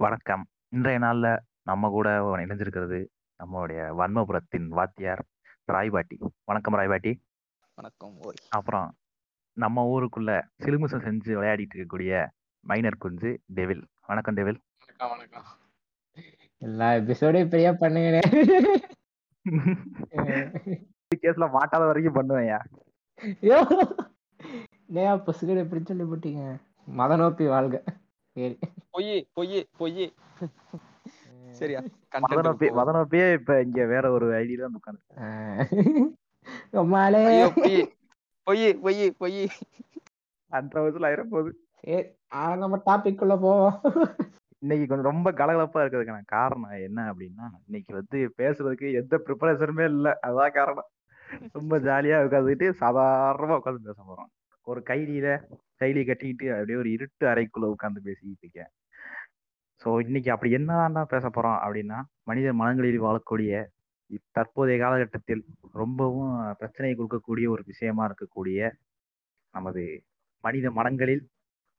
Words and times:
வணக்கம். 0.00 0.42
இன்றைய 0.74 0.98
நாள்ல 1.04 1.26
நம்ம 1.68 1.88
கூட 1.96 2.08
இணைஞ்சிருக்கிறது 2.44 2.98
நம்மளுடைய 3.40 3.80
வன்மபுரத்தின் 3.98 4.66
வாத்தியார் 4.78 5.22
ராய்பாட்டி. 5.72 6.16
வணக்கம் 6.50 6.76
ராய்பாட்டி. 6.78 7.12
வணக்கம் 7.78 8.14
ஓய் 8.26 8.40
அப்புறம் 8.56 8.88
நம்ம 9.56 9.84
ஊருக்குள்ள 9.92 10.32
சிலுமிசம் 10.64 11.04
செஞ்சு 11.06 11.30
விளையாடிட்டு 11.38 11.74
இருக்கக்கூடிய 11.74 12.24
மைனர் 12.64 13.00
குஞ்சு 13.04 13.32
டெவில். 13.58 13.84
வணக்கம் 14.10 14.38
டெவில். 14.40 14.60
வணக்கம் 14.82 15.12
வணக்கம் 15.14 15.48
எல்லா 16.62 16.90
எபிசோடையும் 17.00 17.46
இப்படியே 17.48 17.72
பண்ணுங்கண்ணே 17.84 18.22
கேஸ்ல 21.24 21.46
மாட்டாத 21.58 21.82
வரைக்கும் 21.90 22.20
பண்ணுவேன்யா. 22.20 22.60
ஐயோ 23.42 23.60
நேயா 24.94 25.12
பசுகள் 25.28 25.64
எப்படி 25.66 25.82
சொல்லி 25.90 26.06
போட்டீங்க 26.12 26.42
மத 27.00 27.16
நோப்பி 27.22 27.46
வாழ்க 27.56 27.76
பொய் 28.94 29.10
பொய் 29.36 29.58
பொய். 29.80 30.04
சரியா 31.58 31.80
மதனப்பே 32.12 33.20
இப்ப 33.32 33.58
இங்க 33.66 33.80
வேற 33.92 34.04
ஒரு 34.10 34.26
ஐடியில 34.38 34.64
வந்து 34.66 34.80
உட்காந்து 34.80 35.02
பொய் 37.56 37.76
பொய் 38.46 38.64
பொய் 38.84 39.04
பொய். 39.20 39.38
அஞ்சரை 40.52 40.80
வயசுல 40.84 41.08
ஆயிரம் 41.10 41.32
போகுது 41.34 41.52
நம்ம 42.62 42.80
டாபிக் 42.86 43.20
குள்ள 43.20 43.34
போவோம். 43.44 43.76
இன்னைக்கு 44.62 44.84
கொஞ்சம் 44.90 45.10
ரொம்ப 45.10 45.28
கலகலப்பா 45.32 45.78
இருக்கிறதுக்கான 45.84 46.20
காரணம் 46.36 46.76
என்ன 46.88 46.98
அப்படின்னா 47.12 47.46
இன்னைக்கு 47.66 47.90
வந்து 47.98 48.18
பேசுறதுக்கு 48.38 48.86
எந்த 49.00 49.14
ப்ரிப்பரேஷனுமே 49.26 49.84
இல்லை. 49.94 50.12
அதான் 50.26 50.56
காரணம். 50.58 50.90
ரொம்ப 51.56 51.78
ஜாலியா 51.88 52.18
உட்காந்துக்கிட்டு 52.26 52.66
சாதாரணமா 52.80 53.54
உட்காந்து 53.58 53.86
பேச 53.88 53.98
போறோம். 54.08 54.30
ஒரு 54.66 54.80
கைலியில 54.90 55.28
கைலி 55.80 56.02
கட்டிக்கிட்டு 56.04 56.46
அப்படியே 56.52 56.78
ஒரு 56.78 56.90
இருட்டு 56.96 57.24
அறைக்குள்ள 57.32 57.66
உட்காந்து 57.74 58.06
பேசிக்கிட்டு 58.06 58.44
இருக்கேன். 58.44 58.70
ஸோ 59.82 59.88
இன்னைக்கு 60.04 60.30
அப்படி 60.30 60.50
என்னதான்டா 60.58 61.02
பேச 61.04 61.26
போறோம் 61.28 61.58
அப்படின்னா 61.64 61.98
மனித 62.22 62.48
மனங்களில் 62.52 63.04
வாழக்கூடிய 63.06 63.52
தற்போதைய 64.36 64.78
காலகட்டத்தில் 64.78 65.42
ரொம்பவும் 65.74 66.32
பிரச்சனையை 66.60 66.94
கொடுக்கக்கூடிய 66.94 67.46
ஒரு 67.46 67.62
விஷயமா 67.66 68.02
இருக்கக்கூடிய 68.04 68.58
நமது 69.54 69.82
மனித 70.44 70.70
மனங்களில் 70.70 71.24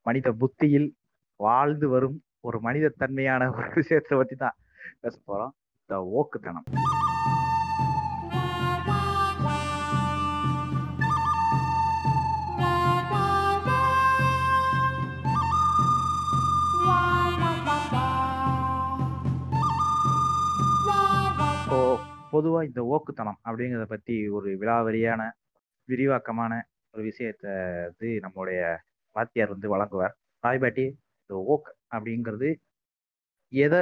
மனித 0.05 0.31
புத்தியில் 0.33 0.89
வாழ்ந்து 1.39 1.87
வரும் 1.87 2.17
ஒரு 2.41 2.59
மனித 2.61 2.93
தன்மையான 2.97 3.47
ஒரு 3.51 3.69
விஷயத்தை 3.75 4.17
பத்தி 4.17 4.35
தான் 4.35 4.57
பேச 5.01 5.15
போறோம் 5.27 5.53
இந்த 5.79 5.97
ஓக்குத்தனம் 6.13 6.67
பொதுவா 22.35 22.59
இந்த 22.69 22.81
ஓக்குத்தனம் 22.93 23.39
அப்படிங்கிறத 23.47 23.85
பத்தி 23.93 24.15
ஒரு 24.37 24.49
விலாவரியான 24.61 25.21
விரிவாக்கமான 25.89 26.53
ஒரு 26.93 27.03
விஷயத்த 27.09 27.45
வந்து 27.85 28.09
நம்மளுடைய 28.25 28.61
வாத்தியார் 29.15 29.53
வந்து 29.53 29.69
வழங்குவார். 29.73 30.15
ராய்பாட்டி 30.43 30.85
இந்த 31.21 31.35
ஓக் 31.53 31.69
அப்படிங்கிறது 31.95 32.49
எதை 33.53 33.81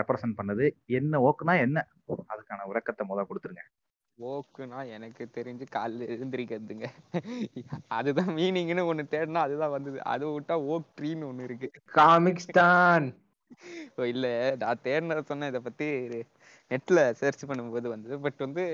ரெப்ரசன்ட் 0.00 0.38
பண்ணுது? 0.40 0.66
என்ன 0.98 1.20
ஓக்குனா 1.28 1.54
என்ன? 1.66 1.78
அதுக்கான 2.32 2.66
விளக்கத்தை 2.70 3.06
முதல் 3.06 3.28
கொடுத்துருங்க. 3.30 3.64
ஓக்குனா 4.18 4.80
எனக்கு 4.96 5.22
தெரிஞ்சு 5.36 5.64
காலைல 5.76 6.06
எழுந்திரிக்கிறதுங்க. 6.14 6.86
அதுதான் 7.98 8.30
மீனிங்னு 8.38 8.84
ஒண்ணு 8.90 9.04
தேடினா 9.14 9.42
அதுதான் 9.46 9.74
வந்தது. 9.76 9.98
அதை 10.12 10.28
விட்டா 10.28 10.56
ஓக் 10.72 10.92
ட்ரீன்னு 11.00 11.28
ஒண்ணு 11.30 11.46
இருக்கு. 11.48 11.70
காமிக் 12.00 12.44
ஸ்டான் 12.46 13.08
ஓ, 13.96 14.02
இல்ல. 14.12 14.26
நான் 14.58 14.82
தேடினத 14.84 15.22
சொன்னேன். 15.30 15.50
இதை 15.52 15.60
பத்தி 15.64 15.88
நெட்ல 16.72 17.00
சர்ச் 17.20 17.44
பண்ணும்போது 17.48 17.86
வந்தது. 17.88 18.16
பட் 18.24 18.40
வந்து 18.40 18.64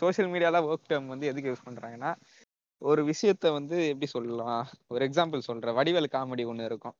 சோஷியல் 0.00 0.30
மீடியால 0.32 0.60
ஒர்க் 0.68 0.90
டேம் 0.90 1.06
வந்து 1.06 1.26
எதுக்கு 1.26 1.50
யூஸ் 1.50 1.66
பண்றாங்கன்னா 1.68 2.10
ஒரு 2.82 3.02
விஷயத்த 3.10 3.52
வந்து 3.52 3.76
எப்படி 3.88 4.08
சொல்லலாம்? 4.08 4.62
ஒரு 4.92 5.02
எக்ஸாம்பிள் 5.08 5.48
சொல்றேன். 5.48 5.76
வடிவேலு 5.78 6.08
காமெடி 6.12 6.44
ஒன்று 6.46 6.68
இருக்கும். 6.70 6.96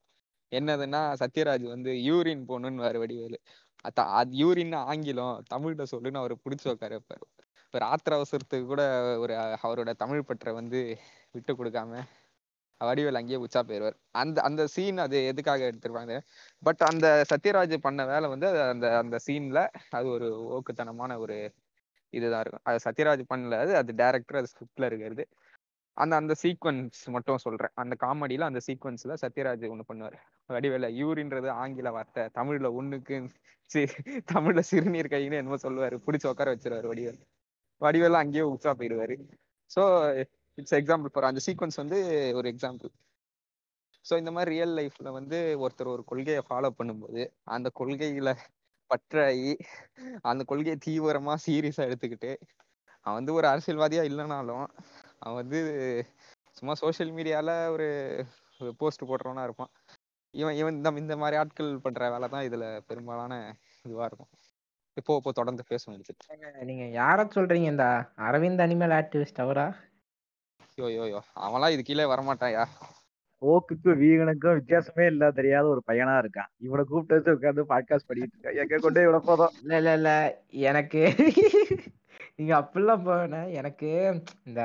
என்னதுன்னா 0.53 1.01
சத்யராஜ் 1.23 1.67
வந்து 1.75 1.91
யூரின் 2.09 2.45
போகணுன்னு 2.49 2.85
வேற 2.85 2.97
வடிவேலு 2.99 3.39
அத 3.85 4.05
அது 4.19 4.33
யூரின் 4.43 4.75
ஆங்கிலம். 4.87 5.37
தமிழ்ல 5.53 5.85
சொல்லுன்னு 5.93 6.23
அவர் 6.23 6.35
பிடிச்சி 6.45 6.67
உட்கார 6.73 6.93
வைப்பாரு 6.99 7.25
ஒரு 7.75 7.85
ஆத்திர 7.87 8.15
அவசரத்துக்கு 8.19 8.67
கூட 8.67 8.83
ஒரு 9.23 9.35
அவரோட 9.63 9.91
தமிழ் 10.03 10.29
பற்றை 10.29 10.53
வந்து 10.55 10.81
விட்டு 11.35 11.53
கொடுக்காம 11.55 12.03
வடிவேல் 12.85 13.15
அங்கேயே 13.15 13.37
உச்சா 13.37 13.63
போயிடுவார் 13.63 13.95
அந்த 14.11 14.43
அந்த 14.43 14.67
சீன் 14.67 14.99
அது 14.99 15.27
எதுக்காக 15.27 15.71
எடுத்திருப்பாங்க? 15.71 16.21
பட் 16.63 16.83
அந்த 16.85 17.25
சத்யராஜ் 17.35 17.77
பண்ண 17.77 18.07
வேலை 18.07 18.29
வந்து 18.29 18.47
அது 18.47 18.61
அந்த 18.63 18.97
அந்த 18.97 19.19
சீன்ல 19.27 19.69
அது 19.91 20.07
ஒரு 20.07 20.29
ஓக்குத்தனமான 20.57 21.19
ஒரு 21.19 21.53
இதுதான் 22.11 22.41
இருக்கும். 22.41 22.61
அது 22.63 22.79
சத்யராஜ் 22.85 23.23
பண்ணல 23.35 23.59
அது 23.59 23.77
அது 23.77 23.93
டேரக்டர் 23.93 24.37
அது 24.37 24.47
ஸ்கிரிப்ட்ல 24.47 24.85
இருக்கிறது. 24.85 25.29
அந்த 25.93 26.17
அந்த 26.17 26.35
சீக்வன்ஸ் 26.43 27.05
மட்டும் 27.07 27.39
சொல்றேன். 27.39 27.71
அந்த 27.75 27.97
காமெடியில 28.01 28.41
அந்த 28.41 28.61
சீக்வன்ஸ்ல 28.67 29.15
சத்யராஜ் 29.23 29.69
ஒண்ணு 29.75 29.81
பண்ணுவார். 29.89 30.17
வடிவேல 30.49 30.89
யூரின்றது 31.03 31.49
ஆங்கில 31.49 31.91
வார்த்தை. 31.91 32.25
தமிழ்ல 32.25 32.73
ஒண்ணுக்கு 32.81 33.29
சி- 33.75 34.21
தமிழ்ல 34.33 34.59
சிறுநீர் 34.59 35.07
கைன்னு 35.07 35.33
என்னமோ 35.33 35.55
சொல்லுவாரு. 35.55 35.99
பிடிச்சி 36.07 36.27
உட்கார 36.27 36.55
வச்சிருவாரு 36.55 36.87
வடிவேல். 36.87 37.21
வடிவேல 37.81 38.13
அங்கேயே 38.13 38.43
உச்சா 38.43 38.75
போயிடுவாரு 38.75 39.17
ஸோ 39.77 39.83
இட்ஸ் 40.59 40.77
எக்ஸாம்பிள் 40.81 41.13
ஃபார் 41.15 41.25
அந்த 41.25 41.41
சீக்வன்ஸ் 41.47 41.81
வந்து 41.83 41.99
ஒரு 42.35 42.47
எக்ஸாம்பிள் 42.49 42.91
ஸோ 44.05 44.15
இந்த 44.19 44.31
மாதிரி 44.31 44.51
ரியல் 44.51 44.75
லைஃப்ல 44.79 45.09
வந்து 45.13 45.39
ஒருத்தர் 45.59 45.95
ஒரு 45.95 46.03
கொள்கையை 46.05 46.43
ஃபாலோ 46.49 46.71
பண்ணும்போது 46.79 47.23
அந்த 47.47 47.69
கொள்கையில 47.75 48.33
பற்றாயி 48.91 49.53
அந்த 50.23 50.43
கொள்கையை 50.45 50.77
தீவிரமா 50.87 51.35
சீரியஸா 51.47 51.87
எடுத்துக்கிட்டு 51.89 52.33
அவன் 53.07 53.19
வந்து 53.19 53.33
ஒரு 53.33 53.47
அரசியல்வாதியா 53.49 54.03
இல்லைனாலும் 54.03 54.67
அவன் 55.19 55.41
வந்து 55.43 55.61
சும்மா 56.57 56.75
சோஷியல் 56.75 57.13
மீடியால 57.13 57.51
ஒரு 57.69 57.87
போஸ்ட் 58.81 59.09
போடுறவனா 59.09 59.43
இருப்பான். 59.43 59.73
இவன் 60.35 60.57
இவன் 60.57 60.77
இந்த 60.77 60.91
இந்த 61.03 61.15
மாதிரி 61.17 61.37
ஆட்கள் 61.37 61.71
பண்ற 61.85 62.09
வேலை 62.11 62.29
தான் 62.29 62.47
இதுல 62.49 62.65
பெரும்பாலான 62.87 63.33
இதுவா 63.85 64.05
இருக்கும். 64.05 64.31
இப்போ 64.97 65.13
இப்போ 65.17 65.33
தொடர்ந்து 65.33 65.63
பேசணும் 65.71 65.97
எடுத்து 65.97 66.65
நீங்க 66.71 66.85
யார 67.01 67.27
சொல்றீங்க 67.37 67.69
இந்த 67.75 67.87
அரவிந்த் 68.29 68.65
அனிமல் 68.67 68.95
ஆக்டிவிஸ்ட் 69.01 69.43
அவரா? 69.45 69.67
யோ 70.79 70.87
யோ 70.91 71.05
யோ 71.07 71.21
அவன்லாம் 71.41 71.75
இது 71.75 71.83
கீழே 71.85 72.05
வரமாட்டாயா 72.09 72.63
ஓக்குக்கும் 73.43 73.99
வீகனுக்கும் 74.01 74.57
வித்தியாசமே 74.59 75.05
இல்ல 75.07 75.25
தெரியாத 75.31 75.67
ஒரு 75.69 75.83
பையனா 75.87 76.15
இருக்கான். 76.23 76.51
இவனை 76.61 76.83
கூப்பிட்டு 76.85 77.17
வச்சு 77.17 77.35
உட்காந்து 77.37 77.63
பாட்காஸ்ட் 77.71 78.09
பண்ணிட்டு 78.09 78.35
இருக்கான் 78.35 78.59
எங்க 78.63 78.79
கொண்டே 78.79 79.05
இவ்வளோ 79.07 79.21
போதும். 79.23 79.55
இல்ல 79.63 79.75
இல்ல 79.81 79.93
இல்ல. 79.99 80.11
எனக்கு 80.65 81.01
நீங்க 82.39 82.53
அப்படிலாம் 82.59 83.05
போன 83.05 83.41
எனக்கு 83.59 83.91
இந்த 84.47 84.63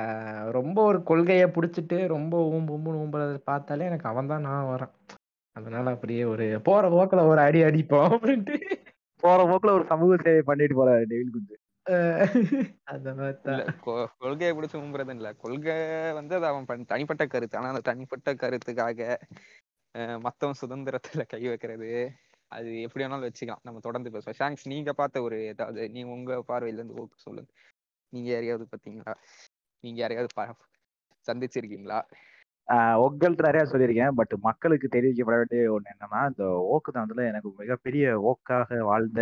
ரொம்ப 0.52 0.78
ஒரு 0.84 1.00
கொள்கையை 1.04 1.48
புடிச்சிட்டு 1.52 1.98
ரொம்ப 2.08 2.36
ஊம்பு 2.50 2.74
ஊம்புன்னு 2.76 3.02
ஊம்புறத 3.04 3.40
பார்த்தாலே 3.46 3.88
எனக்கு 3.88 4.10
அவன் 4.10 4.32
தான் 4.32 4.46
நான் 4.48 4.70
வரேன் 4.72 4.94
அதனால 5.56 5.94
அப்படியே 5.94 6.24
ஒரு 6.34 6.48
போற 6.64 6.84
போக்குல 6.90 7.24
ஒரு 7.28 7.42
அடி 7.42 7.62
அடிப்போம் 7.64 8.12
அப்படின்ட்டு. 8.16 8.58
போற 9.24 9.40
போக்குல 9.46 9.76
ஒரு 9.78 9.86
சமூக 9.90 10.18
சேவை 10.24 10.44
பண்ணிட்டு 10.46 10.76
போறாரு 10.78 11.06
டெவில் 11.12 11.34
குஞ்சு. 11.34 11.56
தான் 11.86 13.80
கொள்கையை 14.20 14.58
பிடிச்சி 14.58 14.78
உம்புறது 14.78 15.10
இல்ல. 15.10 15.34
கொள்கை 15.36 15.76
வந்து 16.14 16.36
அது 16.36 16.46
அவன் 16.46 16.66
பண்- 16.66 16.86
தனிப்பட்ட 16.86 17.26
கருத்து. 17.26 17.58
ஆனா 17.58 17.68
அந்த 17.68 17.82
தனிப்பட்ட 17.82 18.34
கருத்துக்காக 18.34 19.00
அஹ், 19.96 20.20
மத்தவன் 20.20 20.60
சுதந்திரத்துல 20.62 21.26
கை 21.28 21.48
வைக்கிறது 21.48 21.88
அது 22.52 22.82
எப்படி 22.82 23.04
வேணாலும் 23.04 23.26
வச்சுக்கலாம். 23.26 23.64
நம்ம 23.64 23.80
தொடர்ந்து 23.80 24.10
பேசுவோம். 24.10 24.38
ஷாங்ஸ் 24.40 24.64
நீங்க 24.64 24.94
பார்த்த 24.94 25.22
ஒரு 25.22 25.46
ஏதாவது 25.46 25.90
நீங்க 25.90 26.12
உங்க 26.12 26.44
பார்வையில 26.48 26.74
இருந்து 26.74 26.94
சொல்லுங்க. 27.16 27.50
நீங்க 28.14 28.30
யாரையாவது 28.30 28.68
பாத்தீங்களா 28.72 29.14
நீங்க 29.84 30.00
யாரையாவது 30.00 30.34
பா 30.36 30.46
சந்திச்சிருக்கீங்களா? 31.26 32.00
ஆஹ் 32.68 32.98
உங்கள்ட்ட 33.04 33.46
நிறைய 33.46 33.64
சொல்லியிருக்கேன். 33.68 34.12
பட் 34.12 34.34
மக்களுக்கு 34.40 34.88
தெரிவிக்கப்பட 34.92 35.38
வேண்டிய 35.42 35.74
ஒண்ணு 35.74 35.90
என்னன்னா 35.94 36.22
இந்த 36.28 36.46
ஓக்குத்தனத்துல 36.72 37.28
எனக்கு 37.28 37.54
மிகப்பெரிய 37.58 38.06
ஓக்காக 38.30 38.78
வாழ்ந்த 38.82 39.22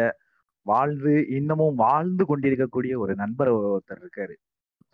வாழ்ந்து 0.72 1.14
இன்னமும் 1.38 1.80
வாழ்ந்து 1.86 2.24
கொண்டிருக்கக்கூடிய 2.30 2.94
ஒரு 3.04 3.14
நண்பர் 3.22 3.52
ஒருத்தர் 3.56 4.02
இருக்காரு. 4.04 4.36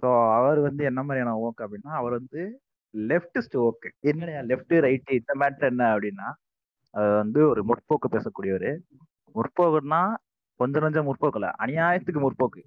ஸோ 0.01 0.07
அவர் 0.38 0.60
வந்து 0.68 0.83
என்ன 0.89 1.01
மாதிரியான 1.07 1.36
ஓக்கு 1.45 1.63
அப்படின்னா 1.66 1.92
அவர் 2.00 2.13
வந்து 2.19 2.42
லெஃப்டிஸ்ட் 2.94 3.57
ஓக்கு 3.66 3.89
என்ன 4.12 4.44
லெஃப்ட் 4.51 4.75
ரைட்டு 4.88 5.19
இந்த 5.19 5.33
மேட்டர் 5.42 5.72
என்ன 5.74 5.83
அப்படின்னா 5.94 6.27
அது 6.94 7.10
வந்து 7.22 7.39
ஒரு 7.51 7.62
முற்போக்கு 7.69 8.07
பேசக்கூடியவர். 8.16 8.69
முற்போக்குன்னா 9.36 10.01
கொஞ்சம் 10.60 10.86
கொஞ்சம் 10.86 11.07
இல்லை 11.39 11.50
அநியாயத்துக்கு 11.63 12.19
முற்போக்கு. 12.25 12.62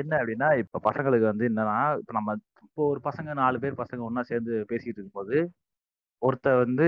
என்ன 0.00 0.12
அப்படின்னா 0.20 0.48
இப்ப 0.62 0.80
பசங்களுக்கு 0.86 1.26
வந்து 1.32 1.44
என்னன்னா 1.50 1.78
இப்ப 2.00 2.12
நம்ம 2.18 2.30
இப்போ 2.64 2.82
ஒரு 2.92 3.00
பசங்க 3.08 3.34
நாலு 3.40 3.56
பேர் 3.62 3.80
பசங்க 3.82 4.02
ஒன்றா 4.06 4.22
சேர்ந்து 4.30 4.54
பேசிட்டு 4.70 4.98
இருக்கும்போது 4.98 5.36
ஒருத்தர் 6.22 6.62
வந்து 6.64 6.86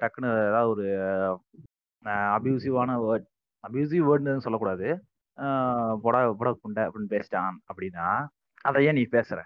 டக்குன்னு 0.00 0.30
ஏதாவது 0.48 0.70
ஒரு 0.74 0.86
அபியூசிவான 2.34 2.96
வேர்ட் 3.04 3.28
அபியூசிவ் 3.68 4.06
வேர்டுன்னு 4.08 4.38
சொல்லக்கூடாது. 4.38 5.04
புடா 6.02 6.34
பொடா 6.38 6.52
குண்டை 6.52 6.84
அப்படின்னு 6.84 7.10
பேசிட்டான் 7.10 7.50
அப்படின்னா 7.74 8.26
அதை 8.60 8.84
ஏன் 8.84 8.94
நீ 8.94 9.02
பேசுற? 9.10 9.42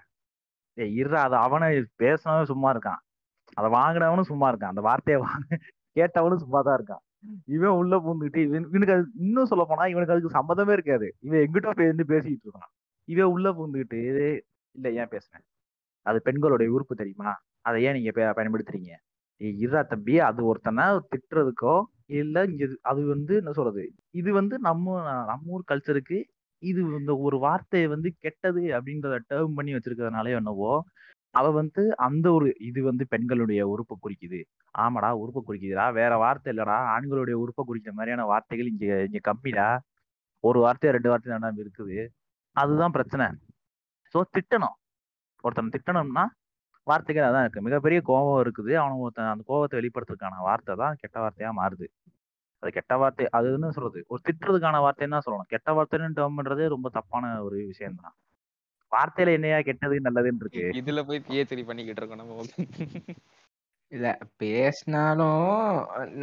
ஏய் 0.73 1.01
இருடா 1.01 1.13
அதை 1.13 1.39
அவனை 1.39 1.85
பேசினவன் 2.03 2.43
சும்மா 2.43 2.73
இருக்கான். 2.73 2.99
அதை 3.53 3.71
வாங்கினவனும் 3.71 4.21
சும்மா 4.21 4.53
இருக்கான். 4.53 4.63
அந்த 4.63 4.81
வார்த்தையை 4.81 5.23
வாங்க 5.23 5.57
கேட்டவனும் 5.95 6.39
சும்மா 6.39 6.61
தான் 6.61 6.83
இருக்கான். 6.83 7.05
இவன் 7.45 7.69
உள்ள 7.69 7.97
பூந்துட்டு 7.97 8.37
இவன் 8.37 8.63
இவனுக்கு 8.63 8.93
அது 8.93 9.07
இன்னும் 9.15 9.45
சொல்ல 9.45 9.65
போனா 9.67 9.85
இவனுக்கு 9.85 10.13
அதுக்கு 10.13 10.39
சம்மந்தமே 10.39 10.71
இருக்காது. 10.71 11.15
இவன் 11.19 11.39
எங்கிட்ட 11.39 11.69
பேருந்து 11.69 12.05
பேசிக்கிட்டு 12.05 12.49
இருக்கான். 12.49 12.85
இவன் 13.03 13.25
உள்ள 13.25 13.51
பூந்துக்கிட்டு 13.51 14.39
இல்லை 14.71 14.95
ஏன் 14.95 15.07
பேசுனேன் 15.07 15.45
அது 16.01 16.21
பெண்களுடைய 16.21 16.71
உறுப்பு 16.71 16.95
தெரியுமா? 16.95 17.35
அதை 17.61 17.83
ஏன் 17.83 17.93
நீங்க 17.93 18.11
பே- 18.11 18.37
பயன்படுத்துறீங்க? 18.37 18.89
ஏய், 19.37 19.65
இருடா 19.65 19.85
தம்பி 19.85 20.19
அது 20.19 20.45
ஒருத்தனை 20.45 20.83
திட்டுறதுக்கோ 20.85 21.83
இல்ல 22.07 22.43
இங்க 22.43 22.65
இது- 22.65 22.77
அது 22.81 23.05
வந்து 23.05 23.35
என்ன 23.35 23.51
சொல்றது? 23.51 23.93
இது 24.11 24.33
வந்து 24.33 24.59
நம்ம 24.59 25.01
நம்ம 25.25 25.39
ஊர் 25.45 25.63
கல்ச்சருக்கு 25.71 26.23
இது 26.57 26.81
இந்த 26.81 27.17
ஒரு 27.17 27.39
வார்த்தையை 27.39 27.89
வந்து 27.89 28.13
கெட்டது 28.19 28.61
அப்படின்றத 28.61 29.19
டேர்ம் 29.29 29.53
பண்ணி 29.55 29.73
வச்சிருக்கிறதுனால 29.73 30.35
என்னவோ 30.35 30.83
அவ 31.31 31.51
வந்து 31.51 31.97
அந்த 31.97 32.31
ஒரு 32.31 32.55
இது 32.59 32.83
வந்து 32.83 33.07
பெண்களுடைய 33.07 33.67
உறுப்பை 33.67 33.97
குறிக்குது. 34.01 34.43
ஆமாடா 34.77 35.11
உறுப்பை 35.11 35.43
குறிக்குதுடா. 35.47 35.93
வேற 35.93 36.17
வார்த்தை 36.17 36.53
இல்லடா. 36.53 36.97
ஆண்களுடைய 36.97 37.31
உறுப்பை 37.31 37.65
குறிக்கிற 37.65 37.95
மாதிரியான 37.95 38.27
வார்த்தைகள் 38.27 38.67
இங்க 38.67 39.07
இங்க 39.11 39.33
கம்மிடா. 39.33 39.79
ஒரு 40.39 40.59
வார்த்தையா 40.59 40.89
ரெண்டு 40.89 41.09
வார்த்தை 41.09 41.35
தான்டா 41.35 41.53
இருக்குது. 41.57 42.07
அதுதான் 42.51 42.91
பிரச்சனை. 42.91 43.25
சோ 44.13 44.21
திட்டணும். 44.21 44.75
ஒருத்தனை 45.41 45.71
திட்டணும்னா 45.71 46.25
வார்த்தைகள் 46.91 47.27
அதான் 47.29 47.45
இருக்கு. 47.45 47.65
மிகப்பெரிய 47.67 47.99
கோபம் 48.09 48.41
இருக்குது. 48.43 48.71
அவனுக்கு 48.81 49.05
ஒருத்தன் 49.07 49.31
அந்த 49.33 49.43
கோபத்தை 49.51 49.77
வெளிப்படுத்துறதுக்கான 49.79 50.43
வார்த்தை 50.47 50.75
தான் 50.83 50.97
கெட்ட 51.01 51.17
வார்த்தையா 51.23 51.51
மாறுது. 51.61 51.87
அது 52.63 52.69
கெட்ட 52.77 52.93
வார்த்தை 53.01 53.25
அது 53.37 53.47
என்ன 53.57 53.71
சொல்றது? 53.77 53.99
ஒரு 54.11 54.21
திட்டுறதுக்கான 54.27 54.79
வார்த்தைன்னு 54.85 55.15
தான் 55.15 55.25
சொல்லணும். 55.25 55.51
கெட்ட 55.53 55.73
வார்த்தைன்னு 55.77 56.17
டேர்ம் 56.19 56.37
பண்றதே 56.39 56.67
ரொம்ப 56.75 56.89
தப்பான 56.97 57.33
ஒரு 57.47 57.57
விஷயம் 57.71 57.99
தான். 58.03 58.15
வார்த்தையில 58.91 59.35
என்னையா 59.37 59.59
கெட்டது 59.67 59.95
நல்லதுன்னு 60.07 60.43
இருக்கு. 60.43 60.65
இதுல 60.81 61.01
போய் 61.09 61.25
பிஹெச்டி 61.27 61.63
பண்ணிக்கிட்டு 61.69 62.01
இருக்கோம் 62.01 62.21
நம்ம 62.21 62.45
இல்ல 63.91 64.07
பேசினாலும் 64.41 65.43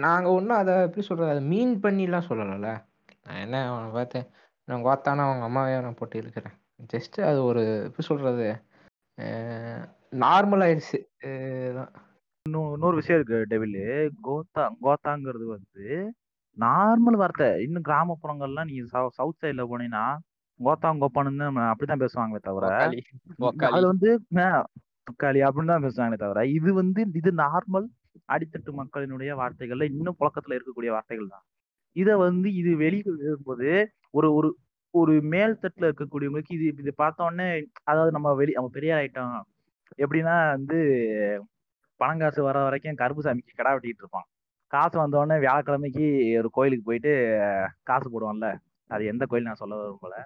நாங்க 0.05 0.27
ஒன்றும் 0.39 0.59
அதை 0.61 0.73
எப்படி 0.87 1.05
சொல்றது? 1.07 1.31
அதை 1.35 1.43
மீன் 1.53 1.75
பண்ணிலாம் 1.85 2.27
சொல்லலைல்ல. 2.31 2.71
நான் 3.27 3.43
என்ன 3.45 3.63
அவனை 3.69 3.87
பார்த்தேன்? 3.97 4.27
நான் 4.69 4.85
கோத்தானா 4.87 5.25
அவங்க 5.29 5.45
அம்மாவே 5.49 5.79
நான் 5.87 5.99
போட்டு 6.01 6.17
இருக்கிறேன் 6.23 6.55
ஜஸ்ட் 6.93 7.17
அது 7.31 7.41
ஒரு 7.51 7.63
எப்படி 7.87 8.05
சொல்றது? 8.11 8.49
நார்மல் 10.13 10.65
ஆயிடுச்சு 10.67 10.99
இன்னொரு 12.47 12.97
விஷயம் 12.99 13.19
இருக்கு 13.19 13.39
டெவிலு. 13.53 13.85
கோத்தா 14.27 14.65
கோத்தாங்கிறது 14.85 15.47
வந்து 15.55 15.85
நார்மல் 16.57 17.19
வார்த்தை. 17.21 17.49
இன்னும் 17.67 17.87
கிராமப்புறங்கள்லாம் 17.89 18.69
நீங்க 18.71 18.85
சவுத் 19.17 19.39
சைட்ல 19.41 19.65
போனீங்கன்னா 19.71 20.05
கோத்தாங் 20.61 21.01
கோப்பான்னு 21.03 21.31
நம்ம 21.41 21.63
அப்படித்தான் 21.71 22.03
பேசுவாங்களே 22.05 22.43
தவிர 22.49 22.67
அது 23.71 23.85
வந்து 23.93 24.11
தக்காளி 25.09 25.41
அப்படின்னு 25.47 25.73
தான் 25.73 25.87
பேசுவாங்களே 25.87 26.19
தவிர 26.25 26.43
இது 26.59 26.71
வந்து 26.81 27.01
இது 27.21 27.31
நார்மல் 27.45 27.87
அடித்தட்டு 28.35 28.73
மக்களினுடைய 28.81 29.31
வார்த்தைகள்ல 29.41 29.89
இன்னும் 29.93 30.19
புழக்கத்துல 30.21 30.57
இருக்கக்கூடிய 30.57 30.91
வார்த்தைகள் 30.97 31.33
தான். 31.35 31.45
இத 31.97 32.11
வந்து 32.27 32.49
இது 32.61 32.71
வெளியே 32.85 33.05
வரும்போது 33.23 33.69
ஒரு 34.19 34.29
ஒரு 34.39 34.49
ஒரு 34.95 35.15
மேல் 35.33 35.61
தட்டுல 35.63 35.89
இருக்கக்கூடியவங்களுக்கு 35.89 36.55
இது 36.59 36.67
இது 36.85 36.93
பார்த்த 37.03 37.27
உடனே 37.29 37.49
அதாவது 37.91 38.11
நம்ம 38.17 38.33
வெளி 38.41 38.53
நம்ம 38.59 38.71
பெரிய 38.79 38.93
ஆயிட்டோம் 38.99 39.35
எப்படின்னா 40.03 40.35
வந்து 40.57 40.79
பணங்காசு 42.01 42.41
வர 42.49 42.57
வரைக்கும் 42.67 43.01
கருப்பு 43.03 43.25
சாமிக்கு 43.27 43.53
கிடா 43.53 43.73
வெட்டிட்டு 43.75 44.03
இருப்பான். 44.05 44.27
காசு 44.73 44.97
வந்த 45.01 45.17
உடனே 45.21 45.37
வியாழக்கிழமைக்கு 45.45 46.07
ஒரு 46.41 46.49
கோயிலுக்கு 46.57 46.89
போயிட்டு 46.89 47.13
காசு 47.91 48.09
போடுவான்ல. 48.15 48.49
அது 48.91 49.05
எந்த 49.13 49.25
கோயில் 49.31 49.49
நான் 49.49 49.63
சொல்ல 49.63 49.77
விரும்பல. 49.83 50.17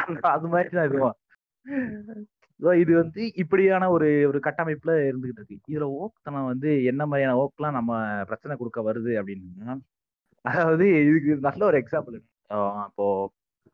அந்த 0.00 0.20
அது 0.34 0.48
மாதிரி 0.54 0.70
தான் 0.72 1.16
So 2.60 2.70
இது 2.82 2.92
வந்து 2.94 3.22
இப்படியான 3.42 3.84
ஒரு 3.94 4.08
ஒரு 4.30 4.38
கட்டமைப்புல 4.46 4.92
இருந்துகிட்டு 5.10 5.40
இருக்கு. 5.40 5.56
இதுல 5.70 5.86
ஓக்தனம் 6.00 6.48
வந்து 6.50 6.70
என்ன 6.90 7.02
மாதிரியான 7.10 7.36
ஓக்கெல்லாம் 7.42 7.76
நம்ம 7.78 7.92
பிரச்சனை 8.30 8.54
கொடுக்க 8.60 8.80
வருது 8.88 9.12
அப்படின்னா 9.20 9.74
அதாவது 10.44 10.86
இதுக்கு 11.08 11.32
நல்ல 11.46 11.62
ஒரு 11.70 11.78
எக்ஸாம்பிள் 11.82 12.16
இப்போ 12.88 13.06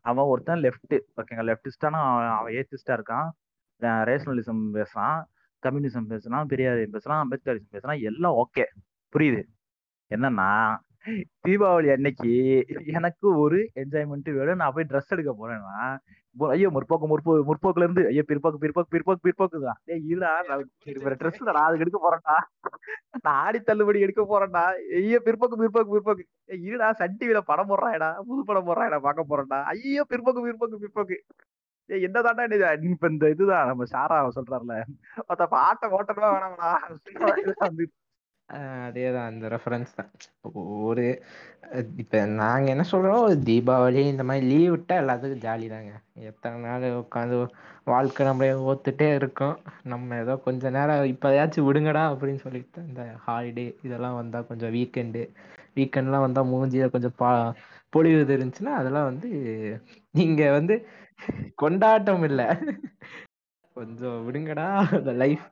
அவன் 0.05 0.31
ஒருத்தன் 0.33 0.63
லெஃப்ட் 0.67 0.95
ஓகேங்க 1.21 1.45
லெஃப்டிஸ்டானா 1.51 2.01
அவன் 2.39 2.55
ஏத்திஸ்டா 2.61 2.95
இருக்கான். 2.99 3.29
ரேஷனலிசம் 4.11 4.65
பேசுறான் 4.79 5.19
கம்யூனிசம் 5.63 6.11
பேசுறான் 6.13 6.51
பெரியாரியம் 6.53 6.97
பேசுறான் 6.97 7.23
அம்பேத்கரிசம் 7.25 7.75
பேசுறான் 7.77 8.03
எல்லாம் 8.11 8.37
ஓகே 8.43 8.67
புரியுது? 9.15 9.43
என்னன்னா 10.11 10.51
தீபாவளி 11.47 11.89
அன்னைக்கு 11.95 12.31
எனக்கு 12.99 13.27
ஒரு 13.43 13.59
என்ஜாய்மெண்ட் 13.83 14.31
வேணும். 14.39 14.61
நான் 14.63 14.75
போய் 14.77 14.89
ட்ரெஸ் 14.91 15.13
எடுக்க 15.15 15.33
போறேன்னா 15.41 15.77
ஐயோ 16.55 16.69
முற்போக்கு 16.77 17.07
முற்போ 17.11 17.33
முற்போக்குல 17.49 17.87
இருந்து 17.87 18.03
ஐயோ 18.11 18.23
பிற்போக்கு 18.31 18.59
பிற்போக்கு 18.63 18.91
பிற்போக்கு 18.95 19.25
பிற்போக்கு 19.27 19.59
தான். 19.67 19.79
இல்லடா 20.13 20.33
நான் 20.49 20.65
ட்ரெஸ் 21.21 21.39
நான் 21.49 21.67
அதுக்கு 21.67 21.85
எடுக்க 21.85 21.99
போறேன்டா. 22.07 22.37
நான் 23.25 23.39
ஆடி 23.45 23.59
தள்ளுபடி 23.69 24.05
எடுக்க 24.07 24.23
போறேன்டா. 24.33 24.65
ஐயோ 25.03 25.21
பிற்போக்கு 25.27 25.61
பிற்போக்கு 25.63 25.95
பிற்போக்கு. 25.97 26.25
இருடா 26.69 26.89
சன் 27.01 27.19
டிவில 27.21 27.43
படம் 27.51 27.71
போடுறாடா 27.71 28.11
புது 28.31 28.43
படம் 28.51 28.69
போடுறாடா 28.71 28.99
பார்க்க 29.07 29.31
போறேன்டா. 29.33 29.61
ஐயோ 29.75 30.05
பிற்போக்கு 30.13 30.45
பிற்போக்கு 30.49 30.83
பிற்போக்கு. 30.85 31.19
என்னதான்டா 31.91 32.45
இது? 32.49 32.59
நீ 32.83 32.89
இப்ப 32.91 33.09
இந்த 33.09 33.27
இதுதான் 33.31 33.69
நம்ம 33.71 33.85
சாரா 33.95 34.17
சொல்றாருல. 34.39 34.77
மத்த 35.29 35.49
ஆட்டம் 35.67 35.97
ஓட்டமா 35.99 36.31
வேணாம்டா? 36.35 36.73
அதேதான் 38.85 39.29
அந்த 39.29 39.47
ரெஃபரன்ஸ் 39.53 39.97
தான். 39.97 40.11
ஒரு 40.89 41.05
இப்ப 42.03 42.19
நாங்க 42.41 42.67
என்ன 42.75 42.85
சொல்றோம்? 42.93 43.25
தீபாவளி 43.49 44.03
இந்த 44.13 44.25
மாதிரி 44.29 44.45
லீவ் 44.51 44.73
விட்டா 44.75 44.95
எல்லாத்துக்கும் 45.03 45.45
ஜாலி 45.47 45.67
தாங்க. 45.73 45.93
எத்தனை 46.31 46.59
நாள் 46.67 46.85
உட்காந்து 47.01 47.39
வாழ்க்கை 47.87 48.23
நம்ம 48.29 48.45
ஓத்துட்டே 48.71 49.09
இருக்கோம். 49.19 49.57
நம்ம 49.93 50.19
ஏதோ 50.23 50.35
கொஞ்ச 50.47 50.71
நேரம் 50.71 51.11
இப்போயாச்சும் 51.13 51.67
விடுங்கடா 51.69 52.05
அப்படின்னு 52.13 52.45
சொல்லிட்டு 52.47 52.81
இந்த 52.89 53.03
ஹாலிடே 53.27 53.67
இதெல்லாம் 53.87 54.19
வந்தா 54.21 54.41
கொஞ்சம் 54.51 54.75
வீக்கெண்டு 54.77 55.23
வீக்கெண்ட்லாம் 55.79 56.27
வந்தா 56.27 56.43
மூஞ்சியில 56.53 56.89
கொஞ்சம் 56.91 57.17
பா 57.19 57.31
பொழிவு 57.93 58.21
இருந்துச்சுன்னா 58.29 58.73
அதெல்லாம் 58.81 59.09
வந்து 59.11 59.29
நீங்க 60.15 60.43
வந்து 60.59 60.75
கொண்டாட்டம் 61.59 62.25
இல்லை. 62.29 62.47
கொஞ்சம் 63.77 64.19
விடுங்கடா 64.27 64.67
அந்த 64.99 65.13
லைஃப் 65.23 65.47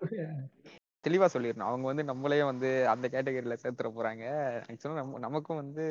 தெளிவா 1.04 1.26
சொல்லிடணும். 1.34 1.68
அவங்க 1.70 1.86
வந்து 1.86 2.04
நம்மளே 2.04 2.40
வந்து 2.42 2.70
அந்த 2.88 3.06
கேட்டகரியில 3.08 3.56
சேர்த்துற 3.62 3.88
போறாங்க. 3.96 4.24
ஆக்சுவலா 4.68 5.00
நம்ம 5.00 5.18
நமக்கும் 5.18 5.60
வந்து 5.62 5.84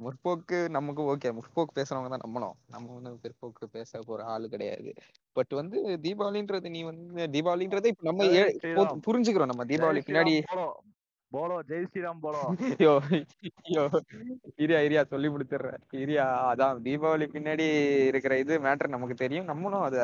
முற்போக்கு 0.00 0.58
நமக்கு 0.70 1.02
ஓகே 1.12 1.30
முற்போக்கு 1.36 1.72
பேசுறவங்க 1.78 2.10
தான் 2.10 2.24
நம்பணும் 2.24 2.56
நம்ம 2.68 2.88
வந்து 2.98 3.12
பிற்போக்கு 3.24 3.64
பேச 3.76 4.00
போற 4.02 4.20
ஆளு 4.26 4.46
கிடையாது. 4.48 4.90
பட் 5.36 5.52
வந்து 5.54 5.78
தீபாவளின்றது 6.06 6.70
நீ 6.70 6.82
வந்து 6.84 7.28
தீபாவளின்றதை 7.36 7.90
இப்ப 7.92 8.06
நம்ம 8.10 8.28
புரிஞ்சுக்கிறோம் 9.06 9.52
நம்ம. 9.52 9.66
தீபாவளி 9.72 10.02
பின்னாடி 10.08 10.34
போலோ 11.32 11.56
ஜெய் 11.68 11.86
ஸ்ரீராம் 11.88 12.22
போலோ. 12.24 12.40
ஐயோ 12.70 12.92
ஐயோ 13.64 13.82
இரியா 14.62 14.78
இரியா 14.86 15.02
சொல்லி 15.04 15.28
முடிச்சிடுறேன். 15.28 15.80
இரியா 16.02 16.24
அதான் 16.50 16.80
தீபாவளி 16.86 17.26
பின்னாடி 17.34 17.66
இருக்கிற 18.10 18.36
இது 18.38 18.54
மேட்டர் 18.66 18.94
நமக்கு 18.94 19.16
தெரியும். 19.22 19.48
நம்மளும் 19.50 19.84
அது 19.88 19.98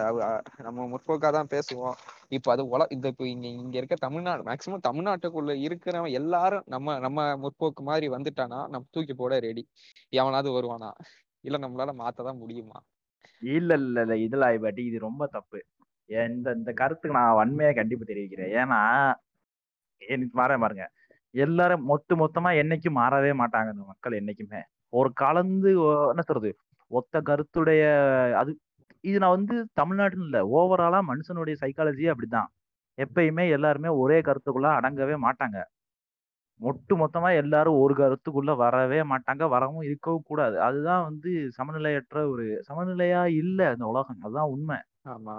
நம்ம 0.66 0.86
முற்போக்கா 0.92 1.30
தான் 1.30 1.52
பேசுவோம். 1.54 1.96
இப்ப 2.30 2.52
அது 2.54 2.64
உல 2.68 2.86
இந்த 2.96 3.06
இப்போ 3.08 3.26
இங்க 3.26 3.46
இங்க 3.60 3.76
இருக்க 3.78 3.98
தமிழ்நாடு 4.06 4.48
மேக்சிமம் 4.50 4.86
தமிழ்நாட்டுக்குள்ள 4.88 5.54
இருக்கிறவன் 5.66 6.16
எல்லாரும் 6.20 6.66
நம்ம 6.66 6.98
நம்ம 6.98 7.26
முற்போக்கு 7.44 7.84
மாதிரி 7.90 8.08
வந்துட்டானா 8.16 8.60
நம்ம 8.74 8.84
தூக்கி 8.90 9.16
போட 9.16 9.40
ரெடி 9.48 9.64
எவனாவது 10.12 10.50
வருவானா? 10.56 10.90
இல்ல 11.44 11.56
நம்மளால 11.64 11.92
மாத்ததான் 12.02 12.42
முடியுமா? 12.42 12.78
இல்ல 13.52 13.72
இல்ல 13.80 13.98
இல்ல 14.04 14.14
இதுல 14.26 14.46
பட் 14.64 14.80
இது 14.88 14.98
ரொம்ப 15.00 15.24
தப்பு. 15.36 15.58
இந்த 16.10 16.48
இந்த 16.58 16.70
கருத்துக்கு 16.80 17.18
நான் 17.18 17.38
வன்மையா 17.40 17.72
கண்டிப்பு 17.74 18.04
தெரிவிக்கிறேன். 18.10 18.52
ஏன்னா 18.60 18.80
எனக்கு 20.02 20.34
மாற 20.40 20.52
பாருங்க 20.58 20.84
எல்லாரும் 21.34 21.84
மொத்த 21.84 22.16
மொத்தமா 22.16 22.50
என்னைக்கும் 22.60 22.98
மாறவே 22.98 23.32
மாட்டாங்க 23.40 23.70
இந்த 23.72 23.84
மக்கள் 23.86 24.18
என்னைக்குமே. 24.20 24.60
ஒரு 24.92 25.10
கலந்து 25.14 25.70
என்ன 26.10 26.22
சொல்றது? 26.22 26.50
ஒத்த 26.90 27.20
கருத்துடைய 27.22 27.82
அது 28.34 28.52
இது 29.04 29.18
நான் 29.18 29.36
வந்து 29.36 29.56
தமிழ்நாட்டுன்னு 29.80 30.26
இல்ல 30.26 30.38
ஓவராலா 30.54 31.00
மனுஷனுடைய 31.10 31.56
சைக்காலஜியே 31.60 32.10
அப்படிதான் 32.12 32.48
எப்பயுமே 32.98 33.44
எல்லாருமே 33.50 33.90
ஒரே 33.98 34.18
கருத்துக்குள்ள 34.20 34.68
அடங்கவே 34.78 35.16
மாட்டாங்க. 35.22 35.58
ஒட்டு 36.60 36.94
மொத்தமா 36.98 37.30
எல்லாரும் 37.38 37.78
ஒரு 37.80 37.94
கருத்துக்குள்ள 37.96 38.52
வரவே 38.58 39.00
மாட்டாங்க 39.10 39.44
வரவும் 39.48 39.82
இருக்கவும் 39.82 40.26
கூடாது. 40.26 40.56
அதுதான் 40.60 41.04
வந்து 41.04 41.30
சமநிலையற்ற 41.58 42.18
ஒரு 42.30 42.46
சமநிலையா 42.68 43.22
இல்ல 43.36 43.60
அந்த 43.70 43.86
உலகம். 43.86 44.20
அதுதான் 44.24 44.52
உண்மை. 44.54 44.78
ஆமா. 45.08 45.36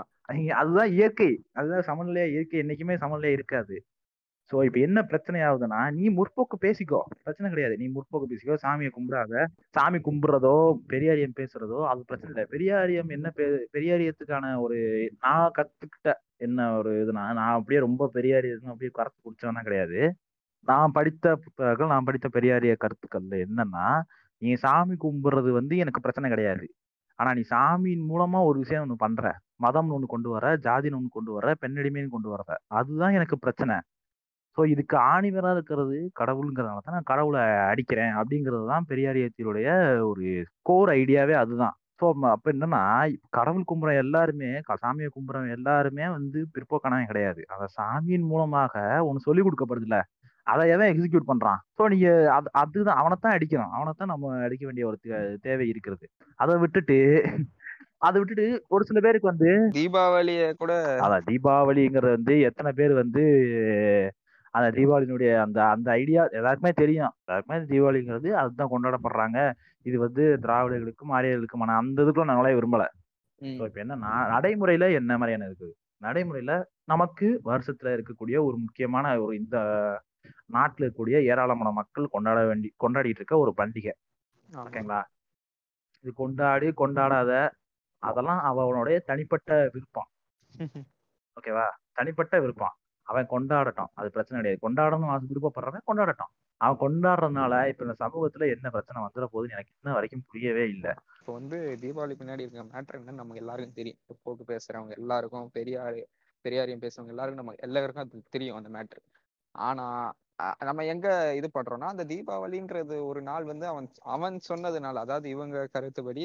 அதுதான் 0.59 0.91
இயற்கை. 0.93 1.31
அதுதான் 1.53 1.87
சமநிலையா 1.89 2.27
இயற்கை. 2.31 2.59
என்னைக்குமே 2.61 2.97
சமநிலை 2.97 3.31
இருக்காது. 3.33 3.75
சோ 4.53 4.63
இப்ப 4.63 4.79
என்ன 4.79 5.03
பிரச்சனை 5.03 5.41
ஆகுதுன்னா 5.41 5.91
நீ 5.91 6.09
முற்போக்கு 6.09 6.57
பேசிக்கோ. 6.61 6.99
பிரச்சனை 7.23 7.51
கிடையாது. 7.53 7.77
நீ 7.77 7.87
முற்போக்கு 7.87 8.25
பேசிக்கோ 8.29 8.55
சாமியை 8.61 8.89
கும்பிடாத. 8.97 9.45
சாமி 9.69 9.97
கும்பிடுறதோ 9.97 10.79
பெரியாரியம் 10.89 11.33
பேசுறதோ 11.35 11.87
அது 11.87 12.03
பிரச்சனை 12.05 12.43
இல்லை. 12.43 12.45
பெரியாரியம் 12.49 13.09
என்ன 13.09 13.31
பெ- 13.35 13.59
பெரியாரியத்துக்கான 13.73 14.59
ஒரு 14.59 15.09
நான் 15.19 15.51
கத்துக்கிட்ட 15.57 16.13
என்ன 16.35 16.77
ஒரு 16.77 17.05
இதுனா 17.05 17.33
நான் 17.33 17.37
அப்படியே 17.37 17.79
ரொம்ப 17.79 18.09
பெரியாரியம் 18.13 18.65
அப்படியே 18.65 18.89
கருத்து 18.91 19.21
குடிச்சவனா 19.23 19.61
கிடையாது. 19.63 20.15
நான் 20.65 20.91
படித்த 20.91 21.35
புத்தகங்கள் 21.35 21.87
நான் 21.87 22.03
படித்த 22.03 22.29
பெரியாரிய 22.33 22.75
கருத்துக்கள்ல 22.79 23.45
என்னன்னா 23.45 24.01
நீ 24.37 24.53
சாமி 24.53 24.95
கும்பிடுறது 25.01 25.49
வந்து 25.49 25.77
எனக்கு 25.77 25.99
பிரச்சனை 25.99 26.29
கிடையாது. 26.29 26.69
ஆனா 27.15 27.33
நீ 27.33 27.41
சாமியின் 27.49 28.05
மூலமா 28.09 28.43
ஒரு 28.43 28.59
விஷயம் 28.59 28.83
ஒன்று 28.83 28.95
பண்ற. 28.95 29.37
மதம்னு 29.63 29.91
ஒன்று 29.91 30.07
கொண்டு 30.07 30.29
வர 30.29 30.55
ஜாதின்னு 30.55 30.95
ஒன்று 30.95 31.07
கொண்டு 31.09 31.31
வர 31.31 31.53
பெண்ணடிமைன்னு 31.61 32.07
கொண்டு 32.07 32.35
வர்ற 32.35 32.55
அதுதான் 32.67 33.13
எனக்கு 33.13 33.39
பிரச்சனை. 33.39 33.79
ஸோ 34.57 34.61
இதுக்கு 34.73 34.95
ஆணிவரா 35.11 35.51
இருக்கிறது 35.55 35.97
கடவுளுங்கிறதுனால 36.19 36.83
தான் 36.85 36.97
நான் 36.97 37.09
கடவுளை 37.11 37.41
அடிக்கிறேன் 37.71 38.13
அப்படிங்கிறது 38.19 38.65
தான் 38.73 38.87
பெரியார் 38.91 39.19
இயக்கத்தினுடைய 39.19 39.67
ஒரு 40.09 40.25
கோர் 40.69 40.91
ஐடியாவே 41.01 41.35
அதுதான். 41.41 41.75
ஸோ 41.99 42.07
அப்ப 42.33 42.51
என்னன்னா 42.53 42.81
கடவுள் 43.37 43.67
கும்புற 43.69 43.93
எல்லாருமே 44.03 44.49
சாமியை 44.83 45.09
கும்புறவங்க 45.15 45.57
எல்லாருமே 45.59 46.05
வந்து 46.17 46.39
பிற்போக்கானவன் 46.55 47.09
கிடையாது. 47.11 47.41
அந்த 47.53 47.65
சாமியின் 47.77 48.29
மூலமாக 48.31 48.73
ஒன்று 49.07 49.25
சொல்லி 49.27 49.43
கொடுக்கப்படுதுல்ல. 49.45 49.99
அதை 50.47 50.63
எவன் 50.75 50.91
எக்ஸிக்யூட் 50.91 51.29
பண்றான்? 51.31 51.59
ஸோ 51.77 51.83
நீங்க 51.93 52.07
அது 52.37 52.47
அதுதான் 52.61 52.99
அவனைத்தான் 53.01 53.35
அடிக்கணும். 53.37 53.73
அவனைத்தான் 53.77 54.11
நம்ம 54.13 54.31
அடிக்க 54.45 54.63
வேண்டிய 54.67 54.85
ஒரு 54.91 54.97
தேவை 55.47 55.65
இருக்கிறது. 55.73 56.05
அதை 56.39 56.55
விட்டுட்டு 56.63 56.97
அதை 58.07 58.15
விட்டுட்டு 58.19 58.45
ஒரு 58.73 58.83
சில 58.89 58.99
பேருக்கு 59.05 59.31
வந்து 59.31 59.49
தீபாவளிய 59.77 60.41
கூட 60.61 60.73
அதான் 61.05 61.25
தீபாவளிங்கிறது 61.29 62.15
வந்து 62.17 62.35
எத்தனை 62.49 62.71
பேர் 62.79 62.93
வந்து 63.01 63.23
அந்த 64.59 64.69
தீபாவளியினுடைய 64.79 65.41
அந்த 65.41 65.59
அந்த 65.65 65.91
ஐடியா 65.91 66.27
எல்லாருக்குமே 66.31 66.71
தெரியும். 66.75 67.13
எல்லாருக்குமே 67.25 67.59
தீபாவளிங்கிறது 67.65 68.29
அதுதான் 68.33 68.71
கொண்டாடப்படுறாங்க. 68.71 69.39
இது 69.85 69.99
வந்து 69.99 70.37
திராவிடர்களுக்கும் 70.41 71.13
ஆரியர்களுக்குமான 71.13 71.75
அந்த 71.81 72.03
இதுக்குள்ள 72.03 72.25
நுழைய 72.25 72.55
விரும்பல. 72.57 72.85
இப்போ 73.41 73.67
என்னன்னா 73.73 74.11
நடைமுறையில 74.35 74.93
என்ன 74.93 75.17
மாதிரியான 75.17 75.51
இருக்குது? 75.51 75.73
நடைமுறையில 76.01 76.51
நமக்கு 76.83 77.41
வருஷத்துல 77.45 77.91
இருக்கக்கூடிய 77.97 78.37
ஒரு 78.39 78.57
முக்கியமான 78.57 79.21
ஒரு 79.21 79.37
இந்த 79.37 79.57
நாட்டுல 80.53 80.83
இருக்கக்கூடிய 80.83 81.23
ஏராளமான 81.23 81.71
மக்கள் 81.71 82.07
கொண்டாட 82.09 82.45
வேண்டி 82.45 82.73
கொண்டாடிட்டு 82.79 83.19
இருக்க 83.19 83.37
ஒரு 83.37 83.53
பண்டிகை. 83.57 83.93
ஓகேங்களா? 84.53 85.01
இது 86.03 86.13
கொண்டாடி 86.13 86.67
கொண்டாடாத 86.77 87.49
அதெல்லாம் 88.03 88.39
அவனுடைய 88.39 88.99
தனிப்பட்ட 88.99 89.69
விருப்பம். 89.73 90.09
ஓகேவா? 91.37 91.65
தனிப்பட்ட 91.91 92.39
விருப்பம். 92.39 92.75
அவன் 93.09 93.31
கொண்டாடட்டும். 93.31 93.91
அது 93.95 94.07
பிரச்சனை 94.15 94.37
கிடையாது. 94.39 94.61
கொண்டாடணும் 94.65 95.13
அது 95.15 95.29
விருப்பப்படுறவன் 95.31 95.87
கொண்டாடட்டும். 95.89 96.31
அவன் 96.61 96.81
கொண்டாடுறதுனால 96.81 97.53
இப்ப 97.71 97.85
இந்த 97.85 97.95
சமூகத்துல 98.03 98.47
என்ன 98.55 98.69
பிரச்சனை 98.75 99.03
வந்துட 99.05 99.27
போகுதுன்னு 99.33 99.55
எனக்கு 99.57 99.75
இன்ன 99.75 99.95
வரைக்கும் 99.97 100.25
புரியவே 100.29 100.65
இல்லை. 100.75 100.93
இப்போ 101.19 101.33
வந்து 101.37 101.57
தீபாவளி 101.83 102.15
பின்னாடி 102.19 102.45
இருக்க 102.45 102.65
மேட்டர் 102.69 102.97
என்னன்னு 102.99 103.21
நமக்கு 103.21 103.43
எல்லாருக்கும் 103.43 103.77
தெரியும். 103.79 103.99
போக்கு 104.25 104.45
பேசுறவங்க 104.51 104.95
எல்லாருக்கும் 105.01 105.49
பெரியார் 105.57 105.99
பெரியாரையும் 106.45 106.83
பேசுறவங்க 106.83 107.13
எல்லாருக்கும் 107.15 107.41
நம்ம 107.43 107.55
எல்லாருக்கும் 107.67 108.05
அது 108.05 108.23
தெரியும் 108.29 108.59
அந்த 108.59 108.69
மேட்ரு 108.69 109.01
ஆனா 109.55 109.85
நம்ம 110.67 110.81
எங்க 110.85 111.07
இது 111.39 111.47
பண்றோம்னா 111.49 111.87
அந்த 111.93 112.03
தீபாவளின்றது 112.11 112.97
ஒரு 113.09 113.21
நாள் 113.21 113.45
வந்து 113.45 113.65
அவன் 113.71 113.87
அவன் 114.13 114.37
சொன்னதுனால 114.49 115.01
அதாவது 115.05 115.27
இவங்க 115.29 115.65
கருத்துப்படி 115.73 116.23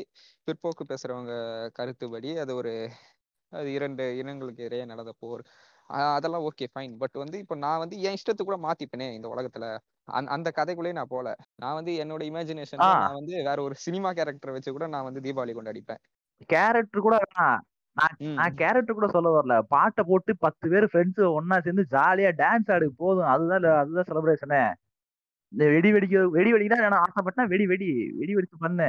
பிற்போக்கு 0.49 0.85
பேசுறவங்க 0.93 1.33
கருத்துப்படி 1.79 2.31
அது 2.45 2.55
ஒரு 2.55 2.73
அது 3.53 3.69
இரண்டு 3.73 4.05
இனங்களுக்கு 4.21 4.63
இடையே 4.63 4.85
நடந்த 4.85 5.13
போர். 5.23 5.43
அதெல்லாம் 6.11 6.45
ஓகே 6.45 6.67
ஃபைன். 6.73 6.95
பட் 6.99 7.17
வந்து 7.21 7.37
இப்போ 7.39 7.57
நான் 7.61 7.83
வந்து 7.83 7.97
என் 8.03 8.17
இஷ்டத்துக்கு 8.19 8.51
கூட 8.51 8.59
மாத்திப்பேனே 8.65 9.09
இந்த 9.15 9.29
உலகத்துல. 9.29 9.67
அந்த 10.09 10.29
அந்த 10.31 10.49
கதைக்குள்ளேயே 10.57 10.93
நான் 10.93 11.13
போல. 11.13 11.29
நான் 11.59 11.75
வந்து 11.75 11.93
என்னோட 12.03 12.23
இமேஜினேஷன்ல 12.29 12.89
ஆ. 12.89 13.01
நான் 13.01 13.19
வந்து 13.19 13.35
வேற 13.49 13.59
ஒரு 13.63 13.77
சினிமா 13.85 14.11
கேரக்டர் 14.13 14.55
வச்சு 14.57 14.73
கூட 14.73 14.87
நான் 14.87 15.07
வந்து 15.09 15.25
தீபாவளி 15.27 15.55
கொண்டாடிப்பேன். 15.55 16.01
கேரக்டர் 16.51 17.07
கூட 17.07 17.17
நான் 17.37 18.57
கேரக்டர் 18.59 18.99
கூட 18.99 19.09
சொல்ல 19.09 19.29
வரல. 19.35 19.57
பாட்டை 19.69 20.03
போட்டு 20.05 20.33
பத்து 20.39 20.67
பேர் 20.71 20.87
ஃப்ரெண்ட்ஸ் 20.91 21.25
ஒண்ணா 21.35 21.59
சேர்ந்து 21.61 21.85
ஜாலியா 21.93 22.31
டான்ஸ் 22.41 22.73
ஆடு 22.75 22.87
போதும். 23.03 23.29
அதுதான் 23.33 23.67
அதுதான் 23.83 24.09
செலிப்ரேஷனே 24.09 24.63
இந்த 25.53 25.65
வெடி 25.75 25.91
வெடிக்க 25.95 26.23
வெடி 26.37 26.51
வெடினா 26.55 26.79
நான் 26.85 27.03
ஆசைப்பட்டா 27.03 27.45
வெடி 27.53 27.67
வெடி 27.73 27.89
வெடி 28.19 28.33
வெடிச்சு 28.37 28.57
பண்ணு. 28.65 28.89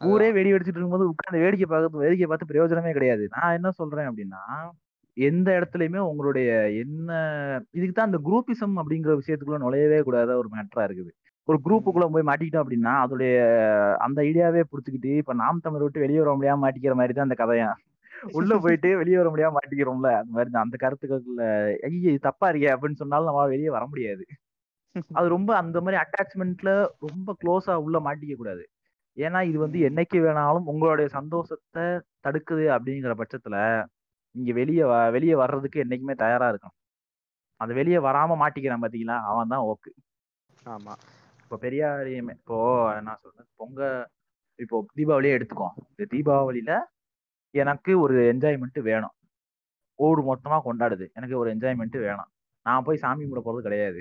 ஊரே 0.00 0.26
வெடி 0.32 0.50
வெடிச்சிட்டு 0.52 0.78
இருக்கும்போது 0.78 1.08
உட்கார்ந்து 1.12 1.42
வேடிக்கை 1.44 1.66
பார்த்து 1.68 2.02
வேடிக்கை 2.02 2.26
பார்த்து 2.26 2.50
பிரயோஜனமே 2.50 2.92
கிடையாது. 2.94 3.24
நான் 3.34 3.56
என்ன 3.58 3.70
சொல்றேன் 3.78 4.08
அப்படின்னா 4.10 4.42
எந்த 5.18 5.48
இடத்துலயுமே 5.58 6.00
உங்களுடைய 6.10 6.48
என்ன 6.82 7.10
இதுக்கு 7.74 7.94
தான் 7.94 8.08
அந்த 8.10 8.18
குரூப்பிசம் 8.26 8.76
அப்படிங்கிற 8.80 9.14
விஷயத்துக்குள்ள 9.20 9.60
நுழையவே 9.64 9.98
கூடாத 10.02 10.30
ஒரு 10.40 10.48
மேட்டரா 10.54 10.84
இருக்குது. 10.88 11.10
ஒரு 11.48 11.58
குரூப்புக்குள்ள 11.66 12.06
போய் 12.14 12.28
மாட்டிக்கிட்டோம் 12.28 12.64
அப்படின்னா 12.64 12.92
அதோடைய 13.04 13.34
அந்த 14.06 14.18
ஐடியாவே 14.28 14.62
புடிச்சுக்கிட்டு 14.70 15.12
இப்ப 15.22 15.34
நாம் 15.42 15.64
தமிழ் 15.66 15.84
விட்டு 15.84 16.04
வெளியே 16.04 16.20
வர 16.22 16.32
முடியாம 16.38 16.62
மாட்டிக்கிற 16.64 16.94
மாதிரி 17.00 17.14
தான் 17.14 17.28
அந்த 17.28 17.38
கதையா. 17.42 17.68
உள்ள 18.38 18.52
போயிட்டு 18.64 18.90
வெளியே 19.00 19.18
வர 19.20 19.28
முடியாம 19.32 19.56
மாட்டிக்கிறோம்ல 19.58 20.10
அந்த 20.20 20.32
மாதிரி 20.36 20.58
அந்த 20.64 20.76
கருத்துக்களுக்குள்ள 20.84 21.44
ஐயே 21.88 22.10
இது 22.12 22.20
தப்பா 22.28 22.46
இருக்கே 22.52 22.70
அப்படின்னு 22.74 23.00
சொன்னாலும் 23.02 23.28
நம்மளால 23.30 23.54
வெளியே 23.54 23.72
வர 23.76 23.84
முடியாது. 23.92 24.24
அது 25.18 25.26
ரொம்ப 25.36 25.50
அந்த 25.60 25.78
மாதிரி 25.84 25.98
அட்டாச்மெண்ட்ல 26.02 26.70
ரொம்ப 27.06 27.30
க்ளோஸா 27.42 27.74
உள்ள 27.86 27.98
மாட்டிக்க 28.06 28.34
கூடாது. 28.36 28.62
ஏன்னா 29.16 29.40
இது 29.50 29.58
வந்து 29.64 29.78
என்னைக்கு 29.88 30.18
வேணாலும் 30.26 30.68
உங்களுடைய 30.72 31.08
சந்தோஷத்தை 31.18 31.84
தடுக்குது 32.26 32.66
அப்படிங்கிற 32.76 33.14
பட்சத்துல 33.20 33.56
நீங்க 34.38 34.52
வெளியே 34.60 34.84
வெளியே 35.16 35.34
வர்றதுக்கு 35.42 35.82
என்னைக்குமே 35.84 36.14
தயாரா 36.24 36.46
இருக்கணும். 36.52 36.76
அந்த 37.60 37.72
வெளியே 37.80 38.00
வராம 38.08 38.36
மாட்டிக்கிறான் 38.42 38.84
பாத்தீங்களா? 38.84 39.16
அவன் 39.30 39.52
தான் 39.54 39.64
ஓக்கு. 39.70 39.90
ஆமா. 40.74 40.94
இப்போ 41.42 41.56
பெரியாரையுமே 41.64 42.34
இப்போ 42.40 42.58
நான் 43.06 43.20
சொல்றேன் 43.24 43.48
பொங்க 43.60 43.80
இப்போ 44.58 44.76
தீபாவளியே 44.98 45.36
எடுத்துக்கோ. 45.38 45.68
இந்த 45.92 46.04
தீபாவளியில 46.14 46.72
எனக்கு 47.54 47.92
ஒரு 48.04 48.16
என்ஜாய்மெண்ட் 48.32 48.78
வேணும். 48.90 49.14
ஊர் 49.98 50.20
மொத்தமா 50.30 50.58
கொண்டாடுது. 50.66 51.06
எனக்கு 51.18 51.36
ஒரு 51.42 51.48
என்ஜாய்மெண்ட் 51.54 51.96
வேணும். 52.08 52.30
நான் 52.66 52.86
போய் 52.86 53.02
சாமி 53.04 53.22
கும்பிட 53.24 53.42
போறது 53.46 53.66
கிடையாது. 53.68 54.00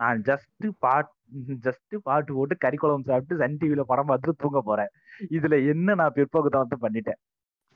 நான் 0.00 0.20
ஜஸ்ட் 0.30 0.66
பாட் 0.84 1.10
ஜஸ்ட் 1.66 1.94
பாட்டு 2.08 2.32
போட்டு 2.36 2.54
கறி 2.64 2.76
குழம்பு 2.80 3.10
சாப்பிட்டு 3.10 3.38
சன் 3.42 3.56
டிவில 3.60 3.82
படம் 3.90 4.08
பார்த்துட்டு 4.10 4.42
தூங்க 4.42 4.60
போறேன். 4.68 4.90
இதுல 5.36 5.54
என்ன 5.72 5.94
நான் 6.00 6.14
பிற்போக்குத்தனத்தை 6.18 6.78
பண்ணிட்டேன்? 6.84 7.20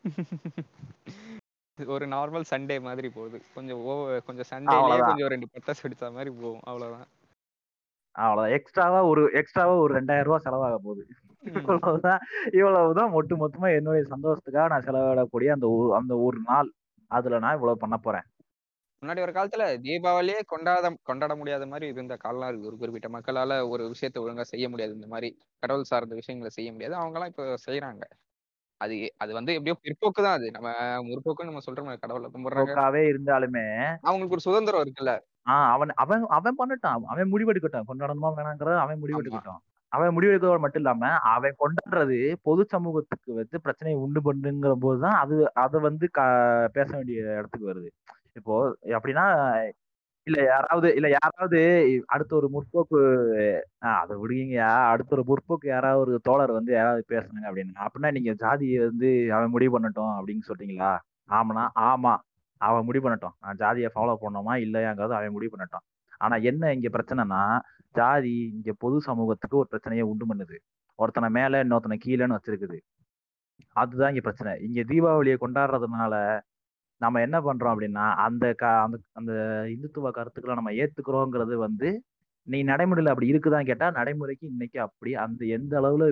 ஒரு 1.89 2.07
நார்மல் 2.07 2.49
சண்டே 2.51 2.81
மாதிரி 2.81 3.09
போகுது. 3.09 3.39
கொஞ்சம் 3.55 3.81
ஓவர் 3.85 4.25
கொஞ்சம் 4.25 4.51
சண்டேலயே. 4.51 4.99
கொஞ்சம் 5.03 5.29
ரெண்டு 5.29 5.49
பட்டாசு 5.53 5.83
வெடிச்ச 5.83 6.13
மாதிரி 6.13 6.31
போகும். 6.37 6.63
அவ்வளவுதான். 6.63 7.09
அவ்வளவுதான். 8.15 8.55
எக்ஸ்ட்ராவா 8.59 9.01
ஒரு 9.05 9.23
எக்ஸ்ட்ராவா 9.33 9.75
ஒரு 9.77 9.93
ரெண்டாயிரம் 9.95 10.23
ரூபாய் 10.23 10.45
செலவாக 10.45 10.77
போகுது. 10.79 11.03
இவ்வளவுதான் 11.61 12.23
இவ்வளவுதான் 12.53 13.11
ஒட்டு 13.11 13.35
மொத்தமா 13.37 13.69
என்னுடைய 13.77 14.03
சந்தோஷத்துக்காக 14.11 14.69
நான் 14.69 14.87
செலவிடக்கூடிய 14.89 15.51
அந்த 15.51 15.69
அந்த 16.01 16.15
ஒரு 16.19 16.41
நாள். 16.43 16.71
அதுல 17.11 17.39
நான் 17.39 17.55
இவ்வளவு 17.55 17.83
பண்ண 17.85 17.97
போறேன். 17.99 18.27
முன்னாடி 19.03 19.21
ஒரு 19.21 19.33
காலத்துல 19.33 19.65
தீபாவளியே 19.85 20.41
கொண்டாட 20.47 20.89
கொண்டாட 21.03 21.33
முடியாத 21.37 21.67
மாதிரி 21.67 21.87
இருந்த 21.93 22.17
காலம் 22.17 22.49
இருக்கு. 22.49 22.67
ஒரு 22.67 22.77
குறிப்பிட்ட 22.77 23.09
மக்களால 23.09 23.53
ஒரு 23.69 23.85
விஷயத்தை 23.89 24.21
ஒழுங்கா 24.25 24.47
செய்ய 24.53 24.67
முடியாது. 24.69 24.95
இந்த 24.95 25.09
மாதிரி 25.09 25.31
கடவுள் 25.63 25.91
சார்ந்த 25.93 26.15
விஷயங்களை 26.15 26.53
செய்ய 26.59 26.71
முடியாது. 26.73 26.97
அவங்க 26.97 27.17
எல்லாம் 27.19 27.33
இப்ப 27.35 27.55
செய்யறாங்க 27.69 28.05
அது 28.81 28.97
அது 29.17 29.33
வந்து 29.33 29.55
எப்படியோ 29.55 29.77
பிற்போக்கு 29.83 30.23
தான் 30.23 30.37
அது. 30.37 30.51
நம்ம 30.51 30.69
முற்போக்குன்னு 31.03 31.45
நம்ம 31.45 31.61
சொல்றோம் 31.67 31.99
கடவுளை 31.99 32.31
கும்பிடுறாங்க. 32.33 32.61
போக்காவே 32.61 33.03
இருந்தாலுமே 33.11 33.65
அவங்களுக்கு 34.03 34.31
ஒரு 34.31 34.41
சுதந்திரம் 34.41 34.83
இருக்குல்ல. 34.83 35.13
ஆஹ் 35.51 35.71
அவன் 35.71 35.89
அவன் 35.95 36.23
அவன் 36.29 36.57
பண்ணட்டான் 36.59 36.97
அவன் 37.05 37.33
முடிவெடுக்கட்டும். 37.33 37.85
கொண்டாடணுமா 37.89 38.31
வேணாங்கிறத 38.37 38.79
அவன் 38.79 39.01
முடிவெடுக்கட்டும். 39.03 39.61
அவன் 39.93 40.17
முடிவெடுக்கிறதோடு 40.17 40.59
மட்டும் 40.59 40.83
இல்லாம 40.83 41.07
அவன் 41.31 41.55
கொண்டாடுறது 41.59 42.35
பொது 42.43 42.65
சமூகத்துக்கு 42.69 43.35
வந்து 43.35 43.61
பிரச்சனையை 43.61 44.03
உண்டு 44.03 44.21
பண்ணுங்கிற 44.23 44.73
போதுதான் 44.81 45.19
அது 45.21 45.55
அதை 45.55 45.81
வந்து 45.81 46.09
க- 46.11 46.69
பேச 46.73 46.97
வேண்டிய 46.97 47.23
இடத்துக்கு 47.33 47.71
வருது. 47.71 47.89
இப்போ 48.33 48.77
அப்படின்னா 48.83 49.25
இல்ல 50.27 50.39
யாராவது 50.45 50.89
இல்ல 50.95 51.09
யாராவது 51.09 51.59
அடுத்த 52.07 52.33
ஒரு 52.37 52.49
முற்போக்கு 52.49 52.99
ஆ 53.83 53.91
அதை 54.01 54.15
விடுங்கயா 54.17 54.71
அடுத்த 54.93 55.15
ஒரு 55.17 55.25
முற்போக்கு 55.27 55.67
யாராவது 55.67 56.01
ஒரு 56.01 56.21
தோழர் 56.23 56.53
வந்து 56.53 56.73
யாராவது 56.73 57.03
பேசுனாங்க 57.09 57.47
அப்படின்னு 57.51 57.75
அப்படின்னா 57.85 58.11
நீங்க 58.11 58.33
ஜாதியை 58.35 58.79
வந்து 58.89 59.11
அவன் 59.33 59.51
முடிவு 59.51 59.73
பண்ணட்டும் 59.79 60.13
அப்படின்னு 60.19 60.45
சொல்றீங்களா? 60.49 60.91
ஆமாண்ணா 61.31 61.65
ஆமா. 61.91 62.13
அவன் 62.61 62.85
முடிவு 62.85 63.05
பண்ணட்டும். 63.07 63.35
நான் 63.41 63.57
ஜாதியை 63.57 63.91
ஃபாலோ 63.95 64.17
பண்ணோமா 64.23 64.55
இல்லையாங்கிறது 64.65 65.17
அவன் 65.19 65.33
முடிவு 65.33 65.53
பண்ணட்டும். 65.57 65.85
ஆனா 66.19 66.37
என்ன 66.43 66.73
இங்க 66.75 66.89
பிரச்சனைனா 66.89 67.43
ஜாதி 67.95 68.35
இங்க 68.55 68.73
பொது 68.79 69.01
சமூகத்துக்கு 69.01 69.57
ஒரு 69.57 69.69
பிரச்சனையை 69.69 70.05
உண்டு 70.05 70.25
பண்ணுது. 70.27 70.57
ஒருத்தனை 70.99 71.29
மேல 71.31 71.63
இன்னொருத்தனை 71.65 71.99
கீழேன்னு 72.07 72.37
வச்சிருக்குது. 72.39 72.79
அதுதான் 73.77 74.09
இங்க 74.09 74.21
பிரச்சனை. 74.21 74.53
இங்க 74.67 74.81
தீபாவளியை 74.83 75.37
கொண்டாடுறதுனால 75.41 76.15
நம்ம 77.01 77.21
என்ன 77.27 77.37
பண்றோம் 77.47 77.73
அப்படின்னா 77.75 78.07
அந்த 78.27 78.47
க 78.61 78.65
அந்த 78.87 78.97
அந்த 79.19 79.33
இந்துத்துவ 79.75 80.11
கருத்துக்களை 80.19 80.55
நம்ம 80.59 80.73
ஏத்துக்கிறோங்கிறது 80.83 81.55
வந்து 81.67 81.89
நீ 82.47 82.59
நடைமுறையில 82.71 83.13
அப்படி 83.13 83.31
இருக்குதான்னு 83.33 83.71
கேட்டா 83.71 83.87
நடைமுறைக்கு 83.99 84.45
இன்னைக்கு 84.53 84.79
அப்படி 84.87 85.11
அந்த 85.25 85.43
எந்த 85.57 85.75
அளவுல 85.81 86.05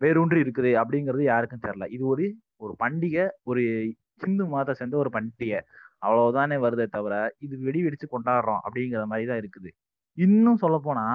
வேரூன்றி 0.00 0.38
இருக்குது 0.44 0.70
அப்படிங்கிறது 0.82 1.24
யாருக்கும் 1.30 1.64
தெரியல. 1.64 1.86
இது 1.96 2.04
ஒரு 2.12 2.24
ஒரு 2.64 2.72
பண்டிகை 2.82 3.24
ஒரு 3.50 3.62
இந்து 4.26 4.44
மாதத்தை 4.52 4.74
சேர்ந்த 4.80 4.96
ஒரு 5.02 5.10
பண்டிகை. 5.16 5.60
அவ்வளவுதானே 6.04 6.56
வருதே 6.64 6.86
தவிர 6.96 7.14
இது 7.46 7.54
வெடி 7.66 7.80
வெடிச்சு 7.86 8.06
கொண்டாடுறோம் 8.14 8.60
அப்படிங்கிற 8.66 9.02
மாதிரி 9.12 9.26
தான் 9.30 9.40
இருக்குது. 9.42 9.70
இன்னும் 10.18 10.62
சொல்ல 10.64 10.76
போனா 10.86 11.06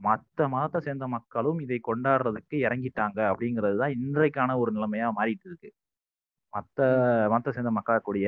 மற்ற 0.00 0.40
மதத்தை 0.54 0.80
சேர்ந்த 0.86 1.06
மக்களும் 1.16 1.60
இதை 1.66 1.78
கொண்டாடுறதுக்கு 1.88 2.56
இறங்கிட்டாங்க 2.66 3.18
அப்படிங்கிறது 3.30 3.76
தான் 3.82 3.94
இன்றைக்கான 4.00 4.56
ஒரு 4.62 4.70
நிலைமையா 4.76 5.08
மாறிட்டு 5.18 5.46
இருக்கு. 5.50 5.70
மத்த 6.52 6.78
மதத்தை 7.32 7.52
சேர்ந்த 7.56 7.72
மக்களாக்கூடிய 7.78 8.26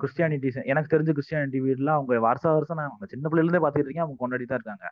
கிறிஸ்டியானிட்டி 0.00 0.48
எனக்கு 0.72 0.92
தெரிஞ்ச 0.94 1.10
கிறிஸ்டியானிட்டி 1.16 1.60
வீடுல 1.66 1.90
அவங்க 1.96 2.18
வருஷம் 2.28 2.56
வருஷம் 2.58 2.78
நான் 2.80 2.90
அவங்க 2.90 3.06
சின்ன 3.12 3.24
பிள்ளைல 3.30 3.46
இருந்தே 3.46 3.62
பார்த்துட்டு 3.64 3.88
இருக்கேன். 3.88 4.06
அவங்க 4.06 4.18
கொண்டாடி 4.22 4.44
தான் 4.50 4.60
இருக்காங்க. 4.60 4.86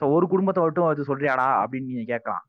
ஸோ 0.00 0.04
ஒரு 0.16 0.26
குடும்பத்தை 0.32 0.60
மட்டும் 0.64 0.86
வச்சு 0.88 1.10
சொல்றியாடா 1.10 1.46
அப்படின்னு 1.62 1.90
நீங்க 1.92 2.04
கேட்கலாம். 2.12 2.44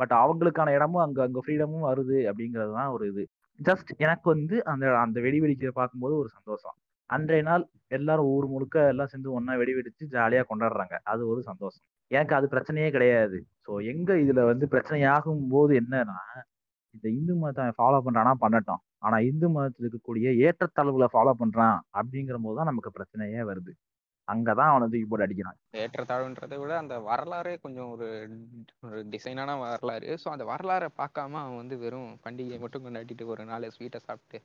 பட் 0.00 0.14
அவங்களுக்கான 0.22 0.72
இடமும் 0.78 1.04
அங்க 1.04 1.20
அங்க 1.26 1.40
ஃப்ரீடமும் 1.44 1.86
வருது 1.90 2.18
அப்படிங்கிறது 2.30 2.72
தான் 2.78 2.92
ஒரு 2.96 3.04
இது. 3.12 3.22
ஜஸ்ட் 3.58 3.90
எனக்கு 4.04 4.26
வந்து 4.34 4.56
அந்த 4.72 4.84
அந்த 5.04 5.18
வெடி 5.26 5.38
வெடிக்கிறத 5.42 5.74
பார்க்கும்போது 5.80 6.14
ஒரு 6.22 6.30
சந்தோஷம். 6.36 6.76
அன்றைய 7.10 7.42
நாள் 7.48 7.64
எல்லாரும் 7.96 8.30
ஊர் 8.34 8.46
முழுக்க 8.54 8.76
எல்லாம் 8.92 9.10
சேர்ந்து 9.12 9.34
ஒண்ணா 9.36 9.54
வெடி 9.60 9.72
வெடிச்சு 9.76 10.04
ஜாலியா 10.16 10.42
கொண்டாடுறாங்க. 10.50 10.94
அது 11.12 11.22
ஒரு 11.32 11.40
சந்தோஷம். 11.50 11.84
எனக்கு 12.10 12.34
அது 12.38 12.46
பிரச்சனையே 12.54 12.88
கிடையாது. 12.96 13.38
ஸோ 13.66 13.72
எங்க 13.92 14.10
இதுல 14.24 14.42
வந்து 14.50 14.66
பிரச்சனையாகும் 14.74 15.44
போது 15.54 15.74
என்னன்னா 15.82 16.18
இந்த 16.96 17.08
இந்து 17.18 17.34
மதத்தை 17.36 17.72
ஃபாலோ 17.78 17.98
பண்றானா? 18.06 18.32
பண்ணட்டும். 18.44 18.82
ஆனா 18.98 19.16
இந்து 19.30 19.48
மதத்தில் 19.48 19.84
இருக்கக்கூடிய 19.84 20.28
ஏற்றத்தாழ்வுகளை 20.46 21.08
ஃபாலோ 21.14 21.34
பண்றான் 21.42 21.76
அப்படிங்கிற 21.98 22.38
போது 22.44 22.58
தான் 22.60 22.70
நமக்கு 22.70 22.90
பிரச்சனையே 22.96 23.42
வருது. 23.50 23.72
அங்கதான் 24.28 24.70
அவனை 24.70 24.86
தூக்கி 24.92 25.06
போட்டு 25.06 25.26
அடிக்கிறான். 25.26 25.58
ஏற்றத்தாழ்வுன்றதை 25.82 26.56
விட 26.58 26.72
அந்த 26.78 26.94
வரலாறே 27.08 27.52
கொஞ்சம் 27.56 27.90
ஒரு 27.90 28.06
ஒரு 28.82 29.00
டிசைனான 29.12 29.58
வரலாறு. 29.64 30.08
ஸோ 30.22 30.28
அந்த 30.30 30.44
வரலாறை 30.44 30.88
பார்க்காம 30.96 31.38
அவன் 31.42 31.60
வந்து 31.62 31.76
வெறும் 31.78 32.10
பண்டிகையை 32.24 32.58
மட்டும் 32.60 32.86
கொண்டாடிட்டு 32.86 33.26
ஒரு 33.26 33.44
நாள் 33.44 33.74
ஸ்வீட்டை 33.76 34.00
சாப்பிட்டு 34.08 34.40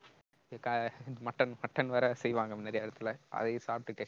க 0.59 0.69
மட்டன் 1.27 1.55
மட்டன் 1.63 1.91
வேற 1.95 2.05
செய்வாங்க 2.13 2.61
நிறைய 2.67 2.85
இடத்துல 2.85 3.11
அதையும் 3.29 3.67
சாப்பிட்டுட்டு 3.67 4.05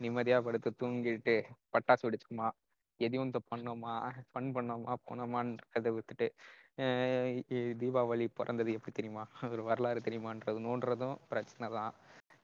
நிம்மதியா 0.00 0.38
படுத்து 0.42 0.70
தூங்கிட்டு 0.80 1.34
பட்டாசு 1.74 2.04
வெடிச்சுக்குமா? 2.06 2.48
எதையும் 2.96 3.24
இந்த 3.24 3.40
பண்ணோமா? 3.56 4.10
ஃபன் 4.32 4.52
பண்ணோமா? 4.54 4.94
போனோமான்றதை 5.10 5.94
இ- 7.48 7.74
தீபாவளி 7.78 8.26
பிறந்தது 8.34 8.72
எப்படி 8.72 8.92
தெரியுமா? 8.92 9.26
ஒரு 9.50 9.62
வரலாறு 9.62 10.00
தெரியுமான்றது 10.00 10.60
நோன்றதும் 10.60 11.16
பிரச்சனை 11.28 11.76
தான். 11.76 11.92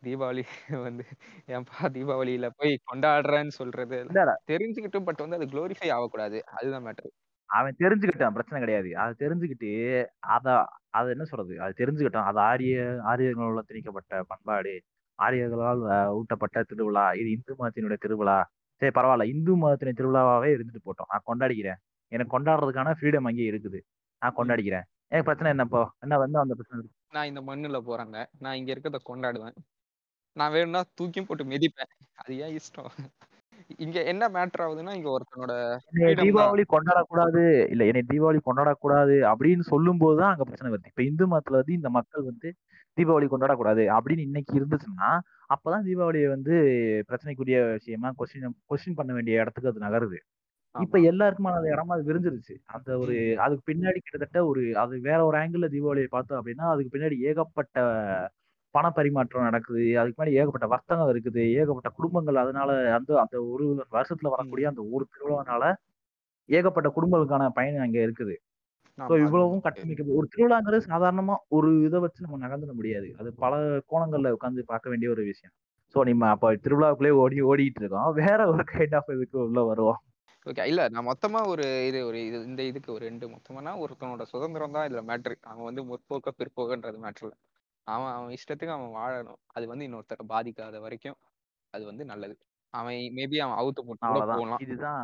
தீபாவளி 0.05 0.43
வந்து 0.83 1.05
ஏன்பா 1.47 1.83
தீபாவளியில 1.83 2.51
போய் 2.57 2.79
கொண்டாடுறேன்னு 2.93 3.49
சொல்றது 3.49 4.07
தெரிஞ்சுக்கிட்டும் 4.51 5.05
பட் 5.05 5.17
வந்து 5.17 5.37
அது 5.37 5.47
குளோரிஃபை 5.47 5.93
ஆகக்கூடாது. 5.93 6.47
அதுதான் 6.47 6.85
மேட்டர் 6.85 7.11
அவன் 7.45 7.75
தெரிஞ்சுக்கிட்டான் 7.79 8.31
பிரச்சனை 8.31 8.67
கிடையாது. 8.67 8.97
அதை 8.97 9.29
தெரிஞ்சுக்கிட்டு 9.29 10.07
அத 10.19 10.67
அது 10.91 11.11
என்ன 11.11 11.25
சொல்றது? 11.25 11.61
அது 11.61 11.75
தெரிஞ்சுக்கிட்டான். 11.77 12.25
அது 12.25 12.39
ஆரிய 12.39 13.01
ஆரியர்களால் 13.05 13.65
திணிக்கப்பட்ட 13.69 14.23
பண்பாடு. 14.27 14.83
ஆரியர்களால் 15.23 16.21
ஊட்டப்பட்ட 16.21 16.63
திருவிழா. 16.63 17.13
இது 17.13 17.31
இந்து 17.31 17.57
மதத்தினுடைய 17.59 17.97
திருவிழா. 17.97 18.51
சரி 18.83 18.93
பரவாயில்ல 18.95 19.25
இந்து 19.25 19.53
மதத்தினுடைய 19.57 19.95
திருவிழாவாவே 19.99 20.51
இருந்துட்டு 20.57 20.83
போட்டோம். 20.85 21.11
நான் 21.11 21.27
கொண்டாடிக்கிறேன். 21.27 21.79
எனக்கு 22.13 22.33
கொண்டாடுறதுக்கான 22.37 22.95
ஃப்ரீடம் 23.01 23.29
அங்கேயே 23.31 23.51
இருக்குது. 23.51 23.81
நான் 24.23 24.37
கொண்டாடிக்கிறேன். 24.37 24.87
எனக்கு 25.09 25.29
பிரச்சனை 25.29 25.51
என்னப்போ? 25.53 25.83
என்ன 26.01 26.19
வந்து 26.19 26.39
அந்த 26.39 26.55
பிரச்சனை? 26.55 26.83
நான் 27.09 27.27
இந்த 27.27 27.41
மண்ணுல 27.41 27.79
போறேங்க. 27.87 28.19
நான் 28.39 28.55
இங்க 28.55 28.71
இருக்கிறத 28.75 28.99
கொண்டாடுவேன். 29.09 29.57
நான் 30.37 30.53
வேணும்னா 30.53 30.83
தூக்கியும் 31.01 31.27
போட்டு 31.27 31.45
மிதிப்பேன். 31.45 31.93
அது 32.15 32.39
ஏன் 32.39 32.57
இஷ்டம்? 32.57 32.91
இங்க 33.77 34.05
என்ன 34.05 34.29
மேட்டர் 34.29 34.65
ஆகுதுன்னா 34.65 34.93
இங்க 34.95 35.09
ஒருத்தனோட. 35.11 35.55
தீபாவளி 36.23 36.65
கொண்டாடக்கூடாது. 36.73 37.43
இல்ல 37.69 37.85
என்னை 37.85 38.03
தீபாவளி 38.09 38.41
கொண்டாடக்கூடாது 38.45 39.17
அப்படின்னு 39.33 39.61
சொல்லும் 39.61 39.99
போதுதான் 39.99 40.31
அங்க 40.31 40.45
பிரச்சனை 40.45 40.73
வருது. 40.73 40.87
இப்ப 40.87 41.03
இந்து 41.03 41.27
மதத்துல 41.27 41.61
வந்து 41.61 41.73
இந்த 41.73 41.91
மக்கள் 41.91 42.23
வந்து 42.23 42.51
தீபாவளி 43.01 43.29
கொண்டாடக்கூடாது 43.29 43.85
அப்படின்னு 43.97 44.27
இன்னைக்கு 44.29 44.55
இருந்துச்சுன்னா 44.61 45.11
அப்பதான் 45.55 45.87
தீபாவளியை 45.89 46.29
வந்து 46.29 46.55
பிரச்சனைக்குரிய 47.09 47.59
விஷயமா 47.73 48.11
கொஸ்டின் 48.19 48.57
கொஸ்டின் 48.71 48.97
பண்ண 48.97 49.13
வேண்டிய 49.13 49.43
இடத்துக்கு 49.43 49.73
அது 49.73 49.85
நகருது. 49.87 50.19
இப்ப. 50.75 50.99
எல்லாருக்குமான 51.11 51.59
அந்த 51.61 51.71
இடமா 51.71 51.95
அது 51.97 52.05
விரிஞ்சிருச்சு. 52.11 52.55
அந்த 52.69 52.91
ஒரு 52.99 53.15
அதுக்கு 53.39 53.65
பின்னாடி 53.73 53.99
கிட்டத்தட்ட 54.01 54.41
ஒரு 54.47 54.63
அது 54.79 55.01
வேற 55.01 55.21
ஒரு 55.27 55.39
ஆங்கிள் 55.39 55.75
தீபாவளியை 55.77 56.11
பார்த்தோம் 56.11 56.41
அப்படின்னா 56.41 56.67
அதுக்கு 56.73 56.93
பின்னாடி 56.95 57.19
ஏகப்பட்ட 57.31 57.79
பண 58.75 58.87
பரிமாற்றம் 58.91 59.43
நடக்குது. 59.43 59.85
அதுக்கு 59.99 60.19
முன்னாடி 60.19 60.35
ஏகப்பட்ட 60.35 60.67
வர்த்தகம் 60.69 61.11
இருக்குது. 61.13 61.45
ஏகப்பட்ட 61.55 61.91
குடும்பங்கள் 61.91 62.37
அதனால 62.37 62.71
அந்த 62.95 63.13
அந்த 63.25 63.37
ஒரு 63.53 63.67
வருஷத்துல 63.93 64.33
வரக்கூடிய 64.35 64.69
அந்த 64.69 64.83
ஒரு 64.93 65.07
திருவிழானால 65.13 65.65
ஏகப்பட்ட 66.49 66.89
குடும்பங்களுக்கான 66.97 67.49
பயன் 67.55 67.85
அங்க 67.87 67.99
இருக்குது. 68.01 68.37
ஸோ 68.99 69.15
இவ்வளவும் 69.23 69.63
கட்டமைக்க 69.65 70.17
ஒரு 70.19 70.27
திருவிழாங்கிறது 70.33 70.89
சாதாரணமா 70.91 71.35
ஒரு 71.57 71.69
இதை 71.87 71.99
வச்சு 72.05 72.25
நம்ம 72.25 72.39
நகர்ந்துட 72.45 72.73
முடியாது. 72.79 73.09
அது 73.21 73.31
பல 73.45 73.55
கோணங்கள்ல 73.91 74.33
உட்காந்து 74.37 74.71
பார்க்க 74.73 74.93
வேண்டிய 74.93 75.11
ஒரு 75.15 75.23
விஷயம். 75.31 75.55
ஸோ 75.95 76.05
நம்ம 76.09 76.29
அப்ப 76.35 76.53
திருவிழாவுக்குள்ளே 76.65 77.13
ஓடி 77.23 77.39
ஓடிட்டு 77.51 77.83
இருக்கோம். 77.83 78.09
வேற 78.21 78.41
ஒரு 78.53 78.65
கைண்ட் 78.73 78.97
ஆஃப் 78.99 79.13
இதுக்கு 79.17 79.39
உள்ள 79.47 79.63
வருவோம். 79.71 80.01
ஓகே 80.47 80.65
இல்ல 80.71 80.83
நான் 80.89 81.09
மொத்தமா 81.09 81.41
ஒரு 81.53 81.65
இது 81.89 81.99
ஒரு 82.09 82.19
இது 82.29 82.39
இந்த 82.45 82.63
இதுக்கு 82.63 82.91
ஒரு 82.95 83.03
ரெண்டு 83.09 83.27
மொத்தமானா 83.33 83.73
ஒருத்தனோட 83.83 84.25
சுதந்திரம் 84.31 84.77
தான் 84.77 84.87
இதுல 84.89 85.03
மேட்ரு 85.09 85.35
அவன் 85.51 85.69
வந்து 85.69 85.83
முற்போக்க 85.91 86.33
பிற்போக்குன்றது 86.39 87.01
மேட்ரு 87.05 87.31
அவன் 87.87 88.13
அவன் 88.15 88.33
இஷ்டத்துக்கு 88.37 88.77
அவன் 88.77 88.95
வாழணும். 88.99 89.41
அது 89.57 89.65
வந்து 89.67 89.87
இன்னொருத்தரை 89.89 90.25
பாதிக்காத 90.33 90.79
வரைக்கும் 90.87 91.19
அது 91.75 91.83
வந்து 91.91 92.05
நல்லது. 92.13 92.35
அவன் 92.75 92.99
மேபி 93.19 93.39
அவன் 93.45 93.59
அவுத்து 93.61 93.83
போட்டு 93.87 94.07
போகலாம். 94.31 94.63
இதுதான் 94.67 95.03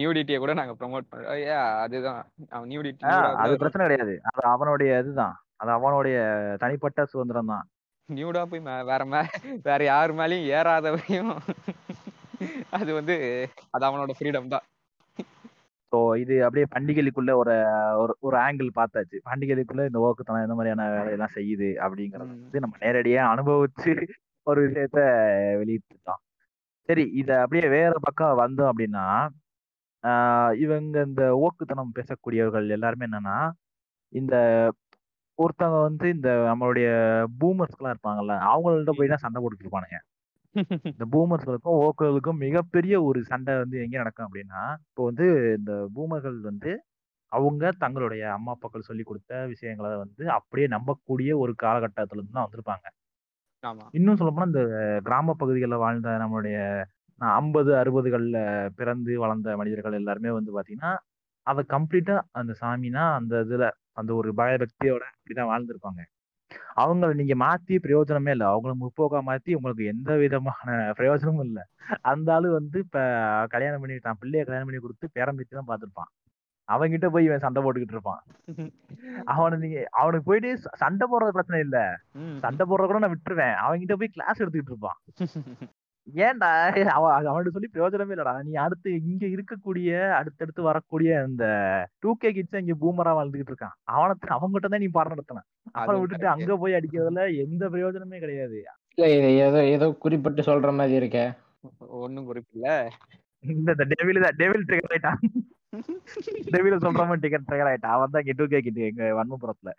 நியூடிட்டியை 0.00 0.38
கூட 0.44 0.54
நாங்க 0.60 0.74
ப்ரோமோட் 0.80 1.10
பண்றோம் 1.10 1.42
அதுதான். 1.84 2.22
அவன் 2.54 2.70
நியூடிட்டி 2.72 3.12
அது 3.44 3.60
பிரச்சனை 3.62 3.82
கிடையாது. 3.86 4.14
அது 4.30 4.46
அவனுடைய 4.54 4.90
இதுதான். 5.02 5.36
அது 5.62 5.70
அவனுடைய 5.78 6.16
தனிப்பட்ட 6.62 7.06
சுதந்திரம் 7.12 7.52
தான் 7.54 7.66
நியூடா 8.08 8.42
போய் 8.50 8.60
வேற 8.90 9.02
மே 9.12 9.20
வேற 9.68 9.80
யார் 9.92 10.12
மேலயும் 10.18 10.48
ஏறாதவரையும் 10.58 11.32
அது 12.76 12.90
வந்து 12.98 13.14
அது 13.74 13.82
அவனோட 13.88 14.12
ஃப்ரீடம் 14.18 14.52
தான். 14.54 14.64
ஸோ 15.92 15.98
இது 16.22 16.34
அப்படியே 16.46 16.66
பண்டிகைக்குள்ள 16.74 17.32
ஒரு 17.40 17.54
ஒரு 18.26 18.36
ஆங்கிள் 18.44 18.70
பார்த்தாச்சு. 18.78 19.18
பண்டிகைக்குள்ள 19.28 19.84
இந்த 19.90 20.00
ஓக்குத்தனம் 20.06 20.46
இந்த 20.46 20.56
மாதிரியான 20.58 20.88
வேலையெல்லாம் 20.96 21.36
செய்யுது 21.36 21.68
அப்படிங்கறது. 21.84 22.32
வந்து 22.44 22.62
நம்ம 22.64 22.80
நேரடியா 22.84 23.22
அனுபவிச்சு 23.34 23.92
ஒரு 24.46 24.60
விஷயத்த 24.66 25.00
வெளியிட்டிருக்கோம் 25.60 26.22
சரி 26.88 27.04
இத 27.20 27.30
அப்படியே 27.42 27.68
வேற 27.74 27.94
பக்கம் 28.04 28.40
வந்தோம் 28.42 28.70
அப்படின்னா 28.70 29.04
ஆஹ் 30.04 30.52
இவங்க 30.64 30.96
இந்த 31.08 31.22
ஓக்குத்தனம் 31.44 31.96
பேசக்கூடியவர்கள் 31.96 32.74
எல்லாருமே 32.76 33.06
என்னன்னா 33.08 33.38
இந்த 34.12 34.34
ஒருத்தவங்க 35.38 35.80
வந்து 35.88 36.06
இந்த 36.16 36.28
நம்மளுடைய 36.48 36.88
பூமர்ஸ்லாம் 37.40 37.92
இருப்பாங்கல்ல 37.94 38.34
அவங்கள்ட்ட 38.50 38.92
போய் 38.98 39.12
தான் 39.12 39.24
சண்டை 39.24 39.38
போட்டுட்டு 39.42 39.64
இருப்பானுங்க. 39.66 39.98
இந்த 40.92 41.04
பூமர்ஸ்களுக்கும் 41.14 41.80
ஓக்குகளுக்கும் 41.84 42.42
மிகப்பெரிய 42.44 42.94
ஒரு 43.08 43.20
சண்டை 43.30 43.54
வந்து 43.62 43.76
எங்க 43.84 43.96
நடக்கும் 44.02 44.26
அப்படின்னா 44.28 44.60
இப்போ 44.86 45.02
வந்து 45.10 45.26
இந்த 45.58 45.72
பூமர்கள் 45.96 46.38
வந்து 46.50 46.72
அவங்க 47.32 47.72
தங்களுடைய 47.82 48.24
அம்மா 48.36 48.52
அப்பாக்கள் 48.54 48.88
சொல்லி 48.88 49.04
கொடுத்த 49.04 49.32
விஷயங்களை 49.52 49.90
வந்து 50.04 50.24
அப்படியே 50.38 50.68
நம்பக்கூடிய 50.76 51.30
ஒரு 51.44 51.52
காலகட்டத்துல 51.64 52.18
இருந்து 52.18 52.36
தான் 52.36 52.46
வந்திருப்பாங்க. 52.46 52.86
இன்னும் 53.98 54.18
சொல்ல 54.18 54.30
போனா 54.32 54.48
இந்த 54.50 54.62
கிராம 55.06 55.34
பகுதிகளில் 55.40 55.82
வாழ்ந்த 55.84 56.10
நம்மளுடைய 56.22 56.56
ஐம்பது 57.20 57.70
அறுபதுகள்ல 57.80 58.38
பிறந்து 58.78 59.12
வளர்ந்த 59.22 59.56
மனிதர்கள் 59.60 59.98
எல்லாருமே 60.00 60.32
வந்து 60.36 60.50
பாத்தீங்கன்னா 60.56 60.92
அதை 61.46 61.62
கம்ப்ளீட்டா 61.74 62.16
அந்த 62.40 62.52
சாமினா 62.62 63.04
அந்த 63.18 63.34
இதுல 63.46 63.66
அந்த 64.00 64.10
ஒரு 64.20 64.30
பயபக்தியோட 64.40 65.04
இப்படிதான் 65.16 65.50
வாழ்ந்திருப்பாங்க. 65.52 66.00
அவங்கள 66.82 67.10
நீங்க 67.20 67.34
மாத்தி 67.44 67.74
பிரயோஜனமே 67.84 68.32
இல்லை. 68.36 68.46
அவங்கள 68.52 68.72
முற்போக்கா 68.82 69.20
மாத்தி 69.28 69.56
உங்களுக்கு 69.58 69.84
எந்த 69.94 70.10
விதமான 70.22 70.68
பிரயோஜனமும் 70.98 71.46
இல்லை. 71.48 71.64
அந்த 72.12 72.28
ஆளு 72.36 72.48
வந்து 72.58 72.78
இப்ப 72.86 72.98
கல்யாணம் 73.54 73.82
பண்ணி 73.84 73.96
தான் 74.08 74.20
பிள்ளைய 74.22 74.44
கல்யாணம் 74.48 74.68
பண்ணி 74.70 74.82
கொடுத்து 74.84 75.14
பேரம்பேத்தி 75.18 75.54
தான் 75.58 75.70
பார்த்துருப்பான். 75.70 76.10
அவன்கிட்ட 76.74 77.06
போய் 77.12 77.26
இவன் 77.28 77.44
சண்டை 77.44 77.60
போட்டுக்கிட்டு 77.64 77.96
இருப்பான். 77.96 78.22
அவனை 79.34 79.56
நீங்க 79.64 79.80
அவனுக்கு 80.00 80.28
போயிட்டு 80.28 80.50
சண்டை 80.82 81.04
போடுறது 81.10 81.36
பிரச்சனை 81.36 81.60
இல்ல. 81.66 81.78
சண்டை 82.44 82.64
போடுறத 82.70 82.88
கூட 82.90 83.00
நான் 83.04 83.14
விட்டுருவேன். 83.14 83.56
அவன்கிட்ட 83.64 83.96
போய் 84.00 84.14
கிளாஸ் 84.16 84.40
எடுத்துக்கிட்டு 84.42 84.74
இருப்பான். 84.74 84.98
ஏன்டா? 86.26 86.50
அவன் 86.96 87.14
அவன்கிட்ட 87.30 87.54
சொல்லி 87.54 87.70
பிரயோஜனமே 87.72 88.14
இல்லடா. 88.14 88.34
நீ 88.46 88.52
அடுத்து 88.64 88.90
இங்க 89.08 89.24
இருக்கக்கூடிய 89.34 89.90
அடுத்தடுத்து 90.18 90.62
வரக்கூடிய 90.68 91.10
அந்த 91.24 91.44
டூ 92.02 92.12
கே 92.22 92.30
கிட்ஸ் 92.36 92.62
இங்க 92.62 92.76
பூமரா 92.82 93.12
வாழ்ந்துகிட்டு 93.18 93.52
இருக்கான். 93.52 93.76
அவனை 93.96 94.14
அவங்ககிட்ட 94.36 94.70
தான் 94.74 94.84
நீ 94.84 94.90
பாடம் 94.96 95.14
நடத்தின 95.14 95.44
அவனை 95.80 95.98
விட்டுட்டு. 96.00 96.28
அங்க 96.34 96.56
போய் 96.62 96.78
அடிக்கிறதுல 96.78 97.24
எந்த 97.44 97.64
பிரயோஜனமே 97.74 98.20
கிடையாது. 98.24 98.58
இல்ல 98.98 99.28
ஏதோ 99.48 99.60
ஏதோ 99.74 99.88
குறிப்பிட்டு 100.04 100.48
சொல்ற 100.50 100.70
மாதிரி 100.80 100.98
இருக்கே. 101.00 101.26
ஒண்ணும் 102.04 102.28
குறிப்பில்ல. 102.30 102.68
இந்த 103.44 103.70
இந்த 103.74 103.84
டெவில் 103.92 104.24
தான். 104.24 104.38
டெவில் 104.40 104.66
ட்ரிகர் 104.68 104.92
ஆயிட்டான். 104.94 105.20
டெவில் 106.54 106.82
சொல்ற 106.84 107.02
மாதிரி 107.08 107.22
டிக்கெட் 107.24 107.46
ட்ரிகர் 107.48 107.70
ஆயிட்டான். 107.70 107.94
அவன் 107.96 108.12
தான் 108.12 108.22
இங்க 108.24 108.34
டூ 108.38 108.44
கே 108.52 108.60
கிட் 108.66 108.78
எங்க 108.90 109.04
வன்மபுரத்துல. 109.18 109.70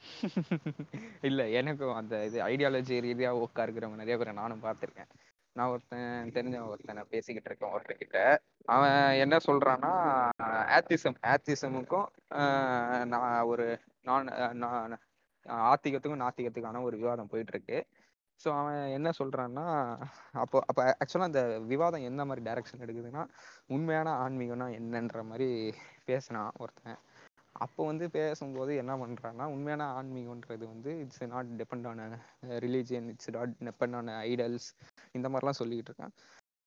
இல்ல 1.28 1.40
எனக்கும் 1.60 1.96
அந்த 2.00 2.14
இது 2.28 2.38
ஐடியாலஜி 2.50 2.96
ரீதியா 3.06 3.30
ஓக்கா 3.42 3.64
இருக்கிறவங்க 3.66 4.02
நிறைய 4.02 4.16
பேரை 4.18 4.32
நானும் 4.40 4.62
பார்த்திருக்கேன். 4.66 5.10
நான் 5.56 5.70
ஒருத்தன் 5.72 6.32
தெரிஞ்ச 6.36 6.56
ஒருத்தனை 6.72 7.02
பேசிக்கிட்டு 7.12 7.48
இருக்கேன் 7.50 7.74
ஒருத்தர்கிட்ட. 7.74 8.18
அவன் 8.68 8.96
என்ன 9.24 9.36
சொல்றான்னா 9.48 9.92
ஆத்திசம் 10.76 11.18
ஆத்திசமுக்கும் 11.32 12.08
நான் 13.14 13.46
ஒரு 13.52 13.66
நான் 14.02 14.30
நான் 14.64 14.96
ஆத்திகத்துக்கும் 15.68 16.24
நாத்திகத்துக்கான 16.24 16.82
ஒரு 16.88 16.96
விவாதம் 17.02 17.30
போயிட்டு 17.32 17.54
இருக்கு. 17.56 17.78
ஸோ 18.40 18.48
அவன் 18.60 18.80
என்ன 18.96 19.08
சொல்றான்னா 19.18 19.64
அப்போ 20.42 20.56
அப்போ 20.68 20.82
ஆக்சுவலாக 21.02 21.30
அந்த 21.30 21.42
விவாதம் 21.72 22.06
என்ன 22.10 22.24
மாதிரி 22.24 22.42
டைரக்ஷன் 22.48 22.84
எடுக்குதுன்னா 22.86 23.22
உண்மையான 23.66 24.08
ஆன்மீகம்னா 24.24 24.68
என்னன்ற 24.78 25.22
மாதிரி 25.24 25.48
பேசினான் 26.04 26.56
ஒருத்தன். 26.58 26.98
அப்போ 27.56 27.82
வந்து 27.86 28.06
பேசும்போது 28.10 28.72
என்ன 28.76 28.94
பண்றான்னா 28.96 29.44
உண்மையான 29.54 29.84
ஆன்மீகம்ன்றது 29.98 30.64
வந்து 30.72 30.90
it's 31.02 31.22
not 31.34 31.52
depend 31.60 31.86
on 31.90 32.02
religion 32.66 33.06
it's 33.12 33.30
not 33.30 33.54
depend 33.68 33.96
on 33.96 34.10
idols 34.30 34.68
இந்த 35.12 35.26
மாதிரிலாம் 35.28 35.60
சொல்லிக்கிட்டு 35.60 35.92
இருக்கான். 35.92 36.14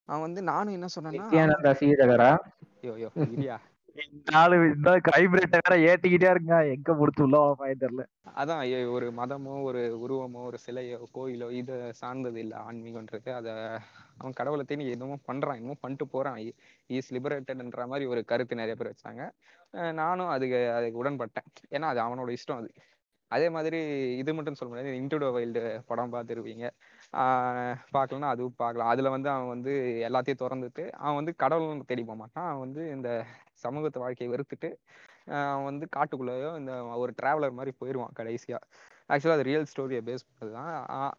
அவன் 0.10 0.26
வந்து 0.28 0.42
நானும் 0.52 0.76
என்ன 0.78 0.88
சொன்னேன்னா 0.96 1.28
ஐயோ 2.82 2.94
ஐயோ 2.98 3.10
இல்லையா 3.28 3.58
நாலு 4.32 4.56
இந்த 4.76 4.92
கிரைம் 5.08 5.36
ரேட்டை 5.38 5.60
வேற 5.66 5.76
ஏத்திக்கிட்டே 5.90 6.30
இருங்க. 6.30 6.56
எங்க 6.66 6.94
முடிச்சு 6.94 7.24
உள்ள 7.24 7.38
வாங்க 7.42 7.76
தெரியல. 7.84 8.04
அதான் 8.36 8.62
ஐயோ, 8.64 8.80
ஒரு 8.92 9.08
மதமோ 9.12 9.54
ஒரு 9.62 9.82
உருவமோ 10.04 10.42
ஒரு 10.50 10.58
சிலையோ 10.66 11.00
கோயிலோ 11.16 11.48
இதை 11.52 11.78
சார்ந்தது 11.92 12.40
இல்லை 12.40 12.58
ஆன்மீகன்றது 12.68 13.30
அதை 13.34 13.54
அவன் 14.18 14.38
கடவுளை 14.40 14.66
தேடி 14.66 14.88
எதுவும் 14.90 15.26
பண்றான் 15.28 15.60
இன்னமும் 15.60 15.82
பண்ணிட்டு 15.82 16.08
போறான். 16.08 16.40
இஸ் 16.98 17.12
லிபரேட்டட்ன்ற 17.14 17.86
மாதிரி 17.88 18.06
ஒரு 18.06 18.24
கருத்து 18.26 18.62
நிறைய 18.62 18.76
பேர் 18.76 18.94
வச்சாங்க. 18.94 19.24
நானும் 19.94 20.28
அதுக்கு 20.28 20.62
அதுக்கு 20.78 21.02
உடன்பட்டேன். 21.04 21.50
ஏன்னா 21.72 21.90
அது 21.94 22.02
அவனோட 22.08 22.30
இஷ்டம் 22.38 22.62
அது. 22.62 22.72
அதே 23.32 23.48
மாதிரி 23.50 23.80
இது 24.18 24.32
மட்டும் 24.34 24.58
சொல்ல 24.60 24.70
முடியாது. 24.74 25.00
இன்டூடோ 25.02 25.28
வைல்டு 25.36 25.62
படம் 25.86 26.14
பார்த்துருப்பீங்க. 26.14 26.68
பார்க்கலன்னா 27.96 28.32
அதுவும் 28.34 28.58
பார்க்கலாம். 28.64 28.90
அதில் 28.94 29.14
வந்து 29.16 29.30
அவன் 29.36 29.52
வந்து 29.54 29.72
எல்லாத்தையும் 30.08 30.42
திறந்துட்டு 30.42 30.84
அவன் 31.04 31.20
வந்து 31.20 31.34
கடவுள் 31.44 31.88
தேடி 31.92 32.04
போக 32.10 32.18
மாட்டான் 32.22 32.48
அவன் 32.50 32.64
வந்து 32.66 32.82
இந்த 32.96 33.10
சமூகத்து 33.66 34.04
வாழ்க்கையை 34.04 34.30
வெறுத்துட்டு 34.34 34.70
அவன் 35.50 35.68
வந்து 35.72 35.86
காட்டுக்குள்ளேயோ 35.96 36.52
இந்த 36.62 36.74
ஒரு 37.04 37.12
டிராவலர் 37.22 37.58
மாதிரி 37.60 37.74
போயிடுவான் 37.82 38.16
கடைசியாக 38.20 38.64
ஆக்சுவலாக 39.14 39.38
அது 39.38 39.48
ரியல் 39.50 39.70
ஸ்டோரியை 39.72 40.02
பேஸ் 40.08 40.26
பண்ணது 40.28 40.52
தான். 40.58 40.74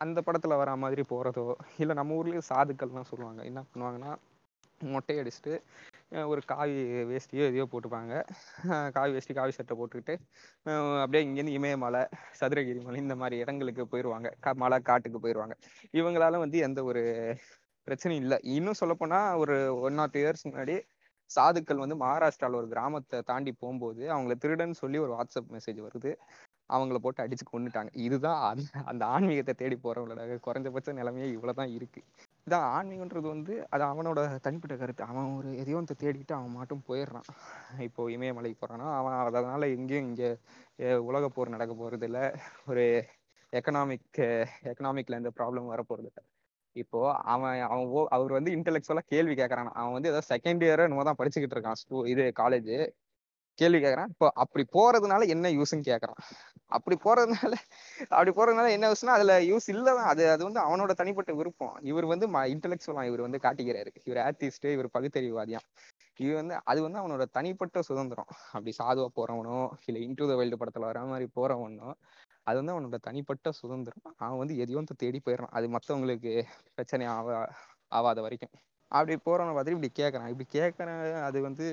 அந்த 0.04 0.18
படத்தில் 0.26 0.60
வர 0.62 0.74
மாதிரி 0.84 1.02
போகிறதோ 1.12 1.46
இல்லை 1.82 1.94
நம்ம 2.00 2.16
ஊர்லேயும் 2.18 2.48
சாதுக்கள்லாம் 2.50 3.10
சொல்லுவாங்க. 3.12 3.40
என்ன 3.50 3.60
பண்ணுவாங்கன்னா 3.70 4.12
மொட்டை 4.80 5.16
அடிச்சுட்டு 5.22 5.54
ஒரு 6.30 6.40
காவி 6.52 6.76
வேஷ்டியோ 7.10 7.44
எதையோ 7.50 7.64
போட்டுப்பாங்க. 7.72 8.12
காவி 8.96 9.10
வேஷ்டி 9.16 9.34
காவி 9.38 9.52
சட்டை 9.58 9.74
போட்டுக்கிட்டு 9.80 10.14
அப்படியே 11.02 11.22
இங்கேருந்து 11.26 11.56
இமயமலை 11.58 12.02
சதுரகிரி 12.40 12.80
மலை 12.86 12.98
இந்த 13.04 13.16
மாதிரி 13.22 13.36
இடங்களுக்கு 13.44 13.84
போயிடுவாங்க 13.92 14.30
கா 14.44 14.52
மலை 14.62 14.78
காட்டுக்கு 14.90 15.20
போயிடுவாங்க 15.24 15.56
இவங்களால 16.00 16.40
வந்து 16.44 16.58
எந்த 16.68 16.82
ஒரு 16.90 17.02
பிரச்சனையும் 17.86 18.24
இல்லை. 18.24 18.38
இன்னும் 18.56 18.80
சொல்லப்போனால் 18.82 19.38
ஒரு 19.42 19.56
ஒன் 19.86 19.98
நாட் 20.00 20.18
இயர்ஸ் 20.20 20.46
முன்னாடி 20.48 20.76
சாதுக்கள் 21.30 21.82
வந்து 21.82 21.96
மகாராஷ்டிராவில் 22.02 22.60
ஒரு 22.60 22.68
கிராமத்தை 22.72 23.18
தாண்டி 23.30 23.52
போகும்போது 23.62 24.02
அவங்கள 24.14 24.34
திருடன்னு 24.44 24.76
சொல்லி 24.82 24.98
ஒரு 25.04 25.12
வாட்ஸ்அப் 25.16 25.52
மெசேஜ் 25.56 25.80
வருது. 25.86 26.12
அவங்கள 26.70 26.98
போட்டு 27.04 27.22
அடிச்சு 27.24 27.44
கொண்டுட்டாங்க 27.46 27.90
இதுதான் 28.06 28.40
அந்த 28.50 28.62
அந்த 28.92 29.04
ஆன்மீகத்தை 29.14 29.54
தேடி 29.62 29.76
போறவங்களோட 29.84 30.38
குறைஞ்சபட்ச 30.46 30.94
நிலைமையே 31.00 31.28
இவ்வளவுதான் 31.36 31.72
இருக்கு. 31.78 32.02
இதான் 32.46 32.66
ஆன்மீகன்றது 32.76 33.26
வந்து 33.26 33.54
அது 33.70 33.82
அவனோட 33.84 34.20
தனிப்பட்ட 34.46 34.74
கருத்து. 34.76 35.02
அவன் 35.02 35.28
ஒரு 35.38 35.48
எதையோ 35.62 35.76
ஒன்று 35.76 35.94
தேடிக்கிட்டு 36.02 36.34
அவன் 36.38 36.56
மட்டும் 36.58 36.84
போயிடுறான். 36.88 37.28
இப்போ 37.88 38.10
இமயமலைக்கு 38.10 38.58
போறான்னா 38.62 38.88
அவன் 38.98 39.16
அதனால 39.20 39.68
எங்கேயும் 39.76 40.08
இங்க 40.10 40.24
உலக 41.08 41.24
போர் 41.28 41.54
நடக்க 41.56 41.74
போறது 41.74 42.08
ஒரு 42.70 42.84
எக்கனாமிக் 43.52 44.20
எக்கனாமிக்ல 44.70 45.18
எந்த 45.20 45.30
ப்ராப்ளம் 45.38 45.72
வர 45.72 45.82
போறது 45.82 46.10
இப்போ 46.76 47.00
அவன் 47.24 47.60
அவன் 47.66 47.88
ஓ 47.90 48.00
அவர் 48.16 48.32
வந்து 48.32 48.50
இன்டெலெக்சுவலா 48.56 49.02
கேள்வி 49.14 49.34
கேட்கறான் 49.34 49.70
அவன் 49.78 49.94
வந்து 49.96 50.10
ஏதோ 50.12 50.20
செகண்ட் 50.32 50.62
இயர் 50.66 50.82
என்னமோ 50.84 51.04
தான் 51.04 51.18
படிச்சுக்கிட்டு 51.20 51.56
இருக்கான் 51.56 51.78
ஸ்கூ 51.82 51.98
இது 52.06 52.24
காலேஜ் 52.36 52.70
கேள்வி 53.58 53.78
கேட்கறான் 53.80 54.12
இப்போ 54.14 54.26
அப்படி 54.34 54.64
போறதுனால 54.72 55.26
என்ன 55.28 55.50
யூஸ்ன்னு 55.50 55.88
கேட்கறான் 55.90 56.20
அப்படி 56.70 56.96
போறதுனால 57.04 57.52
அப்படி 58.10 58.32
போறதுனால 58.36 58.70
என்ன 58.76 58.88
யூஸ்னா 58.90 59.16
அதுல 59.18 59.34
யூஸ் 59.48 59.68
இல்லதான் 59.74 60.10
அது 60.12 60.22
அது 60.34 60.42
வந்து 60.48 60.60
அவனோட 60.60 60.92
தனிப்பட்ட 61.00 61.32
விருப்பம். 61.34 61.74
இவர் 61.90 62.06
வந்து 62.06 62.26
இன்டெலெக்சுவலா 62.54 63.04
இவர் 63.10 63.26
வந்து 63.26 63.40
காட்டிக்கிறாரு. 63.46 63.92
இவர் 64.08 64.20
ஆர்டிஸ்ட் 64.26 64.68
இவர் 64.76 64.94
பகுத்தறிவாதியாம் 64.96 65.66
இது 66.20 66.32
வந்து 66.40 66.54
அது 66.70 66.80
வந்து 66.86 66.98
அவனோட 67.02 67.24
தனிப்பட்ட 67.36 67.82
சுதந்திரம். 67.88 68.30
அப்படி 68.54 68.72
சாதுவா 68.80 69.08
போறவனோ 69.18 69.58
இல்ல 69.88 69.98
இன்டு 70.06 70.28
த 70.30 70.34
வைல்டு 70.40 70.58
படத்துல 70.62 70.88
வர 70.90 71.04
மாதிரி 71.12 71.26
போறவனோ 71.36 71.90
அது 72.46 72.56
வந்து 72.60 72.74
அவனோட 72.74 72.98
தனிப்பட்ட 73.08 73.48
சுதந்திரம். 73.60 74.04
அவன் 74.24 74.40
வந்து 74.42 74.54
எதையோ 74.62 74.82
தேடி 75.02 75.18
போயிடுறான். 75.20 75.54
அது 75.58 75.66
மத்தவங்களுக்கு 75.76 76.32
பிரச்சனை 76.76 77.06
ஆவா 77.16 77.36
ஆவாத 77.92 78.20
வரைக்கும். 78.26 78.52
அப்படி 78.92 79.14
போறவனை 79.26 79.52
பார்த்துட்டு 79.54 79.78
இப்படி 79.78 79.92
கேட்கறான் 80.00 80.30
இப்படி 80.32 80.48
கேட்கறேன் 80.54 81.00
அது 81.28 81.38
வந்து 81.40 81.66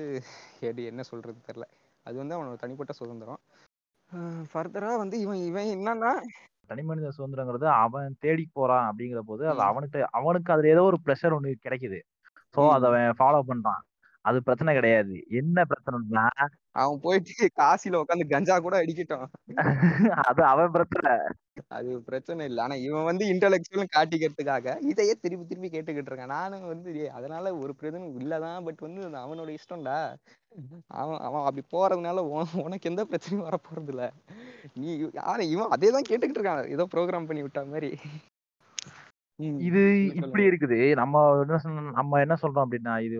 எப்படி 0.60 0.82
என்ன 0.92 1.02
சொல்றது 1.02 1.38
தெரியல. 1.48 1.66
அது 2.06 2.16
வந்து 2.16 2.36
அவனோட 2.36 2.56
தனிப்பட்ட 2.56 2.92
சுதந்திரம். 3.00 3.40
ஃபர்தரா 4.52 4.92
வந்து 4.96 5.16
இவன் 5.20 5.40
இவன் 5.44 5.72
என்னன்னா 5.74 6.12
தனி 6.70 6.82
மனித 6.82 7.10
சுதந்திரங்கிறது 7.10 7.66
அவன் 7.78 8.16
தேடி 8.20 8.44
போறான் 8.52 8.86
அப்படிங்கிற 8.88 9.20
போது 9.22 9.42
அது. 9.48 9.60
அவனுக்கு 9.62 9.98
அவனுக்கு 10.10 10.52
அதுல 10.52 10.68
ஏதோ 10.68 10.82
ஒரு 10.82 10.98
ப்ரெஷர் 11.06 11.36
ஒண்ணு 11.36 11.52
கிடைக்குது 11.64 11.98
சோ. 12.54 12.60
அதை 12.74 12.86
அவன் 12.90 13.16
ஃபாலோ 13.18 13.40
பண்றான் 13.48 13.82
அது 14.20 14.42
பிரச்சனை 14.42 14.74
கிடையாது. 14.74 15.24
என்ன 15.28 15.62
பிரச்சனைனா 15.62 16.28
அவன் 16.70 16.98
போயிட்டு 17.02 17.50
காசில 17.62 18.02
உட்காந்து 18.02 18.28
கஞ்சா 18.28 18.58
கூட 18.58 18.82
அடிக்கட்டும். 18.82 19.26
அது 20.04 20.42
அவன் 20.44 20.70
பிரச்சனை. 20.70 21.18
அது 21.68 22.02
பிரச்சனை 22.02 22.46
இல்லை. 22.46 22.64
ஆனா 22.64 22.74
இவன் 22.74 23.04
வந்து 23.04 23.26
இன்டெலெக்சுவல் 23.26 23.84
காட்டிக்கிறதுக்காக 23.96 24.76
இதையே 24.80 25.14
திருப்பி 25.14 25.46
திருப்பி 25.46 25.68
கேட்டுக்கிட்டு 25.68 26.12
இருக்கான். 26.12 26.26
நானும் 26.26 26.66
வந்து 26.66 27.10
அதனால 27.10 27.56
ஒரு 27.56 27.74
பிரச்சனை 27.74 28.14
இல்லதான் 28.14 28.64
பட் 28.64 28.78
வந்து 28.78 29.08
அவனோட 29.08 29.56
இஷ்டம்டா. 29.56 30.14
அவன் 30.86 31.18
அவன் 31.18 31.44
அப்படி 31.44 31.66
போறதுனால 31.72 32.18
உன- 32.18 32.62
உனக்கு 32.62 32.90
எந்த 32.90 33.06
பிரச்சனையும் 33.10 33.42
வர 33.42 33.60
போறது 33.70 33.88
இல்ல 33.88 34.12
நீ 34.74 35.10
யாரு 35.12 35.48
இவன் 35.48 35.68
அதே 35.68 35.90
தான் 35.90 36.04
கேட்டுக்கிட்டு 36.08 36.38
இருக்கான். 36.38 36.68
ஏதோ 36.70 36.86
ப்ரோக்ராம் 36.94 37.26
பண்ணி 37.26 37.42
விட்ட 37.42 37.64
மாதிரி. 37.64 37.98
இது 39.38 39.80
இப்படி 40.14 40.44
இருக்குது. 40.48 40.94
நம்ம 40.94 41.40
என்ன 41.40 41.58
சொன்ன- 41.58 41.90
நம்ம 41.90 42.20
என்ன 42.20 42.34
சொல்றோம் 42.42 42.64
அப்படின்னா 42.64 42.94
இது 43.00 43.18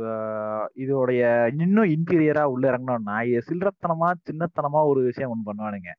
இதோடைய 0.85 1.23
இன்னும் 1.61 1.91
இன்டீரியரா 1.97 2.43
உள்ள 2.43 2.65
இறங்கணும்னா 2.71 3.23
இது 3.23 3.43
சில்லறத்தனமா 3.49 4.09
சின்னத்தனமா 4.29 4.81
ஒரு 4.87 5.01
விஷயம் 5.03 5.33
ஒண்ணு 5.35 5.49
பண்ணுவானுங்க. 5.49 5.91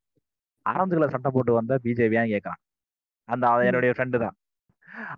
ஆரஞ்சு 0.66 0.96
கலர் 0.96 1.10
சட்டை 1.10 1.32
போட்டு 1.34 1.54
வந்தா 1.54 1.78
பிஜேபியான்னு 1.84 2.34
கேக்குறான் 2.34 2.62
அந்த 3.30 3.66
என்னுடைய 3.66 3.94
ஃப்ரெண்டு 3.98 4.18
தான். 4.20 4.36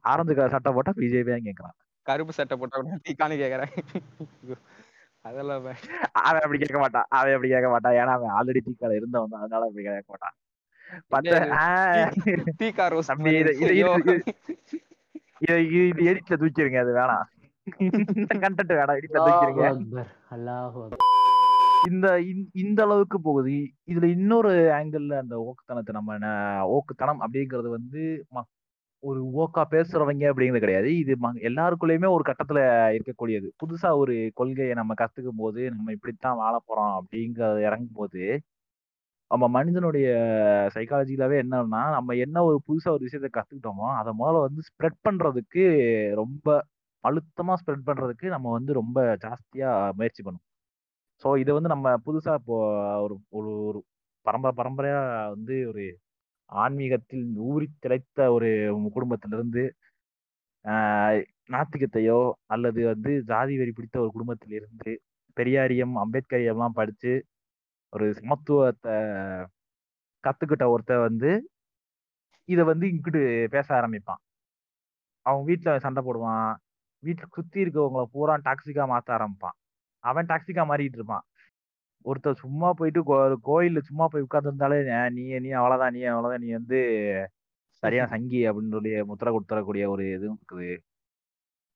ஆரஞ்சு 0.01 0.35
கலர் 0.35 0.49
சட்டை 0.49 0.73
போட்டா 0.73 0.93
பிஜேபியான்னு 0.97 1.47
கேக்குறான் 1.49 1.75
கருப்பு 2.05 2.33
சட்டை 2.33 2.57
போட்டா 2.57 2.77
கூட 2.79 2.97
தீக்கான்னு 3.09 3.41
கேக்குறேன் 3.41 3.73
அதெல்லாம் 5.21 5.57
அவன் 6.11 6.41
அப்படி 6.43 6.57
கேட்க 6.57 6.79
மாட்டான். 6.79 7.05
அவன் 7.09 7.33
அப்படி 7.33 7.49
கேட்க 7.49 7.69
மாட்டான். 7.69 7.93
ஏன்னா 7.93 8.13
அவன் 8.17 8.31
ஆல்ரெடி 8.37 8.61
தீக்கால 8.67 8.95
இருந்தவன் 8.95 9.29
தான். 9.29 9.41
அதனால 9.41 9.65
அப்படி 9.65 9.85
கேட்க 9.85 10.13
மாட்டான். 10.13 10.35
பச்சை 11.07 11.31
இது 15.41 15.57
எடிட்ல 16.03 16.33
தூக்கிடுங்க 16.33 16.79
அது 16.79 16.93
வேணாம். 16.95 17.27
இந்த 18.15 18.39
கண்டென்ட் 18.39 18.73
வேணாம் 18.73 18.97
எடிட்ல 18.99 19.19
அக்பர் 19.19 20.99
இந்த 21.89 22.19
இந்த- 22.53 22.83
அளவுக்கு 22.83 23.21
போகுது. 23.21 23.51
இதுல 23.87 24.03
இன்னொரு 24.03 24.49
ஆங்கிள் 24.49 25.17
அந்த 25.17 25.35
ஓக்குத்தனத்தை 25.39 25.91
நம்ம 25.91 26.17
ஓக்குத்தனம் 26.65 27.21
அப்படிங்கிறது 27.21 27.69
வந்து 27.69 28.25
ஒரு 29.03 29.21
ஓக்கா 29.37 29.63
பேசுறவங்க 29.71 30.31
அப்படிங்கிறது 30.31 30.59
கிடையாது. 30.59 30.97
இது 30.97 31.15
எல்லாருக்குள்ளயுமே 31.35 32.09
ஒரு 32.09 32.23
கட்டத்துல 32.27 32.59
இருக்கக்கூடியது. 32.97 33.47
புதுசா 33.61 33.97
ஒரு 33.97 34.31
கொள்கையை 34.33 34.73
நம்ம 34.73 34.93
கத்துக்கும் 34.93 35.37
போது 35.37 35.69
நம்ம 35.69 35.91
இப்படித்தான் 35.91 36.35
வாழ 36.35 36.61
போறோம் 36.67 36.99
அப்படிங்கறது 36.99 37.61
இறங்கும் 37.61 37.95
போது 37.95 38.41
நம்ம 39.31 39.45
மனிதனுடைய 39.47 40.07
சைக்காலஜிலாவே 40.75 41.35
என்னன்னா 41.43 41.81
நம்ம 41.91 42.15
என்ன 42.15 42.37
ஒரு 42.43 42.57
புதுசா 42.67 42.89
ஒரு 42.95 43.03
விஷயத்த 43.07 43.29
கத்துக்கிட்டோமோ 43.37 43.87
அதை 43.99 44.11
முதல்ல 44.19 44.41
வந்து 44.47 44.61
ஸ்ப்ரெட் 44.69 44.97
பண்றதுக்கு 45.07 45.63
ரொம்ப 46.13 46.47
அழுத்தமா 47.03 47.53
ஸ்ப்ரெட் 47.61 47.87
பண்றதுக்கு 47.87 48.27
நம்ம 48.27 48.47
வந்து 48.51 48.71
ரொம்ப 48.73 48.97
ஜாஸ்தியா 49.23 49.69
முயற்சி 49.99 50.21
பண்ணும். 50.23 50.45
ஸோ 51.23 51.29
இதை 51.37 51.51
வந்து 51.53 51.69
நம்ம 51.69 51.87
புதுசா 52.05 52.33
இப்போ 52.39 52.57
ஒரு 53.05 53.15
ஒரு 53.29 53.51
ஒரு 53.69 53.79
பரம்பரை 54.25 54.53
பரம்பரையா 54.59 54.99
வந்து 55.29 55.55
ஒரு 55.67 55.83
ஆன்மீகத்தில் 56.49 57.25
ஊறி 57.49 57.67
திளைத்த 57.79 58.19
ஒரு 58.33 58.49
குடும்பத்திலிருந்து 58.95 59.63
நாத்திகத்தையோ 61.49 62.19
அல்லது 62.45 62.81
வந்து 62.85 63.11
ஜாதி 63.23 63.53
வெறி 63.57 63.71
பிடித்த 63.71 63.97
ஒரு 63.99 64.11
குடும்பத்திலிருந்து 64.11 64.91
பெரியாரியம் 65.37 65.95
அம்பேத்கரியம்லாம் 66.03 66.77
படிச்சு 66.79 67.13
ஒரு 67.91 68.11
சமத்துவத்தை 68.11 69.45
கத்துக்கிட்ட 70.23 70.67
ஒருத்தன் 70.67 70.99
வந்து 70.99 71.49
இதை 72.45 72.63
வந்து 72.63 72.87
இங்கிட்டு 72.87 73.47
பேச 73.47 73.75
ஆரம்பிப்பான். 73.75 74.39
அவன் 75.21 75.43
வீட்டில் 75.43 75.79
சண்டை 75.79 76.03
போடுவான். 76.03 76.55
வீட்டில் 76.99 77.25
சுத்தி 77.31 77.63
இருக்கவங்கள 77.63 78.03
பூரா 78.03 78.37
டாக்ஸிக்கா 78.37 78.99
மாத்த 79.05 79.09
ஆரம்பிப்பான். 79.09 79.77
அவன் 79.99 80.25
டாக்ஸிக்கா 80.25 80.65
மாறிட்டு 80.65 80.93
இருப்பான். 80.93 81.21
ஒருத்தர் 82.05 82.35
சும்மா 82.35 82.73
போயிட்டு 82.73 83.01
கோ- 83.01 83.35
கோயில்ல 83.43 83.79
சும்மா 83.79 84.07
போய் 84.07 84.25
உட்காந்துருந்தாலே 84.29 85.09
நீ 85.09 85.39
நீ 85.39 85.49
அவ்வளவுதான் 85.49 85.93
நீ 85.93 86.01
அவ்வளவுதான் 86.01 86.47
நீ 86.47 86.51
வந்து 86.51 87.29
சரியான 87.69 88.09
சங்கி 88.09 88.49
அப்படின்னு 88.49 88.69
சொல்லி 88.69 89.03
முத்திரை 89.03 89.33
கொடுத்துறக்கூடிய 89.33 89.87
ஒரு 89.87 90.13
இதுவும் 90.13 90.39
இருக்குது. 90.41 90.77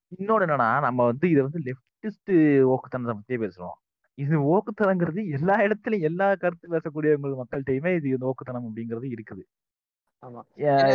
இன்னொன்று 0.07 0.45
என்னன்னா 0.45 0.79
நம்ம 0.81 1.05
வந்து 1.05 1.29
இதை 1.29 1.41
வந்து 1.41 1.59
லெப்டிஸ்ட் 1.59 2.75
ஓக்குத்தனத்தை 2.75 3.19
பத்தியே 3.19 3.49
பேசுறோம். 3.49 3.84
இது 4.17 4.35
ஓக்குத்தனங்கிறது 4.55 5.21
எல்லா 5.37 5.55
இடத்துலயும் 5.65 6.07
எல்லா 6.09 6.27
கருத்து 6.43 6.73
பேசக்கூடிய 6.75 7.13
மக்கள்கிட்டயுமே 7.41 7.91
இது 7.99 8.27
ஓக்குத்தனம் 8.31 8.67
அப்படிங்கிறது 8.69 9.07
இருக்குது. 9.15 9.43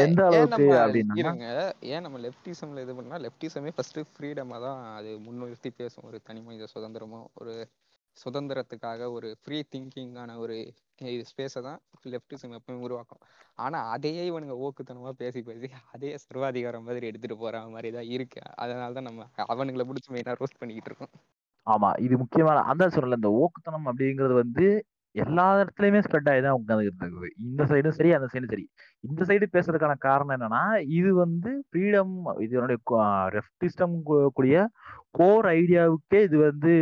எந்த 0.04 0.20
அளவுக்கு 0.28 0.64
அப்படின்னா 0.84 1.16
ஏன் 1.94 2.04
நம்ம 2.06 2.18
லெப்டிசம்ல 2.24 2.82
இது 2.84 2.94
பண்ணா 2.98 3.18
லெப்டிசமே 3.26 3.70
ஃபர்ஸ்ட் 3.76 4.00
ஃப்ரீடமா 4.14 4.56
தான் 4.64 4.80
அது 4.98 5.10
முன்னிறுத்தி 5.26 5.70
பேசும். 5.80 6.06
ஒரு 6.10 6.18
தனி 6.28 6.40
மனித 6.46 6.68
சுதந்திரமோ 6.74 7.20
ஒரு 7.40 7.54
சுதந்திரத்துக்காக 8.16 9.08
ஒரு 9.16 9.28
ஃப்ரீ 9.42 9.58
திங்கிங்கான 9.72 10.30
ஒரு 10.44 10.56
ஸ்பேஸை 11.30 11.60
தான் 11.68 11.78
லெப்டிசம் 12.14 12.54
எப்பவும் 12.58 12.84
உருவாக்கும். 12.86 13.22
ஆனா 13.64 13.78
அதையே 13.94 14.22
இவனுங்க 14.30 14.56
ஓக்குத்தனமா 14.66 15.12
பேசி 15.22 15.40
பேசி 15.48 15.68
அதே 15.94 16.10
சர்வாதிகாரம் 16.24 16.86
மாதிரி 16.88 17.08
எடுத்துட்டு 17.10 17.36
போற 17.44 17.62
மாதிரி 17.74 17.90
தான் 17.98 18.10
இருக்கு. 18.16 18.42
அதனால 18.64 18.90
தான் 18.98 19.08
நம்ம 19.10 19.26
அவனுங்களை 19.54 19.86
பிடிச்சி 19.90 20.10
மெயினா 20.16 20.34
ரோஸ்ட் 20.42 20.60
பண்ணிக்கிட்டு 20.62 20.90
இருக்கோம். 20.92 21.12
ஆமா 21.66 21.90
இது 22.04 22.14
முக்கியமான 22.22 22.62
அதான் 22.70 22.94
சொல்லல 22.94 23.18
இந்த 23.20 23.30
ஓக்குத்தனம் 23.40 23.88
அப்படிங்கிறது 23.90 24.36
வந்து 24.40 24.66
எல்லா 25.14 25.44
இடத்துலயுமே 25.60 26.00
ஸ்ப்ரெட் 26.04 26.28
ஆகி 26.32 26.40
தான் 26.40 26.56
உட்காந்துக்கிட்டு 26.58 27.04
இருக்குது 27.04 27.28
இந்த 27.44 27.62
சைடும் 27.70 27.96
சரி 27.96 28.10
அந்த 28.16 28.26
சைடும் 28.32 28.52
சரி. 28.52 28.64
இந்த 29.04 29.22
சைடு 29.28 29.46
பேசுறதுக்கான 29.54 29.94
காரணம் 30.04 30.34
என்னன்னா 30.36 30.60
இது 30.98 31.10
வந்து 31.16 31.50
ஃப்ரீடம் 31.66 32.12
இதனுடைய 32.44 32.78
ரெஃப்டிஸ்டம் 33.36 33.96
கூடிய 34.36 34.58
கோர் 35.18 35.48
ஐடியாவுக்கே 35.54 36.20
இது 36.28 36.36
வந்து 36.44 36.72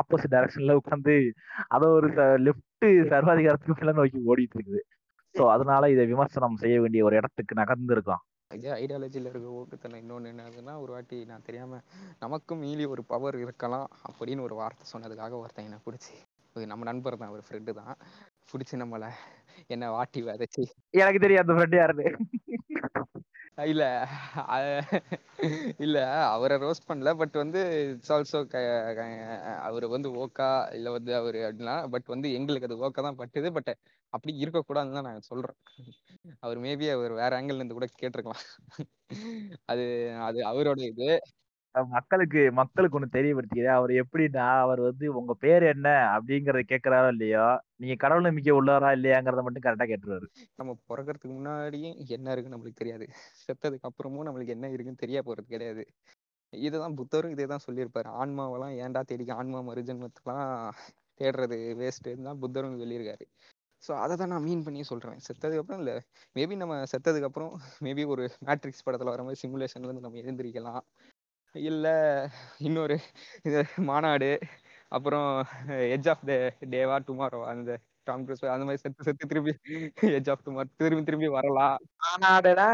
ஆப்போசிட் 0.00 0.34
டைரக்ஷன்ல 0.34 0.78
உட்காந்து 0.80 1.16
அதை 1.68 1.88
ஒரு 1.96 2.10
லெஃப்ட் 2.46 2.68
சர்வாதிகாரத்துக்கு 3.12 3.80
மேல 3.80 3.96
நோக்கி 3.98 4.20
ஓடிட்டு 4.26 4.56
இருக்குது. 4.58 4.82
ஸோ 5.34 5.42
அதனால 5.52 5.88
இதை 5.90 6.04
விமர்சனம் 6.08 6.60
செய்ய 6.62 6.76
வேண்டிய 6.80 7.02
ஒரு 7.04 7.16
இடத்துக்கு 7.20 7.54
நகர்ந்துருக்கோம் 7.60 8.22
இதே 8.52 8.70
ஐடியாலஜியில் 8.78 9.30
இருக்க 9.30 9.48
ஓட்டுத்தனம் 9.58 10.02
இன்னொன்று 10.02 10.30
என்ன 10.60 10.78
ஒரு 10.80 10.92
வாட்டி 10.92 11.18
நான் 11.24 11.46
தெரியாமல் 11.48 11.84
நமக்கும் 12.18 12.62
மீறி 12.64 12.86
ஒரு 12.86 13.04
பவர் 13.04 13.38
இருக்கலாம் 13.44 13.88
அப்படின்னு 14.08 14.46
ஒரு 14.48 14.54
வார்த்தை 14.54 14.86
சொன்னதுக்காக 14.92 15.38
ஒருத்தன் 15.38 15.68
என்னை 15.68 15.80
பிடிச்சி 15.86 16.14
இது 16.56 16.66
நம்ம 16.66 16.84
நண்பர் 16.84 17.18
தான் 17.18 17.30
அவர் 17.30 17.46
ஃப்ரெண்டு 17.46 17.72
தான். 17.72 17.94
பிடிச்சி 18.50 18.74
நம்மளை 18.82 19.10
என்னை 19.66 19.88
வாட்டி 19.88 20.20
வதச்சி. 20.22 20.64
எனக்கு 20.94 21.20
தெரியும் 21.20 21.44
அந்த 21.44 21.54
ஃப்ரெண்ட் 21.56 21.76
யாருன்னு. 21.80 22.08
இல்ல. 23.58 23.84
இல்ல 25.80 25.96
அவரை 26.34 26.56
ரோஸ்ட் 26.64 26.86
பண்ணல. 26.90 27.10
பட் 27.20 27.34
வந்து 27.34 27.60
இட்ஸ் 27.90 28.12
ஆல்சோ 28.14 28.38
அவர் 29.62 29.86
வந்து 29.88 30.08
ஓக்கா 30.22 30.46
இல்ல 30.76 30.90
வந்து 30.90 31.12
அவரு 31.14 31.40
அப்படின்னா 31.48 31.74
பட் 31.94 32.06
வந்து 32.06 32.28
எங்களுக்கு 32.38 32.68
அது 32.68 32.80
ஓக்கா 32.84 33.02
தான் 33.08 33.20
பட்டுது. 33.22 33.50
பட் 33.58 33.70
அப்படி 34.12 34.32
இருக்கக்கூடாதுன்னு 34.44 34.98
தான் 34.98 35.08
நான் 35.10 35.28
சொல்றேன். 35.30 35.58
அவர் 36.42 36.60
மேபி 36.66 36.88
அவர் 36.96 37.14
வேற 37.14 37.32
ஆங்கிள் 37.40 37.60
இருந்து 37.60 37.78
கூட 37.78 37.88
கேட்டிருக்கலாம். 37.96 38.44
அது 39.72 39.84
அது 40.28 40.40
அவரோட 40.52 40.80
இது. 40.92 41.08
மக்களுக்கு 41.74 42.40
மக்களுக்கு 42.58 42.96
ஒண்ணு 42.98 43.08
தெரியப்படுத்தியது 43.16 43.68
அவர் 43.76 43.92
எப்படின்னா 44.02 44.46
அவர் 44.64 44.80
வந்து 44.88 45.06
உங்க 45.20 45.32
பேர் 45.44 45.64
என்ன 45.72 45.88
அப்படிங்கறத 46.14 46.62
கேக்குறாரோ 46.72 47.08
இல்லையோ 47.14 47.46
நீங்க 47.82 47.94
கடவுள் 48.02 48.26
நம்பிக்கை 48.28 48.54
உள்ளவரா 48.58 48.90
இல்லையாங்கிறத 48.96 49.42
மட்டும் 49.46 49.64
கரெக்டா 49.66 49.86
கேட்டுருவாரு. 49.92 50.26
நம்ம 50.60 50.74
பிறக்கறதுக்கு 50.90 51.36
முன்னாடியும் 51.36 51.96
என்ன 52.16 52.34
இருக்குன்னு 52.34 52.56
நம்மளுக்கு 52.56 52.82
தெரியாது. 52.82 53.06
செத்ததுக்கு 53.44 53.88
அப்புறமும் 53.90 54.26
நம்மளுக்கு 54.28 54.56
என்ன 54.56 54.70
இருக்குன்னு 54.74 55.02
தெரிய 55.04 55.20
போறது 55.28 55.48
கிடையாது. 55.54 55.84
இதுதான் 56.52 56.98
புத்தரும் 57.00 57.34
இதே 57.34 57.46
தான் 57.52 57.64
சொல்லியிருப்பாரு. 57.66 58.08
ஆன்மாவெல்லாம் 58.22 58.74
ஏன்டா 58.84 59.02
தேடிக்க 59.10 59.40
ஆன்மா 59.42 59.60
மறுஜென்மத்தெல்லாம் 59.70 60.46
தேடுறது 61.20 61.58
வேஸ்ட்டு 61.80 62.16
தான் 62.28 62.42
புத்தரும் 62.44 62.80
சொல்லியிருக்காரு. 62.82 63.24
ஸோ 63.82 63.92
அதை 64.02 64.14
தான் 64.16 64.32
நான் 64.32 64.44
மீன் 64.48 64.64
பண்ணி 64.66 64.82
சொல்கிறேன் 64.90 65.22
செத்ததுக்கு 65.26 65.62
அப்புறம் 65.62 65.80
இல்லை 65.82 65.94
மேபி 66.36 66.54
நம்ம 66.62 66.74
செத்ததுக்கு 66.92 67.28
அப்புறம் 67.28 67.52
மேபி 67.86 68.02
ஒரு 68.14 68.24
மேட்ரிக்ஸ் 68.48 68.84
படத்தில் 68.86 69.12
வர 69.14 69.22
மாதிரி 69.26 69.40
சிமுலேஷன்லேருந்து 69.42 70.06
நம்ம 70.06 70.20
எழுந்திரிக்கலாம். 70.24 70.82
இல்ல 71.54 71.86
இன்னொரு 72.58 72.96
இது 73.42 73.60
மாநாடு. 73.90 74.30
அப்புறம் 74.92 75.28
எட்ஜ் 75.94 76.08
ஆஃப் 76.08 76.26
த 76.26 76.32
டேவா 76.72 76.96
டுமாரோ 77.06 77.40
அந்த 77.52 77.70
டாம் 78.04 78.24
க்ரூஸ் 78.26 78.44
அந்த 78.54 78.64
மாதிரி 78.66 78.82
செத்து 78.82 79.06
செத்து 79.08 79.28
திரும்பி 79.28 79.52
எட்ஜ் 80.18 80.30
ஆஃப் 80.30 80.44
டுமாரோ 80.46 80.70
திரும்பி 80.80 81.04
திரும்பி 81.04 81.28
வரலாம். 81.36 81.76
ஆனாடா 82.08 82.66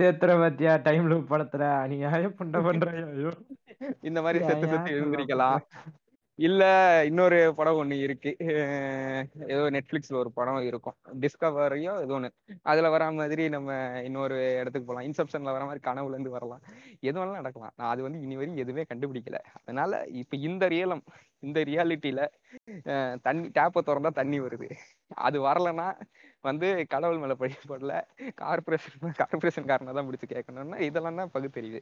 சேர்த்துற 0.00 0.34
பத்தியா? 0.42 0.74
டைம் 0.82 1.08
லூப் 1.12 1.30
படத்துல 1.32 1.66
அநியாயம் 1.84 2.38
பண்ண 2.40 2.62
பண்றாயா 2.68 3.04
ஐயோ. 3.14 3.32
இந்த 4.02 4.18
மாதிரி 4.22 4.44
செத்து 4.44 4.66
செத்து 4.72 4.94
எழுந்திரிக்கலாம். 4.96 5.60
இல்ல 6.40 6.62
இன்னொரு 7.08 7.38
படம் 7.56 7.78
ஒண்ணு 7.80 7.96
இருக்கு. 8.00 8.30
ஏதோ 9.52 9.62
நெட்ஃபிளிக்ஸ்ல 9.74 10.16
ஒரு 10.16 10.30
படம் 10.32 10.60
இருக்கும். 10.68 10.94
டிஸ்கவரியோ 11.20 11.92
ஏதோ 12.04 12.14
ஒன்னு 12.14 12.28
அதுல 12.64 12.90
வர 12.94 13.04
மாதிரி 13.12 13.44
நம்ம 13.48 13.70
இன்னொரு 14.06 14.36
இடத்துக்கு 14.60 14.88
போகலாம் 14.88 15.06
இன்செப்ஷன்ல 15.08 15.54
வர 15.56 15.64
மாதிரி 15.64 15.82
கனவுல 15.88 16.16
இருந்து 16.16 16.32
வரலாம். 16.36 16.62
எது 17.02 17.16
வேணாலும் 17.16 17.40
நடக்கலாம். 17.40 17.74
நான் 17.78 17.90
அது 17.92 18.04
வந்து 18.06 18.20
இனி 18.24 18.38
வரையும் 18.38 18.62
எதுவுமே 18.64 18.84
கண்டுபிடிக்கல. 18.90 19.40
அதனால 19.60 19.92
இப்ப 20.22 20.36
இந்த 20.48 20.64
ரியலம் 20.74 21.04
இந்த 21.42 21.58
ரியாலிட்டியில 21.68 22.22
தண்ணி 23.24 23.46
டேப்பை 23.56 23.82
திறந்தா 23.82 24.12
தண்ணி 24.18 24.38
வருது. 24.42 24.68
அது 25.20 25.38
வரலைன்னா 25.46 25.88
வந்து 26.44 26.66
கடவுள் 26.92 27.22
மேல 27.22 27.34
படிக்கப்படல 27.36 27.94
போடல 28.12 28.28
கார்பரேஷன் 28.40 28.98
கார்பரேஷன் 29.20 29.68
காரனை 29.70 29.92
தான் 29.92 30.08
பிடிச்சு 30.08 30.28
கேட்கணும்னா 30.30 30.78
இதெல்லாம் 30.88 31.20
தான் 31.20 31.32
பகுத்தறிவு. 31.34 31.80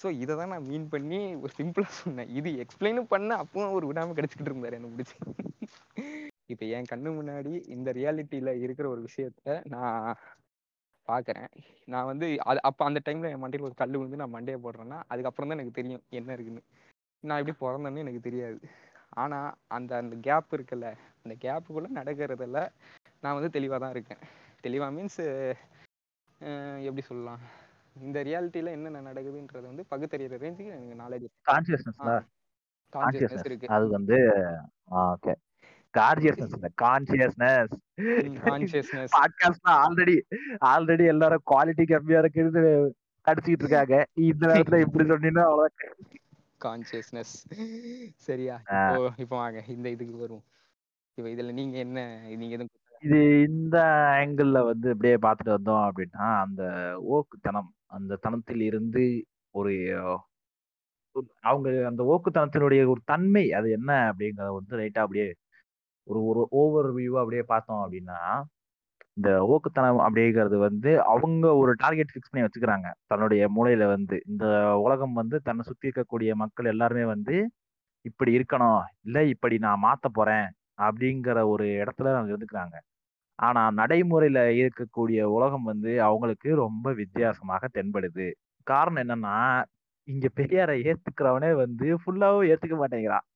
ஸோ 0.00 0.08
இதை 0.22 0.34
தான் 0.40 0.52
நான் 0.52 0.68
மீன் 0.70 0.90
பண்ணி 0.92 1.20
ஒரு 1.44 1.52
சிம்பிளாக 1.58 1.92
சொன்னேன். 2.00 2.30
இது 2.38 2.50
எக்ஸ்பிளைனும் 2.62 3.10
பண்ண 3.14 3.30
அப்பவும் 3.42 3.74
ஒரு 3.78 3.86
விடாமல் 3.88 4.18
கிடச்சிக்கிட்டு 4.18 4.52
இருந்தார் 4.52 4.76
என்ன 4.78 4.90
பிடிச்சி. 4.94 5.16
இப்போ 6.52 6.64
என் 6.76 6.90
கண்ணு 6.92 7.08
முன்னாடி 7.18 7.52
இந்த 7.74 7.88
ரியாலிட்டியில் 7.98 8.60
இருக்கிற 8.64 8.86
ஒரு 8.94 9.00
விஷயத்த 9.08 9.56
நான் 9.74 9.98
பார்க்குறேன் 11.08 11.50
நான் 11.92 12.08
வந்து 12.10 12.26
அது 12.50 12.60
அப்போ 12.68 12.82
அந்த 12.88 13.00
டைமில் 13.06 13.30
என் 13.32 13.42
மண்டையில் 13.42 13.68
ஒரு 13.68 13.76
கல் 13.80 13.96
விழுந்து 13.98 14.20
நான் 14.22 14.34
மண்டையை 14.36 14.58
போடுறேன்னா 14.64 14.98
அதுக்கப்புறம் 15.12 15.50
தான் 15.50 15.58
எனக்கு 15.58 15.78
தெரியும் 15.78 16.04
என்ன 16.18 16.34
இருக்குன்னு. 16.36 16.62
நான் 17.24 17.40
எப்படி 17.42 17.56
பிறந்தேன்னு 17.62 18.04
எனக்கு 18.04 18.20
தெரியாது. 18.28 18.60
ஆனால் 19.22 19.48
அந்த 19.76 19.92
அந்த 20.02 20.16
கேப் 20.26 20.54
இருக்குல்ல 20.56 20.88
அந்த 21.22 21.34
கேப்புக்குள்ளே 21.44 21.90
நடக்கிறதில் 21.98 22.60
நான் 23.24 23.36
வந்து 23.38 23.50
தெளிவாக 23.56 23.80
தான் 23.84 23.94
இருக்கேன். 23.96 24.22
தெளிவாக 24.66 24.94
மீன்ஸ் 24.96 25.22
எப்படி 26.88 27.02
சொல்லலாம்? 27.10 27.42
இந்த 28.00 28.18
ரியாலிட்டியில 28.22 28.72
என்னென்ன 28.76 29.00
நடக்குதுன்றது 29.08 29.66
வந்து 29.70 29.84
பகுத்தறிகிற 29.92 30.38
ரேஞ்சுக்கு 30.44 30.74
எனக்கு 30.76 31.00
நாலேஜ் 31.02 31.26
கான்சியஸ்னஸ்ல 31.50 32.12
கான்சியஸ்னஸ் 32.92 33.46
இருக்கு. 33.48 33.66
அது 33.68 33.86
வந்து 33.88 34.18
ஓகே 35.02 35.34
கான்சியஸ்னஸ் 35.94 36.54
கான்சியஸ்னஸ் 36.84 37.74
கான்சியஸ்னஸ் 38.46 39.14
பாட்காஸ்ட்ல 39.16 39.70
ஆல்ரெடி 39.84 40.16
ஆல்ரெடி 40.72 41.06
எல்லாரும் 41.06 41.46
குவாலிட்டி 41.52 41.86
கம்மியா 41.92 42.22
இருக்குன்னு 42.22 42.62
அடிச்சுக்கிட்டு 43.26 43.64
இருக்காங்க. 43.64 43.96
இந்த 44.28 44.42
நேரத்துல 44.46 44.78
இப்படி 44.80 45.04
சொன்னீங்கன்னா 45.08 45.44
அவ்வளவுதான். 45.50 45.96
கான்சியஸ்னஸ் 46.64 47.34
சரியா. 48.28 48.56
இப்போ 48.64 49.12
இப்போ 49.16 49.36
வாங்க. 49.36 49.60
இந்த 49.68 49.86
இதுக்கு 49.88 50.16
வருவோம். 50.16 50.46
இப்போ 51.18 51.28
இதுல 51.30 51.52
நீங்க 51.52 51.76
என்ன 51.78 51.98
நீங்க 52.36 52.54
எதுவும் 52.56 52.76
இது 53.02 53.18
இந்த 53.48 53.76
ஆங்கிள் 54.16 54.50
வந்து 54.70 54.88
அப்படியே 54.90 55.18
பார்த்துட்டு 55.22 55.54
வந்தோம் 55.56 55.84
அப்படின்னா 55.88 56.24
அந்த 56.44 56.62
ஓக்குத்தனம் 57.14 57.70
அந்த 57.90 58.18
தனத்தில் 58.20 58.62
இருந்து 58.62 59.04
ஒரு 59.54 59.72
அவங்க 61.42 61.68
அந்த 61.90 62.02
ஓக்குத்தனத்தினுடைய 62.12 62.82
ஒரு 62.92 63.00
தன்மை 63.04 63.44
அது 63.52 63.68
என்ன 63.70 63.90
அப்படிங்கறத 64.10 64.52
வந்து 64.58 64.74
ரைட்டா 64.80 65.00
அப்படியே 65.04 65.28
ஒரு 66.06 66.20
ஒரு 66.30 66.42
ஓவர் 66.60 66.88
வியூவா 66.96 67.20
அப்படியே 67.22 67.44
பார்த்தோம் 67.52 67.82
அப்படின்னா 67.84 68.18
இந்த 69.16 69.30
ஓக்குத்தனம் 69.52 70.00
அப்படிங்கிறது 70.06 70.56
வந்து 70.58 70.90
அவங்க 71.12 71.46
ஒரு 71.56 71.72
டார்கெட் 71.74 72.12
ஃபிக்ஸ் 72.12 72.30
பண்ணி 72.30 72.44
வச்சுக்கிறாங்க. 72.46 72.88
தன்னுடைய 73.06 73.42
மூலையில 73.56 73.86
வந்து 73.94 74.16
இந்த 74.26 74.44
உலகம் 74.84 75.18
வந்து 75.20 75.36
தன்னை 75.48 75.64
சுத்தி 75.68 75.88
இருக்கக்கூடிய 75.88 76.32
மக்கள் 76.42 76.70
எல்லாருமே 76.72 77.04
வந்து 77.14 77.36
இப்படி 78.04 78.32
இருக்கணும். 78.38 78.82
இல்லை 79.06 79.22
இப்படி 79.34 79.56
நான் 79.58 79.84
மாத்த 79.86 80.08
போறேன் 80.18 80.48
அப்படிங்கிற 80.82 81.38
ஒரு 81.54 81.66
இடத்துல 81.82 82.14
அவங்க 82.14 82.32
இருந்துக்கிறாங்க. 82.34 82.76
ஆனா 83.40 83.62
நடைமுறையில 83.80 84.40
இருக்கக்கூடிய 84.60 85.20
உலகம் 85.36 85.68
வந்து 85.72 85.92
அவங்களுக்கு 86.08 86.50
ரொம்ப 86.64 86.86
வித்தியாசமாக 87.00 87.68
தென்படுது. 87.76 88.26
காரணம் 88.66 89.02
என்னன்னா 89.04 89.36
இங்க 90.08 90.26
பெரியாரை 90.38 90.76
ஏத்துக்கிறவனே 90.90 91.50
வந்து 91.64 91.86
ஃபுல்லாவும் 92.02 92.48
ஏத்துக்க 92.52 92.76
மாட்டேங்கிறான். 92.82 93.26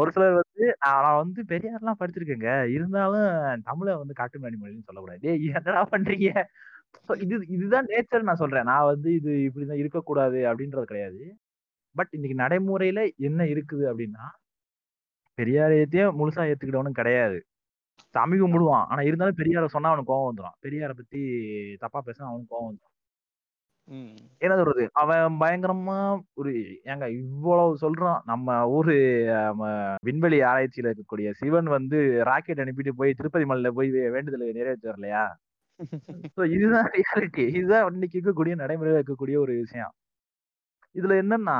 ஒரு 0.00 0.10
சிலர் 0.14 0.38
வந்து 0.40 0.64
நான் 0.84 1.18
வந்து 1.22 1.40
பெரியார்லாம் 1.52 1.98
படிச்சிருக்கேங்க. 2.00 2.50
இருந்தாலும் 2.76 3.28
தமிழை 3.70 3.94
வந்து 4.02 4.14
காட்டு 4.20 4.38
மொழின்னு 4.42 4.86
சொல்லக்கூடாது. 4.88 5.22
டேய் 5.26 5.48
என்னடா 5.58 5.82
பண்றீங்க? 5.94 6.28
இது 7.24 7.36
இதுதான் 7.56 7.88
நேச்சர் 7.92 8.28
நான் 8.28 8.42
சொல்றேன். 8.42 8.68
நான் 8.72 8.88
வந்து 8.92 9.08
இது 9.20 9.32
இப்படிதான் 9.48 9.82
இருக்கக்கூடாது 9.82 10.40
அப்படின்றது 10.50 10.90
கிடையாது. 10.92 11.22
பட் 11.96 12.12
இன்னைக்கு 12.18 12.36
நடைமுறையில 12.44 13.00
என்ன 13.28 13.40
இருக்குது 13.54 13.84
அப்படின்னா 13.92 14.26
பெரியார் 15.38 15.74
ஏத்தியும் 15.82 16.16
முழுசா 16.20 16.42
ஏத்துக்கிட்டவனும் 16.50 17.00
கிடையாது. 17.00 17.38
சாமி 18.08 18.36
கும்பிடுவான் 18.36 18.86
ஆனா 18.86 19.00
இருந்தாலும் 19.00 19.38
பெரியார 19.38 19.66
சொன்னா 19.66 19.88
அவனுக்கு 19.88 20.12
கோவம் 20.12 20.30
வந்துடும் 20.30 20.56
பெரியாரை 20.62 20.92
பத்தி 20.92 21.20
தப்பா 21.78 22.02
பேசினா 22.06 22.22
அவனுக்கு 22.22 22.52
கோவம் 22.52 22.68
வந்துடும் 22.68 22.94
என்ன 24.38 24.56
சொல்றது 24.56 24.90
அவன் 24.92 25.38
பயங்கரமா 25.40 25.96
ஒரு 26.34 26.50
ஏங்க 26.84 27.10
இவ்வளவு 27.10 27.78
சொல்றான். 27.80 28.20
நம்ம 28.24 28.68
ஊரு 28.68 28.94
விண்வெளி 30.02 30.40
ஆராய்ச்சியில 30.42 30.92
இருக்கக்கூடிய 30.92 31.30
சிவன் 31.32 31.64
வந்து 31.66 31.98
ராக்கெட் 32.24 32.60
அனுப்பிட்டு 32.60 32.88
போய் 32.90 33.14
திருப்பதி 33.14 33.44
மலையில 33.44 33.68
போய் 33.70 33.90
வேண்டுதலை 34.10 34.52
நிறைவேற்றி 34.52 35.12
So 36.36 36.44
இதுதான் 36.46 36.90
ரியாலிட்டி 36.90 37.44
இதுதான் 37.48 37.92
இன்னைக்கு 37.92 38.20
இருக்கக்கூடிய 38.20 38.54
நடைமுறையில 38.54 39.02
இருக்கக்கூடிய 39.02 39.38
ஒரு 39.38 39.52
விஷயம். 39.54 39.92
இதுல 40.94 41.14
என்னன்னா 41.22 41.58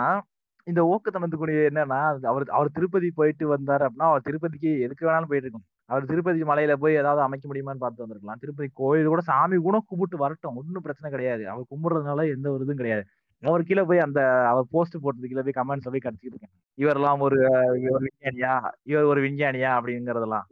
இந்த 0.67 0.81
ஓக்கத்தனத்துக்குரிய 0.93 1.61
என்னன்னா 1.71 2.01
அவர் 2.25 2.45
அவர் 2.49 2.71
திருப்பதி 2.71 3.11
போயிட்டு 3.15 3.57
வந்தாரு 3.57 3.85
அப்படின்னா 3.87 4.09
அவர் 4.11 4.27
திருப்பதிக்கு 4.27 4.81
எதுக்கு 4.81 5.07
வேணாலும் 5.07 5.31
போயிட்டு 5.31 5.49
இருக்கும் 5.49 5.67
அவர் 5.91 6.09
திருப்பதி 6.11 6.43
மலையில 6.51 6.73
போய் 6.83 6.99
ஏதாவது 7.03 7.21
அமைக்க 7.27 7.45
முடியுமான்னு 7.51 7.83
பார்த்து 7.85 8.03
வந்திருக்கலாம். 8.05 8.41
திருப்பதி 8.43 8.69
கோயில் 8.81 9.11
கூட 9.13 9.23
சாமி 9.31 9.57
கூட 9.67 9.77
கும்பிட்டு 9.91 10.17
வரட்டும். 10.25 10.59
ஒன்றும் 10.61 10.85
பிரச்சனை 10.87 11.09
கிடையாது. 11.11 11.45
அவர் 11.53 11.71
கும்பிடுறதுனால 11.73 12.27
எந்த 12.35 12.47
ஒரு 12.55 12.65
இதுவும் 12.65 12.81
கிடையாது. 12.83 13.05
அவர் 13.43 13.67
கீழே 13.69 13.83
போய் 13.91 14.05
அந்த 14.07 14.21
அவர் 14.51 14.67
போஸ்ட் 14.71 14.97
போட்டது 15.05 15.29
கீழே 15.31 15.43
போய் 15.43 15.59
கமெண்ட்ஸ் 15.61 15.93
போய் 15.95 16.05
கடிச்சிட்டு 16.07 16.35
இருக்கேன். 16.35 16.55
இவரெல்லாம் 16.79 17.23
ஒரு 17.27 17.39
இவர் 17.85 18.05
விஞ்ஞானியா? 18.07 18.55
இவர் 18.83 19.11
ஒரு 19.13 19.21
விஞ்ஞானியா? 19.27 19.71
அப்படிங்கறதெல்லாம். 19.79 20.47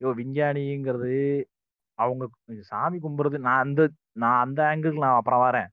ஐயோ 0.00 0.12
விஞ்ஞானிங்கிறது 0.20 1.14
அவங்க 1.98 2.24
சாமி 2.70 2.98
கும்பிடுறது 2.98 3.38
நான் 3.48 3.62
அந்த 3.64 3.82
நான் 4.22 4.40
அந்த 4.44 4.60
ஆங்கிள் 4.70 5.02
நான் 5.04 5.18
அப்புறம் 5.20 5.44
வரேன். 5.46 5.68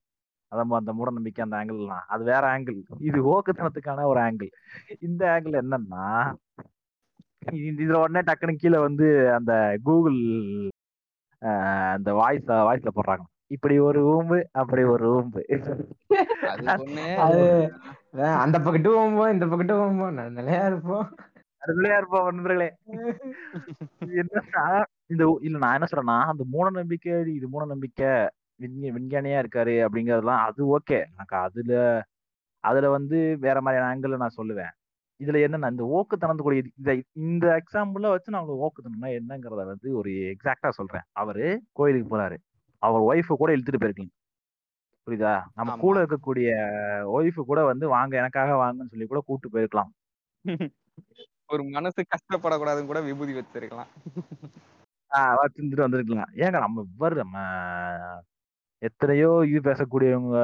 அதான் 0.52 0.74
அந்த 0.80 0.92
மூட 0.94 1.10
நம்பிக்கை 1.12 1.42
அந்த 1.46 1.56
ஆங்கிள்லாம் 1.60 2.06
அது 2.08 2.24
வேற 2.24 2.44
ஆங்கிள் 2.54 2.78
இது 3.08 3.20
ஓக்குத்தனத்துக்கான 3.34 4.06
ஒரு 4.12 4.20
ஆங்கிள் 4.20 4.52
இந்த 5.00 5.24
ஆங்கிள் 5.34 5.62
என்னன்னா 5.62 6.06
இதுல 7.68 7.98
உடனே 7.98 8.22
டக்குனு 8.22 8.54
கீழே 8.56 8.80
வந்து 8.80 9.08
அந்த 9.34 9.54
கூகுள் 9.84 10.20
ஆஹ், 11.42 11.64
அந்த 11.96 12.10
வாய்ஸ் 12.14 12.48
வாய்ஸ்ல 12.68 12.92
போடுறாங்க. 12.92 13.26
இப்படி 13.48 13.76
ஒரு 13.80 14.00
ஊம்பு 14.14 14.38
அப்படி 14.54 14.84
ஒரு 14.94 15.06
ஊம்பு 15.14 15.42
அது 17.20 17.42
அந்த 18.40 18.58
பக்கத்து 18.60 18.90
போகும்போது 18.90 19.34
இந்த 19.34 19.46
பக்கத்து 19.46 19.74
போகும்போது 19.74 20.32
நிலையா 20.38 20.64
இருப்போம். 20.66 21.06
அதுலயா 21.62 21.98
இருப்போம் 21.98 22.28
நண்பர்களே. 22.30 22.68
இந்த 25.12 25.24
இல்ல 25.42 25.58
நான் 25.60 25.76
என்ன 25.78 25.88
சொல்றேன்னா 25.88 26.18
அந்த 26.32 26.44
மூட 26.48 26.68
நம்பிக்கை 26.72 27.14
இது 27.34 27.48
மூட 27.48 27.66
நம்பிக்கை 27.66 28.12
விஞ்ஞ 28.60 28.92
விஞ்ஞானியா 28.94 29.40
இருக்காரு 29.40 29.76
அப்படிங்கறதெல்லாம் 29.86 30.44
அது 30.48 30.62
ஓகே. 30.76 31.00
எனக்கு 31.12 31.36
அதுல 31.38 31.74
அதுல 32.64 32.90
வந்து 32.90 33.18
வேற 33.40 33.58
மாதிரியான 33.62 33.90
ஆங்கிள் 33.92 34.22
நான் 34.22 34.38
சொல்லுவேன். 34.38 34.74
இதுல 35.20 35.38
என்னன்னா 35.46 35.70
இந்த 35.72 35.84
ஓக்குத்தனத்துக்குரிய 35.94 36.62
இந்த 36.78 36.92
இந்த 37.22 37.46
எக்ஸாம்பிள 37.60 38.10
வச்சு 38.10 38.32
நான் 38.32 38.44
உங்களுக்கு 38.44 38.66
ஓக்குத்தனம்னா 38.66 39.10
என்னங்கிறத 39.14 39.64
வந்து 39.66 39.98
ஒரு 39.98 40.12
எக்ஸாக்டா 40.34 40.70
சொல்றேன். 40.70 41.06
அவரு 41.14 41.46
கோயிலுக்கு 41.72 42.10
போறாரு. 42.14 42.38
அவர் 42.84 43.06
ஒய்ஃபை 43.10 43.36
கூட 43.36 43.56
இழுத்துட்டு 43.56 43.82
போயிருக்கலாம் 43.82 44.14
புரியுதா? 45.08 45.34
நம்ம. 45.54 45.76
கூட 45.78 45.98
இருக்கக்கூடிய 46.04 46.48
ஒய்ஃபு 47.16 47.42
கூட 47.44 47.64
வந்து 47.64 47.88
வாங்க 47.88 48.18
எனக்காக 48.18 48.56
வாங்கன்னு 48.56 48.90
சொல்லி 48.90 49.06
கூட 49.06 49.22
கூட்டு 49.26 49.50
போயிருக்கலாம். 49.50 49.92
ஒரு 51.50 51.64
மனசு 51.68 52.02
கஷ்டப்படக்கூடாதுன்னு 52.08 52.86
கூட 52.86 53.02
விபூதி 53.02 53.34
வச்சிருக்கலாம். 53.34 53.92
ஆஹ் 55.12 55.36
வச்சிருந்துட்டு 55.42 55.86
வந்திருக்கலாம். 55.86 56.32
ஏங்க 56.36 56.60
நம்ம 56.60 56.86
இவர் 56.96 57.16
நம்ம 57.16 57.36
எத்தனையோ 58.82 59.30
இது 59.44 59.60
பேசக்கூடியவங்க 59.68 60.40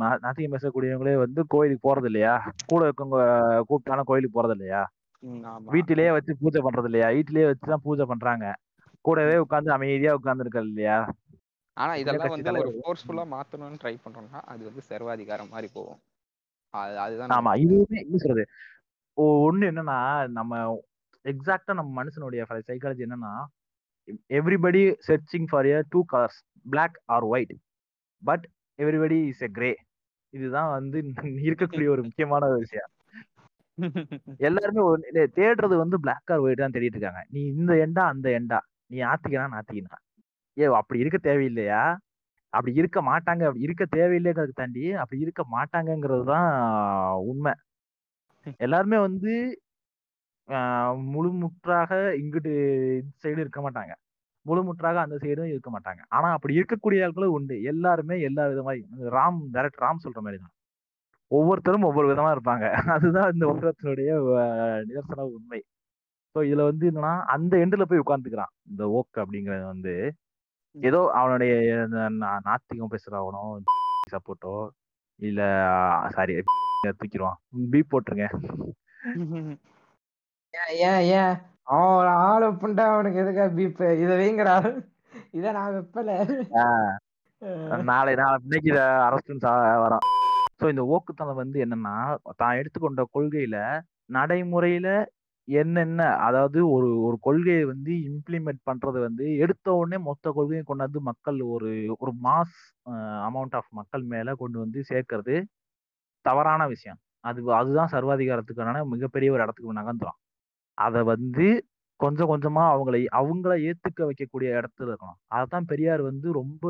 நா- 0.00 0.18
நாத்திகம் 0.22 0.54
பேசக்கூடியவங்களே 0.54 1.14
வந்து 1.16 1.40
கோயிலுக்கு 1.48 1.86
போறது 1.86 2.08
இல்லையா 2.10 2.34
கூட 2.66 2.80
இருக்கவங்க 2.84 3.20
கூப்பிட்டாலும் 3.68 4.08
கோயிலுக்கு 4.10 4.36
போறது 4.36 4.56
இல்லையா 4.56 4.80
ம், 5.22 5.38
ஆமா. 5.50 5.70
வீட்டிலேயே 5.74 6.10
வச்சு 6.10 6.32
பூஜை 6.40 6.60
பண்றது 6.62 6.88
இல்லையா 6.90 7.08
வீட்டிலேயே 7.10 7.46
வச்சுதான் 7.48 7.84
பூஜை 7.86 8.04
பண்றாங்க. 8.06 8.44
கூடவே 9.04 9.36
உட்கார்ந்து 9.36 9.72
அமைதியா 9.72 10.12
உட்கார்ந்து 10.14 10.44
இருக்க 10.44 10.60
இல்லையா? 10.64 10.98
ஆனா 11.76 11.92
இதெல்லாம் 11.94 12.22
கட்சி 12.24 12.36
வந்து 12.44 12.62
ஒரு. 12.62 12.72
ஃபோர்ஸ்ஃபுல்லா 12.78 13.24
மாத்தணும்னு 13.32 13.80
ட்ரை 13.82 13.94
பண்றோம்னா 14.04 14.40
அது 14.44 14.62
வந்து 14.64 14.82
சர்வாதிகாரம் 14.82 15.48
மாதிரி 15.48 15.68
போகும். 15.74 16.00
அது 16.74 16.94
அதுதான் 16.98 17.34
ஆமா 17.36 17.52
இதுவுமே 17.56 17.98
என்ன 18.00 18.18
சொல்றது? 18.18 18.44
ஒ- 19.18 19.38
ஒண்ணு 19.44 19.68
என்னன்னா 19.70 19.98
நம்ம 20.30 20.52
எக்ஸாக்டா 21.24 21.72
நம்ம 21.74 21.90
மனுஷனுடைய 22.00 22.40
சைக்காலஜி 22.68 23.06
என்னன்னா 23.06 23.32
everybody 24.32 24.82
searching 25.08 25.48
for 25.50 25.68
a 25.70 25.80
two 25.88 26.02
colours 26.12 26.40
Black 26.66 26.94
or 27.06 27.26
white 27.28 27.54
but 28.22 28.44
everybody 28.78 29.18
is 29.30 29.44
a 29.44 29.50
grey 29.52 29.70
இதுதான் 30.32 30.70
வந்து 30.72 30.98
இருக்கக்கூடிய 31.46 31.88
ஒரு 31.94 32.02
முக்கியமான 32.08 32.42
ஒரு 32.50 32.58
விஷயம். 32.64 32.90
எல்லாருமே 34.40 34.82
தேடுறது 35.36 35.74
வந்து 35.82 35.96
Black 36.04 36.24
ஆர் 36.32 36.42
ஒயிட் 36.44 36.62
தான் 36.62 36.74
தேடிட்டு 36.74 36.96
இருக்காங்க. 36.98 37.22
நீ 37.34 37.40
இந்த 37.54 37.72
எண்டா 37.84 38.02
அந்த 38.12 38.28
எண்டா. 38.38 38.58
நீ 38.90 38.98
ஆத்திக்கனா 39.10 39.46
நாத்திக்கனா 39.54 39.98
ஏ 40.56 40.66
அப்படி 40.78 40.98
இருக்க 41.00 41.18
தேவையில்லையா? 41.24 41.82
அப்படி 42.52 42.72
இருக்க 42.80 42.98
மாட்டாங்க. 43.08 43.42
அப்படி 43.48 43.66
இருக்க 43.66 43.84
தேவையில்லைங்கிறத 43.92 44.54
தாண்டி 44.56 44.84
அப்படி 45.02 45.18
இருக்க 45.24 45.42
மாட்டாங்கங்கிறது 45.54 46.24
தான் 46.32 46.48
உண்மை. 47.30 47.54
எல்லாருமே 48.60 48.98
வந்து 49.06 49.32
ஆஹ், 50.48 50.94
முழுமுற்றாக 51.08 51.90
இங்கிட்டு 52.20 52.52
சைடு 53.22 53.40
இருக்க 53.44 53.60
மாட்டாங்க. 53.64 53.92
முழுமுற்றாக 54.48 54.98
அந்த 55.04 55.16
சைடும் 55.22 55.52
இருக்க 55.52 55.70
மாட்டாங்க. 55.70 56.02
ஆனா 56.08 56.28
அப்படி 56.36 56.58
இருக்கக்கூடிய 56.58 57.06
ஆட்களும் 57.06 57.34
உண்டு. 57.36 57.56
எல்லாருமே 57.64 58.16
எல்லா 58.20 58.44
விதமாய் 58.52 58.80
ராம் 59.14 59.40
டைரக்ட் 59.54 59.82
ராம் 59.84 60.04
சொல்ற 60.04 60.20
மாதிரி 60.20 60.38
தான் 60.38 60.54
ஒவ்வொருத்தரும் 61.30 61.88
ஒவ்வொரு 61.88 62.06
விதமா 62.10 62.30
இருப்பாங்க. 62.36 62.66
அதுதான் 62.96 63.32
இந்த 63.34 63.44
உலகத்தினுடைய 63.52 64.10
நிதர்சன 64.88 65.26
உண்மை. 65.32 65.60
ஸோ 66.34 66.38
இதுல 66.48 66.64
வந்து 66.70 66.84
என்னன்னா 66.90 67.12
அந்த 67.34 67.54
எண்டுல 67.64 67.84
போய் 67.84 68.02
உட்கார்ந்துக்கிறான். 68.04 68.52
இந்த 68.70 68.82
ஓக் 68.98 69.20
அப்படிங்கறது 69.22 69.64
வந்து 69.66 69.94
ஏதோ 70.74 71.00
அவனுடைய 71.20 71.52
நாத்திகம் 72.46 72.92
பேசுறவனோ 72.94 73.42
சப்போர்ட்டோ 74.12 74.54
இல்ல 75.20 75.40
சாரி 76.10 76.34
தூக்கிடுவான். 77.00 77.38
பீப் 77.72 77.90
போட்டுருங்க. 77.92 78.26
அவன் 81.68 82.10
ஆளை 82.26 82.48
புண்டா 82.60 82.84
அவனுக்கு 82.92 83.20
எதுக்கா 83.22 83.44
பீப் 83.56 83.82
இதை 84.02 84.14
வைங்கடா. 84.20 84.54
இதை 85.38 85.48
நான் 85.56 85.74
வைப்பல 85.76 86.10
நாளை 87.90 88.12
நாளை 88.20 88.38
இன்னைக்கு 88.44 88.70
அரசு 89.08 89.34
வரான். 89.84 90.04
ஸோ 90.60 90.66
இந்த 90.72 90.82
ஓக்குத்தனம் 90.94 91.40
வந்து 91.42 91.58
என்னன்னா 91.64 91.94
தான் 92.40 92.58
எடுத்துக்கொண்ட 92.60 93.02
கொள்கையில 93.16 93.56
நடைமுறையில 94.16 94.88
என்னென்ன 95.48 96.00
அதாவது 96.26 96.58
ஒரு 96.74 96.88
ஒரு 97.06 97.16
கொள்கையை 97.26 97.62
வந்து 97.72 97.92
இம்ப்ளிமெண்ட் 98.08 98.62
பண்றது 98.68 98.98
வந்து 99.06 99.26
எடுத்த 99.44 99.66
உடனே 99.80 99.98
மொத்த 100.08 100.32
கொள்கையும் 100.38 100.68
கொண்டாந்து 100.70 101.00
மக்கள் 101.10 101.38
ஒரு 101.54 101.70
ஒரு 102.02 102.12
மாஸ் 102.26 102.56
அமௌண்ட் 103.28 103.56
ஆஃப் 103.60 103.70
மக்கள் 103.80 104.04
மேல 104.14 104.34
கொண்டு 104.42 104.58
வந்து 104.64 104.80
சேர்க்கறது 104.90 105.36
தவறான 106.24 106.62
விஷயம். 106.74 106.98
அது 107.24 107.40
அதுதான் 107.60 107.92
சர்வாதிகாரத்துக்கான 107.94 108.82
மிகப்பெரிய 108.94 109.28
ஒரு 109.34 109.44
இடத்துக்கு 109.44 109.78
நகர்ந்துரும். 109.80 110.18
அதை 110.78 111.02
வந்து 111.02 111.46
கொஞ்சம் 112.00 112.30
கொஞ்சமா 112.30 112.62
அவங்களை 112.74 113.00
அவங்கள 113.16 113.54
ஏத்துக்க 113.68 114.00
வைக்கக்கூடிய 114.02 114.48
இடத்துல 114.60 114.84
இருக்கணும். 114.84 115.18
அதைத்தான் 115.26 115.64
பெரியார் 115.64 116.02
வந்து 116.02 116.32
ரொம்ப 116.32 116.64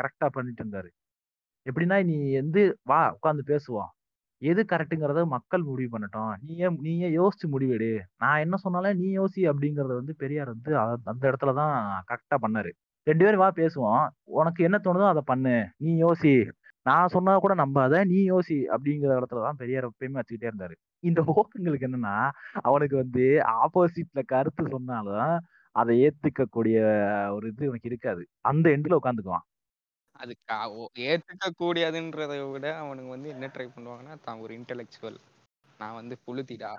கரெக்டா 0.00 0.28
பண்ணிட்டு 0.32 0.64
இருந்தாரு. 0.64 0.90
எப்படின்னா 1.66 2.04
நீ 2.04 2.18
வந்து 2.34 2.62
வா 2.82 3.00
உட்காந்து 3.16 3.42
பேசுவோம். 3.46 3.90
எது 4.42 4.60
கரெக்டுங்கிறத 4.72 5.26
மக்கள் 5.26 5.62
முடிவு 5.62 5.98
பண்ணட்டும். 5.98 6.34
நீயே 6.40 6.68
நீயே 6.80 7.08
யோசிச்சு 7.16 7.46
முடிவெடு. 7.52 7.90
நான் 8.16 8.38
என்ன 8.38 8.56
சொன்னாலும் 8.56 8.98
நீ 8.98 9.08
யோசி 9.18 9.42
அப்படிங்கறத 9.52 9.94
வந்து 10.00 10.14
பெரியார் 10.16 10.46
வந்து 10.46 10.72
அந்த 10.78 10.96
அந்த 11.04 11.24
இடத்துலதான் 11.30 11.74
கரெக்டா 12.10 12.36
பண்ணாரு. 12.42 12.70
ரெண்டு 13.06 13.24
பேரும் 13.24 13.42
வா 13.44 13.50
பேசுவோம். 13.54 14.04
உனக்கு 14.30 14.64
என்ன 14.64 14.80
தோணுதோ 14.84 15.08
அதை 15.08 15.22
பண்ணு. 15.24 15.56
நீ 15.78 16.02
யோசி. 16.02 16.34
நான் 16.86 17.08
சொன்னா 17.08 17.38
கூட 17.38 17.54
நம்பாத 17.54 18.04
நீ 18.06 18.30
யோசி 18.30 18.58
அப்படிங்கிற 18.76 19.12
இடத்துல 19.18 19.42
தான் 19.42 19.58
பெரியார் 19.58 19.88
எப்பயுமே 19.88 20.20
வச்சுக்கிட்டே 20.20 20.50
இருந்தாரு. 20.50 20.76
இந்த 21.02 21.20
ஓக்கங்களுக்கு 21.34 21.86
என்னன்னா 21.88 22.16
அவனுக்கு 22.62 22.96
வந்து 22.96 23.24
ஆப்போசிட்ல 23.58 24.22
கருத்து 24.26 24.64
சொன்னாலும் 24.70 25.32
அதை 25.76 25.94
ஏத்துக்கக்கூடிய 26.04 26.76
ஒரு 27.30 27.46
இது 27.48 27.70
உனக்கு 27.70 27.90
இருக்காது. 27.90 28.22
அந்த 28.42 28.66
எண்ட்ல 28.70 28.98
உட்காந்துக்குவான் 29.00 29.46
அது 30.16 30.32
ஏத்துக்க 31.06 31.46
கூடியதுன்றதை 31.58 32.38
விட 32.46 32.66
அவனுக்கு 32.78 33.10
வந்து 33.10 33.28
என்ன 33.28 33.46
ட்ரை 33.54 33.66
பண்ணுவாங்கன்னா 33.68 34.14
தான் 34.20 34.40
ஒரு 34.40 34.52
இன்டெலெக்சுவல் 34.58 35.18
நான் 35.80 35.94
வந்து 35.94 36.18
புழுத்திடா. 36.26 36.74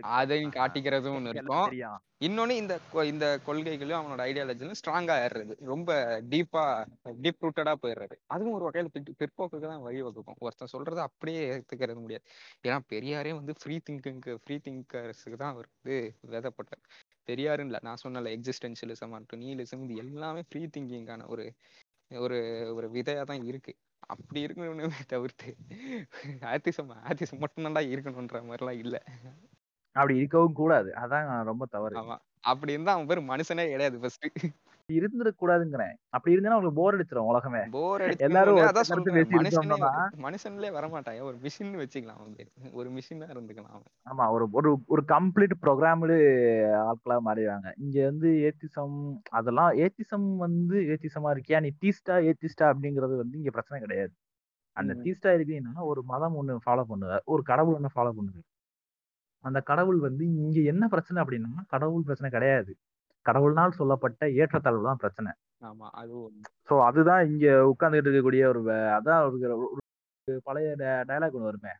அதையும் 0.00 0.50
காட்டிக்கிறதும் 0.50 1.16
ஒண்ணு 1.16 1.28
இருக்கும். 1.28 1.66
இன்னொன்னு 2.24 2.50
இந்த 2.50 2.80
இந்த 3.04 3.40
கொள்கைகளும் 3.44 4.00
அவனோட 4.00 4.20
ஐடியாலஜிலும் 4.20 4.74
ஸ்ட்ராங்கா 4.80 5.14
ஏறுறது. 5.24 5.54
ரொம்ப 5.58 6.20
டீப்பா 6.30 6.86
டீப் 7.22 7.40
ரூட்டடா 7.40 7.74
போயிடுறது. 7.82 8.12
அதுவும் 8.26 8.52
ஒரு 8.52 8.70
வகையில 8.70 8.86
பிற்- 8.98 9.14
பிற்போக்குக்கு 9.18 9.60
தான் 9.60 9.80
வழிவகுக்கும். 9.80 10.38
ஒருத்தன் 10.38 10.68
சொல்றதை 10.72 10.98
அப்படியே 10.98 11.50
ஏத்துக்கிறது 11.50 11.94
முடியாது. 11.94 12.22
ஏன்னா 12.68 12.78
பெரியாரே 12.90 13.34
வந்து 13.34 13.54
ஃப்ரீ 13.62 13.78
திங்கிங்க்கு 13.90 14.36
ஃப்ரீ 14.44 14.56
திங்கர்ஸுக்கு 14.56 15.36
தான் 15.36 15.52
அவர் 15.52 15.68
வந்து 15.82 16.14
விதப்பட்டார் 16.30 16.82
பெரியாருன்னு 17.26 17.64
இல்லை 17.64 17.78
நான் 17.82 17.96
சொன்னல 18.08 18.38
எக்ஸிஸ்டென்ஷியலிசம் 18.38 19.12
ஆகட்டும் 19.12 19.40
நீலிசம் 19.40 19.84
இது 19.84 19.94
எல்லாமே 19.94 20.42
ஃப்ரீ 20.48 20.66
திங்கிங்கான 20.76 21.26
ஒரு 21.26 21.52
ஒரு 22.08 22.70
ஒரு 22.74 22.90
விதையா 22.90 23.22
தான் 23.22 23.44
இருக்கு. 23.44 23.76
அப்படி 24.08 24.46
இருக்கணுமே 24.46 24.84
தவிர்த்து 25.06 25.48
ஆத்திசம் 26.50 26.90
ஆத்திசம் 27.04 27.40
மட்டும்தான்டா 27.40 27.82
இருக்கணுன்ற 27.90 28.40
மாதிரிலாம் 28.44 28.80
இல்ல. 28.80 28.96
அப்படி 29.96 30.16
இருக்கவும் 30.16 30.52
கூடாது. 30.54 30.90
அதான் 30.96 31.28
ரொம்ப 31.44 31.64
தவறு. 31.68 31.98
ஆமா. 31.98 32.16
அப்படி 32.44 32.72
இருந்தா 32.72 32.92
அவன் 32.92 33.06
பேர் 33.06 33.28
மனுஷனே 33.30 33.66
கிடையாது 33.68 33.98
ஃபர்ஸ்ட் 34.00 34.26
இருந்துடக் 34.92 35.38
கூடாதுங்கிறேன் 35.40 35.94
அப்படி 36.08 36.32
இருந்தா 36.32 36.50
அவங்களுக்கு 36.50 36.80
போர் 36.80 36.96
அடிச்சிடும் 36.96 37.28
உலகமே. 37.30 37.60
போர் 37.76 38.02
எல்லாரும் 38.26 38.58
அதான் 38.70 38.88
சொல்றேன். 38.88 39.30
மனுஷன்லயே 40.26 40.70
வரமாட்டான். 40.78 41.20
ஒரு 41.28 41.36
மிஷின் 41.44 41.72
வச்சுக்கலாம் 41.82 42.18
அவன் 42.18 42.72
ஒரு 42.80 42.88
மிஷினா 42.96 43.28
இருந்துக்கலாம் 43.34 43.86
ஆமா 44.10 44.24
ஒரு 44.36 44.46
ஒரு 44.52 44.70
ஒரு 44.86 45.04
கம்ப்ளீட் 45.14 45.54
ப்ரோக்ராம்டு 45.62 46.16
ஆட்களா 46.82 47.18
மாறிடுவாங்க. 47.28 47.70
இங்க 47.84 48.04
வந்து 48.10 48.30
ஏத்திசம் 48.48 48.98
அதெல்லாம் 49.30 49.72
ஏத்திசம் 49.84 50.28
வந்து 50.36 50.76
ஏத்திசமா 50.92 51.32
இருக்கியா? 51.36 51.60
நீ 51.66 51.70
தீஸ்டா 51.84 52.16
ஏத்திஸ்டா 52.30 52.66
அப்படிங்கிறது 52.72 53.16
வந்து 53.22 53.38
இங்க 53.38 53.50
பிரச்சனை 53.50 53.80
கிடையாது. 53.80 54.14
அந்த. 54.76 54.92
தீஸ்டா 55.04 55.30
இருக்கீங்கன்னா 55.36 55.82
ஒரு 55.90 56.00
மதம் 56.04 56.36
ஒண்ணு 56.40 56.54
ஃபாலோ 56.66 56.84
பண்ணுவ 56.90 57.18
ஒரு 57.32 57.42
கடவுள் 57.42 57.76
ஒண்ணு 57.78 57.94
ஃபாலோ 57.96 58.12
பண்ணுது. 58.18 58.40
அந்த 59.44 59.60
கடவுள் 59.70 59.98
வந்து 59.98 60.24
இங்க 60.36 60.60
என்ன 60.72 60.84
பிரச்சனை 60.88 61.18
அப்படின்னா 61.22 61.52
கடவுள் 61.66 62.06
பிரச்சனை 62.08 62.30
கிடையாது. 62.30 62.72
கடவுள்னால் 63.26 63.78
சொல்லப்பட்ட 63.78 64.28
ஏற்றத்தாழ்வு 64.40 64.88
தான் 64.88 65.00
பிரச்சனை. 65.02 65.30
ஆமா 65.62 65.86
அது 66.00 66.12
ஒண்ணு 66.22 66.48
ஸோ 66.68 66.74
அதுதான் 66.88 67.22
இங்க 67.30 67.46
உட்கார்ந்துட்டு 67.70 68.08
இருக்கக்கூடிய 68.08 68.44
ஒரு 68.52 68.60
அதான் 68.96 69.22
ஒரு 69.26 69.56
ஒரு 69.58 69.82
பழைய 70.46 70.68
டயலாக் 71.08 71.36
ஒன்று 71.38 71.50
வருமே. 71.50 71.72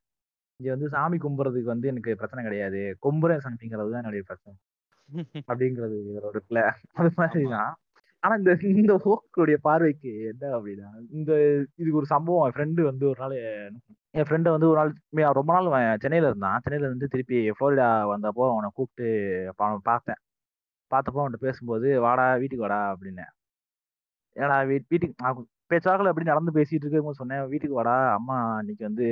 இங்க 0.61 0.69
வந்து 0.75 0.89
சாமி 0.95 1.17
கும்புறதுக்கு 1.19 1.73
வந்து 1.73 1.91
எனக்கு 1.93 2.13
பிரச்சனை 2.21 2.43
கிடையாது. 2.45 2.83
கும்புறேன் 3.07 3.45
சாமிங்கிறது 3.47 3.93
தான் 3.93 4.03
என்னுடைய 4.03 4.25
பிரச்சனை. 4.29 4.55
அப்படிங்கிறது 5.49 5.97
இருக்குல்ல 6.27 6.61
அது 7.01 7.11
மாதிரி 7.17 7.43
ஆமா. 7.45 7.57
தான் 7.57 7.73
ஆனா 8.23 8.35
இந்த 8.41 8.53
இந்த 8.75 8.93
ஓக்குடைய 9.11 9.57
பார்வைக்கு 9.67 10.13
என்ன 10.31 10.45
அப்படின்னா 10.57 10.91
இந்த 11.17 11.33
இதுக்கு 11.81 11.99
ஒரு 12.01 12.09
சம்பவம் 12.13 12.45
என் 12.47 12.55
ஃப்ரெண்டு 12.55 12.83
வந்து 12.83 13.05
ஒரு 13.11 13.19
நாள் 13.23 13.35
என் 14.15 14.27
ஃப்ரெண்டு 14.29 14.55
வந்து 14.55 14.69
ஒரு 14.71 14.79
நாள் 14.81 14.93
ரொம்ப 15.39 15.51
நாள் 15.57 15.69
சென்னையில 16.05 16.31
இருந்தான். 16.31 16.63
சென்னையில 16.65 16.89
இருந்து 16.89 17.11
திருப்பி 17.15 17.39
ஃப்ளோரிடா 17.57 17.89
வந்தப்போ 18.13 18.45
அவனை 18.53 18.71
கூப்பிட்டு 18.75 19.09
பார்த்தேன். 19.91 20.21
பார்த்தப்போ 20.91 21.21
அவன்கிட்ட 21.23 21.37
பேசும்போது 21.37 22.01
வாடா 22.01 22.35
வீட்டுக்கு 22.35 22.65
வாடா 22.67 22.95
அப்படின்னேன் 22.95 23.33
ஏடா 24.37 24.61
வீட் 24.61 24.87
வீட்டுக்கு 24.89 25.15
நான் 25.23 25.47
பேச்சாக்கல 25.69 26.09
அப்படி 26.09 26.27
நடந்து 26.27 26.53
பேசிட்டு 26.53 26.83
இருக்கும்போது 26.83 27.15
சொன்னேன். 27.15 27.47
வீட்டுக்கு 27.49 27.75
வாடா 27.75 28.13
அம்மா 28.13 28.59
இன்னைக்கு 28.59 28.85
வந்து 28.85 29.05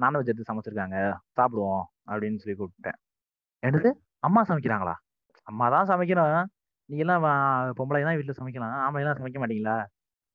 நான்வெஜ் 0.00 0.26
எடுத்து 0.26 0.54
சமைச்சிருக்காங்க. 0.54 0.96
சாப்பிடுவோம் 1.36 1.82
அப்படின்னு 2.06 2.38
சொல்லி 2.38 2.58
கூப்பிட்டேன். 2.58 2.98
என்னது? 3.66 3.90
அம்மா 4.18 4.44
சமைக்கிறாங்களா? 4.48 4.94
அம்மா 5.42 5.68
தான் 5.68 5.88
சமைக்கணும். 5.88 6.44
நீங்க 6.84 7.04
எல்லாம் 7.04 7.24
வா- 7.24 7.72
பொம்பளை 7.78 8.02
தான் 8.02 8.16
வீட்டுல 8.16 8.34
சமைக்கலாம். 8.40 8.74
ஆம்பளை 8.86 9.00
எல்லாம் 9.00 9.16
சமைக்க 9.16 9.38
மாட்டீங்களா? 9.42 9.86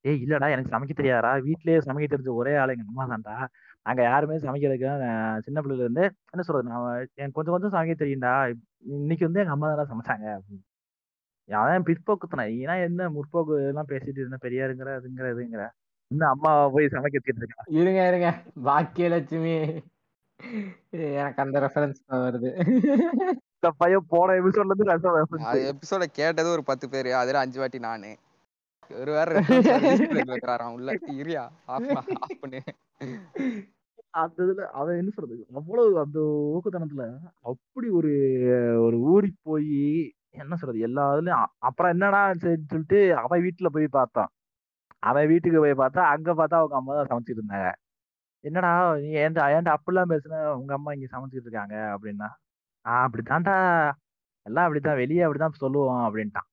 ஏய் 0.01 0.23
இல்லடா 0.25 0.49
எனக்கு 0.49 0.69
சமைக்க 0.69 0.93
தெரியாதா 0.93 1.35
வீட்லயே 1.35 1.77
சமைக்க 1.85 2.07
தெரிஞ்ச 2.13 2.33
ஒரே 2.33 2.55
ஆளு 2.55 2.75
எங்க 2.77 2.83
அம்மா 2.87 3.15
தான்டா 3.15 3.47
நாங்க 3.87 4.01
யாருமே 4.01 4.35
சமைக்கிறதுக்கு 4.35 4.97
நான் 4.97 5.41
சின்ன 5.41 5.61
பிள்ளைல 5.61 5.83
இருந்து 5.83 6.01
என்ன 6.31 6.41
சொல்றது 6.41 6.69
நான் 6.69 7.07
எனக்கு 7.13 7.43
கொஞ்சம் 7.43 7.53
கொஞ்சம் 7.53 7.73
சமைக்க 7.73 8.01
தெரியும்டா. 8.01 8.55
இன்னைக்கு 8.79 9.25
வந்து 9.25 9.39
எங்க 9.39 9.51
அம்மா 9.51 9.73
தான் 9.73 9.89
சமைச்சாங்க. 9.89 10.25
அப்படின்னு. 10.25 11.53
அவன் 11.53 11.83
பிற்போக்குத்தனை 11.83 12.45
ஏன்னா 12.61 12.83
என்ன 12.83 13.09
முற்போக்கு 13.09 13.67
எல்லாம் 13.67 13.87
பேசிட்டு 13.87 14.17
இருந்த 14.17 14.37
பெரியாருங்கிற 14.41 14.89
அதுங்கிற 14.97 15.27
இதுங்கிற. 15.33 15.69
இன்னும் 16.11 16.29
அம்மாவை 16.29 16.71
போய் 16.73 16.85
சமைக்க 16.85 17.15
வச்சுட்டு 17.19 17.41
இருக்கான் 17.41 17.71
இருங்க 17.79 18.01
இருங்க. 18.07 18.29
பாக்கியலட்சுமி. 18.65 19.55
எனக்கு 20.89 21.41
அந்த 21.43 21.59
ரெஃபரன்ஸ் 21.59 22.03
தான் 22.05 22.21
வருது. 22.25 22.49
இந்த 23.57 23.73
பையன் 23.77 24.05
போன 24.07 24.33
எபிசோட்ல 24.33 24.71
இருந்து 24.71 24.83
ரசம் 24.83 25.27
அது. 25.39 25.73
எபிசோட 25.73 26.03
கேட்டது 26.11 26.49
ஒரு 26.49 26.63
பத்து 26.63 26.89
பேரு. 26.89 27.15
அதுல 27.15 27.39
அஞ்சு 27.39 27.59
வாட்டி 27.59 27.79
நானு. 27.79 28.15
ஒரு 28.89 29.11
வேற 29.11 29.39
வைக்கிறாராம். 29.39 30.73
உள்ள 30.73 30.93
இரியா. 30.93 31.43
ஆஃப் 31.65 31.89
ஆஃப் 31.93 32.37
பண்ணு 32.39 32.61
அந்த 34.17 34.43
இதுல 34.43 34.63
அவன் 34.79 34.97
என்ன 34.97 35.09
சொல்றது? 35.09 35.43
அவ்வளவு 35.53 35.99
அந்த 35.99 36.19
ஊக்கத்தனத்துல 36.55 37.03
அப்படி 37.41 37.87
ஒரு 37.89 38.11
ஒரு 38.85 38.97
ஊறி 39.11 39.29
போய் 39.41 39.81
என்ன 40.41 40.55
சொல்றது? 40.55 40.79
எல்லா 40.79 41.03
இதுலயும் 41.15 41.45
அப்புறம் 41.59 41.91
என்னடா 41.91 42.21
சரின்னு 42.31 42.71
சொல்லிட்டு 42.71 42.99
அவன் 43.17 43.43
வீட்டுல 43.43 43.67
போய் 43.67 43.87
பார்த்தான். 43.87 44.31
அவன் 44.99 45.27
வீட்டுக்கு 45.27 45.59
போய் 45.59 45.87
பார்த்தா 45.87 45.99
அங்க 46.13 46.31
பார்த்தா 46.33 46.57
அவங்க 46.59 46.75
அம்மா 46.75 46.93
தான் 46.95 47.09
சமைச்சிட்டு 47.11 47.37
இருந்தாங்க. 47.37 47.71
என்னடா 48.43 48.71
நீ 48.97 49.09
ஏன்டா 49.15 49.43
ஏன்டா 49.55 49.75
அப்படிலாம் 49.77 50.11
பேசுன? 50.13 50.47
உங்க 50.51 50.73
அம்மா 50.73 50.93
இங்க 50.93 51.07
சமைச்சிட்டு 51.17 51.45
இருக்காங்க 51.45 51.75
அப்படின்னா. 51.95 52.29
ஆஹ் 52.85 53.05
அப்படித்தான்டா. 53.07 53.55
எல்லாம் 54.45 54.63
அப்படித்தான். 54.63 54.95
வெளியே 54.95 55.23
அப்படிதான் 55.23 55.59
சொல்லுவோம் 55.63 56.03
அப்படின்ட்டான். 56.07 56.47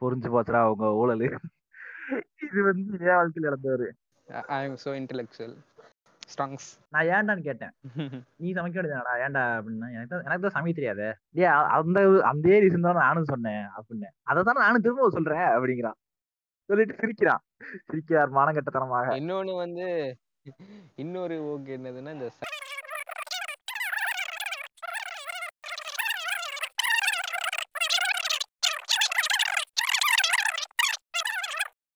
புரிஞ்சு 0.00 0.28
போச்சுடா 0.34 0.60
உங்க 0.70 0.86
ஊழலு. 1.00 1.28
இது 2.44 2.62
வந்து 2.62 2.98
என் 3.00 3.14
வாழ்க்கையில் 3.14 3.50
நடந்தவர். 3.50 3.86
I 4.46 4.64
am 4.64 4.76
so 4.84 4.90
intellectual 5.00 5.54
strongs 6.32 6.66
நான் 6.94 7.08
ஏன்டான்னு 7.14 7.46
கேட்டேன். 7.48 7.72
நீ 8.42 8.48
சமைக்க 8.56 8.76
வேண்டியதாடா 8.78 9.14
ஏன்டா 9.24 9.42
அப்படின்னா. 9.58 9.88
எனக்கு 9.96 10.12
தான் 10.12 10.24
எனக்கு 10.26 10.44
தான் 10.46 10.56
சமைக்க 10.56 10.78
தெரியாது. 10.80 11.06
டே 11.38 11.44
அந்த 11.78 11.98
அந்த 12.30 12.60
ரீசன் 12.64 12.86
தான் 12.88 13.02
நானும் 13.06 13.30
சொன்னேன் 13.32 13.64
அப்படின்னு. 13.78 14.10
அதை 14.30 14.42
தான் 14.48 14.62
நானும் 14.64 14.84
திரும்ப 14.86 15.10
சொல்றேன் 15.18 15.48
அப்படிங்கிறான். 15.56 15.98
சொல்லிட்டு 16.68 17.00
சிரிக்கிறான். 17.02 17.42
சிரிக்கிறார் 17.90 18.36
மானங்கட்டத்தனமாக. 18.38 19.16
இன்னொன்னு 19.22 19.54
வந்து 19.64 19.86
இன்னொரு 21.04 21.36
ஓகே 21.52 21.76
என்னதுன்னா 21.78 22.14
இந்த 22.16 22.28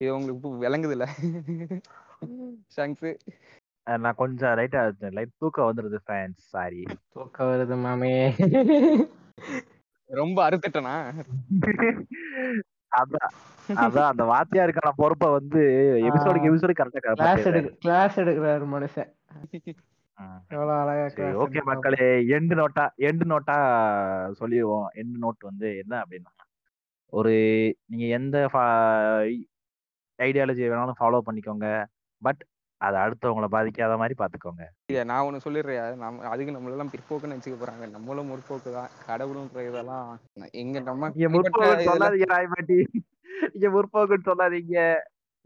இது 0.01 0.11
உங்களுக்கு 0.15 0.49
ஷங்க்ஸ் 2.77 3.05
அஹ் 3.05 3.19
நான் 3.87 4.15
கொஞ்சம் 4.17 4.57
லைட்டா 4.59 4.83
லைட் 5.11 5.39
தூக்கம் 5.39 5.69
வந்துருது 5.71 5.99
ஃப்ரெண்ட்ஸ் 6.07 6.47
சாரி 6.53 6.83
தூக்கம் 7.13 7.49
வருது 7.49 7.77
மாமே. 7.85 8.13
ரொம்ப 10.11 10.39
அறுத்துட்டனா? 10.49 10.97
அதான் 12.93 13.33
அதான் 13.69 14.11
அந்த 14.13 14.25
வாத்தியாருக்கான 14.25 14.91
பொறுப்பை 14.97 15.29
வந்து 15.31 15.61
எபிசோடுக்கு 16.09 16.51
எபிசோடு 16.51 16.75
கரெக்டா 16.81 17.13
கிளாஸ் 17.13 17.47
எடு 17.51 17.61
கிளாஸ் 17.79 18.19
எடுக்கிறாரு 18.21 18.67
மனுஷன். 18.75 19.11
எவ்வளவு 20.49 20.79
அழகா 20.81 21.29
ஓகே 21.45 21.61
மக்களே 21.65 22.07
எண்டு 22.35 22.55
நோட்டா 22.61 22.85
எண்டு 23.09 23.25
நோட்டா 23.33 23.57
சொல்லிடுவோம். 24.33 24.89
எண்டு 24.95 25.17
நோட் 25.23 25.49
வந்து 25.49 25.69
என்ன 25.83 25.95
அப்படின்னா 26.03 26.33
ஒரு 27.13 27.33
நீங்க 27.85 28.05
எந்த 28.19 28.37
ஐடியாலஜி 30.19 30.63
வேணாலும் 30.65 30.99
ஃபாலோ 31.01 31.19
பண்ணிக்கோங்க. 31.27 31.69
பட் 32.23 32.43
அது 32.87 32.97
அடுத்தவங்கள 33.03 33.47
பாதிக்காத 33.55 33.97
மாதிரி 34.01 34.15
பாத்துக்கோங்க. 34.21 34.65
இத 34.93 35.05
நான் 35.11 35.27
ஒண்ணு 35.27 35.45
சொல்லிடுறேன். 35.45 35.99
நம்ம 36.03 36.29
அதுக்கு 36.33 36.55
நம்மள 36.55 36.77
எல்லாம் 36.77 36.93
பிற்போக்குன்னு 36.95 37.35
நினைச்சுக்க 37.35 37.59
போறாங்க. 37.61 37.87
நம்மளும் 37.97 38.31
முற்போக்கு 38.33 38.71
தான். 38.79 38.93
கடவுளுன்ற 39.09 39.63
இதெல்லாம் 39.71 40.07
எங்க 40.63 40.81
நம்ம 40.91 41.11
இதெல்லாம் 41.23 41.59
சொல்லாதீங்க 41.89 42.29
ராய்பாட்டி 42.35 42.79
நீங்க 43.53 43.69
முற்போக்குன்னு 43.77 44.29
சொல்லாதீங்க. 44.31 44.79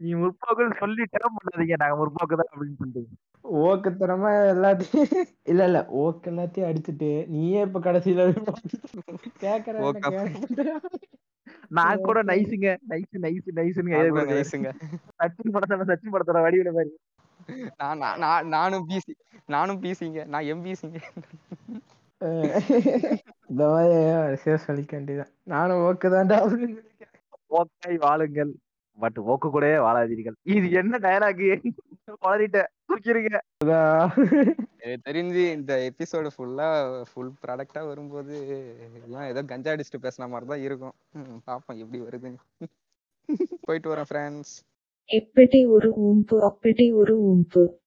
நீங்க 0.01 0.17
முற்போக்குன்னு 0.23 0.81
சொல்லி 0.83 1.03
டேர்ம் 1.15 1.37
பண்ணாதீங்க. 1.37 1.77
நாங்க 1.81 1.97
முற்போக்கு 2.01 2.39
தான் 2.41 2.51
அப்படின்னு 2.51 2.79
சொல்லிட்டு. 2.81 3.17
ஓக்குத்தனமா 3.65 4.31
எல்லாத்தையும் 4.53 5.11
இல்ல 5.51 5.61
இல்ல. 5.69 5.79
ஓக்கு 6.01 6.29
எல்லாத்தையும் 6.31 6.69
அடிச்சுட்டு 6.69 7.11
நீயே 7.33 7.61
இப்ப 7.67 7.79
கடைசியில 7.87 8.25
கேக்குற 9.45 9.75
ஓக்க. 9.87 10.11
நான் 11.77 12.03
கூட 12.05 12.19
நைஸுங்க 12.29 12.69
நைஸ் 12.91 13.17
நைஸ் 13.25 13.49
நைஸ்னு 13.57 14.71
சச்சின் 15.19 15.53
படத்தோட 15.55 15.83
சச்சின் 15.89 16.13
படத்தோட 16.13 16.39
வடிவில 16.45 16.71
மாதிரி 16.77 16.91
நான் 17.81 17.99
நான் 18.03 18.19
நான் 18.23 18.47
நானும் 18.47 18.87
பிசி 18.89 19.13
நானும் 19.45 19.81
பிசிங்க 19.83 20.25
நான் 20.33 20.49
எம்பிசிங்க 20.53 20.99
இந்த 23.49 23.63
மாதிரி 23.71 24.55
சொல்லிக்க 24.65 24.91
வேண்டியதான் 24.97 25.33
நானும் 25.53 25.83
ஓக்கு 25.85 26.07
தான்டா 26.15 26.37
அப்படின்னு 26.43 26.77
சொல்லிக்கிறேன். 26.79 27.15
ஓக்கை 27.59 27.93
வாழுங்கள். 27.97 28.51
பட் 28.97 29.19
ஓக்கு 29.31 29.47
கூடவே 29.49 29.77
வாழாதீர்கள். 29.85 30.35
இது 30.55 30.67
என்ன 30.71 30.97
டயலாக். 31.05 31.45
எனக்கு 34.81 35.07
தெரிஞ்சு 35.07 35.41
இந்த 35.57 35.73
எபிசோடு 35.89 36.29
ஃபுல்லா 36.35 36.67
ஃபுல் 37.09 37.31
ப்ராடக்டா 37.41 37.81
வரும்போது 37.87 38.35
எல்லாம் 39.05 39.27
ஏதோ 39.31 39.43
கஞ்சா 39.51 39.73
அடிச்சுட்டு 39.73 40.03
பேசின 40.05 40.29
மாதிரி 40.33 40.49
தான் 40.51 40.65
இருக்கும் 40.67 40.95
பாப்போம் 41.47 41.81
எப்படி 41.83 42.01
வருதுன்னு. 42.01 42.41
போயிட்டு 43.67 43.91
வரேன் 43.93 44.09
ஃப்ரெண்ட்ஸ் 44.11 44.53
எப்படி 45.09 45.65
ஒரு 45.65 45.89
உம்பு 46.01 46.39
அப்படி 46.39 46.91
ஒரு 46.91 47.15
உம்பு. 47.27 47.69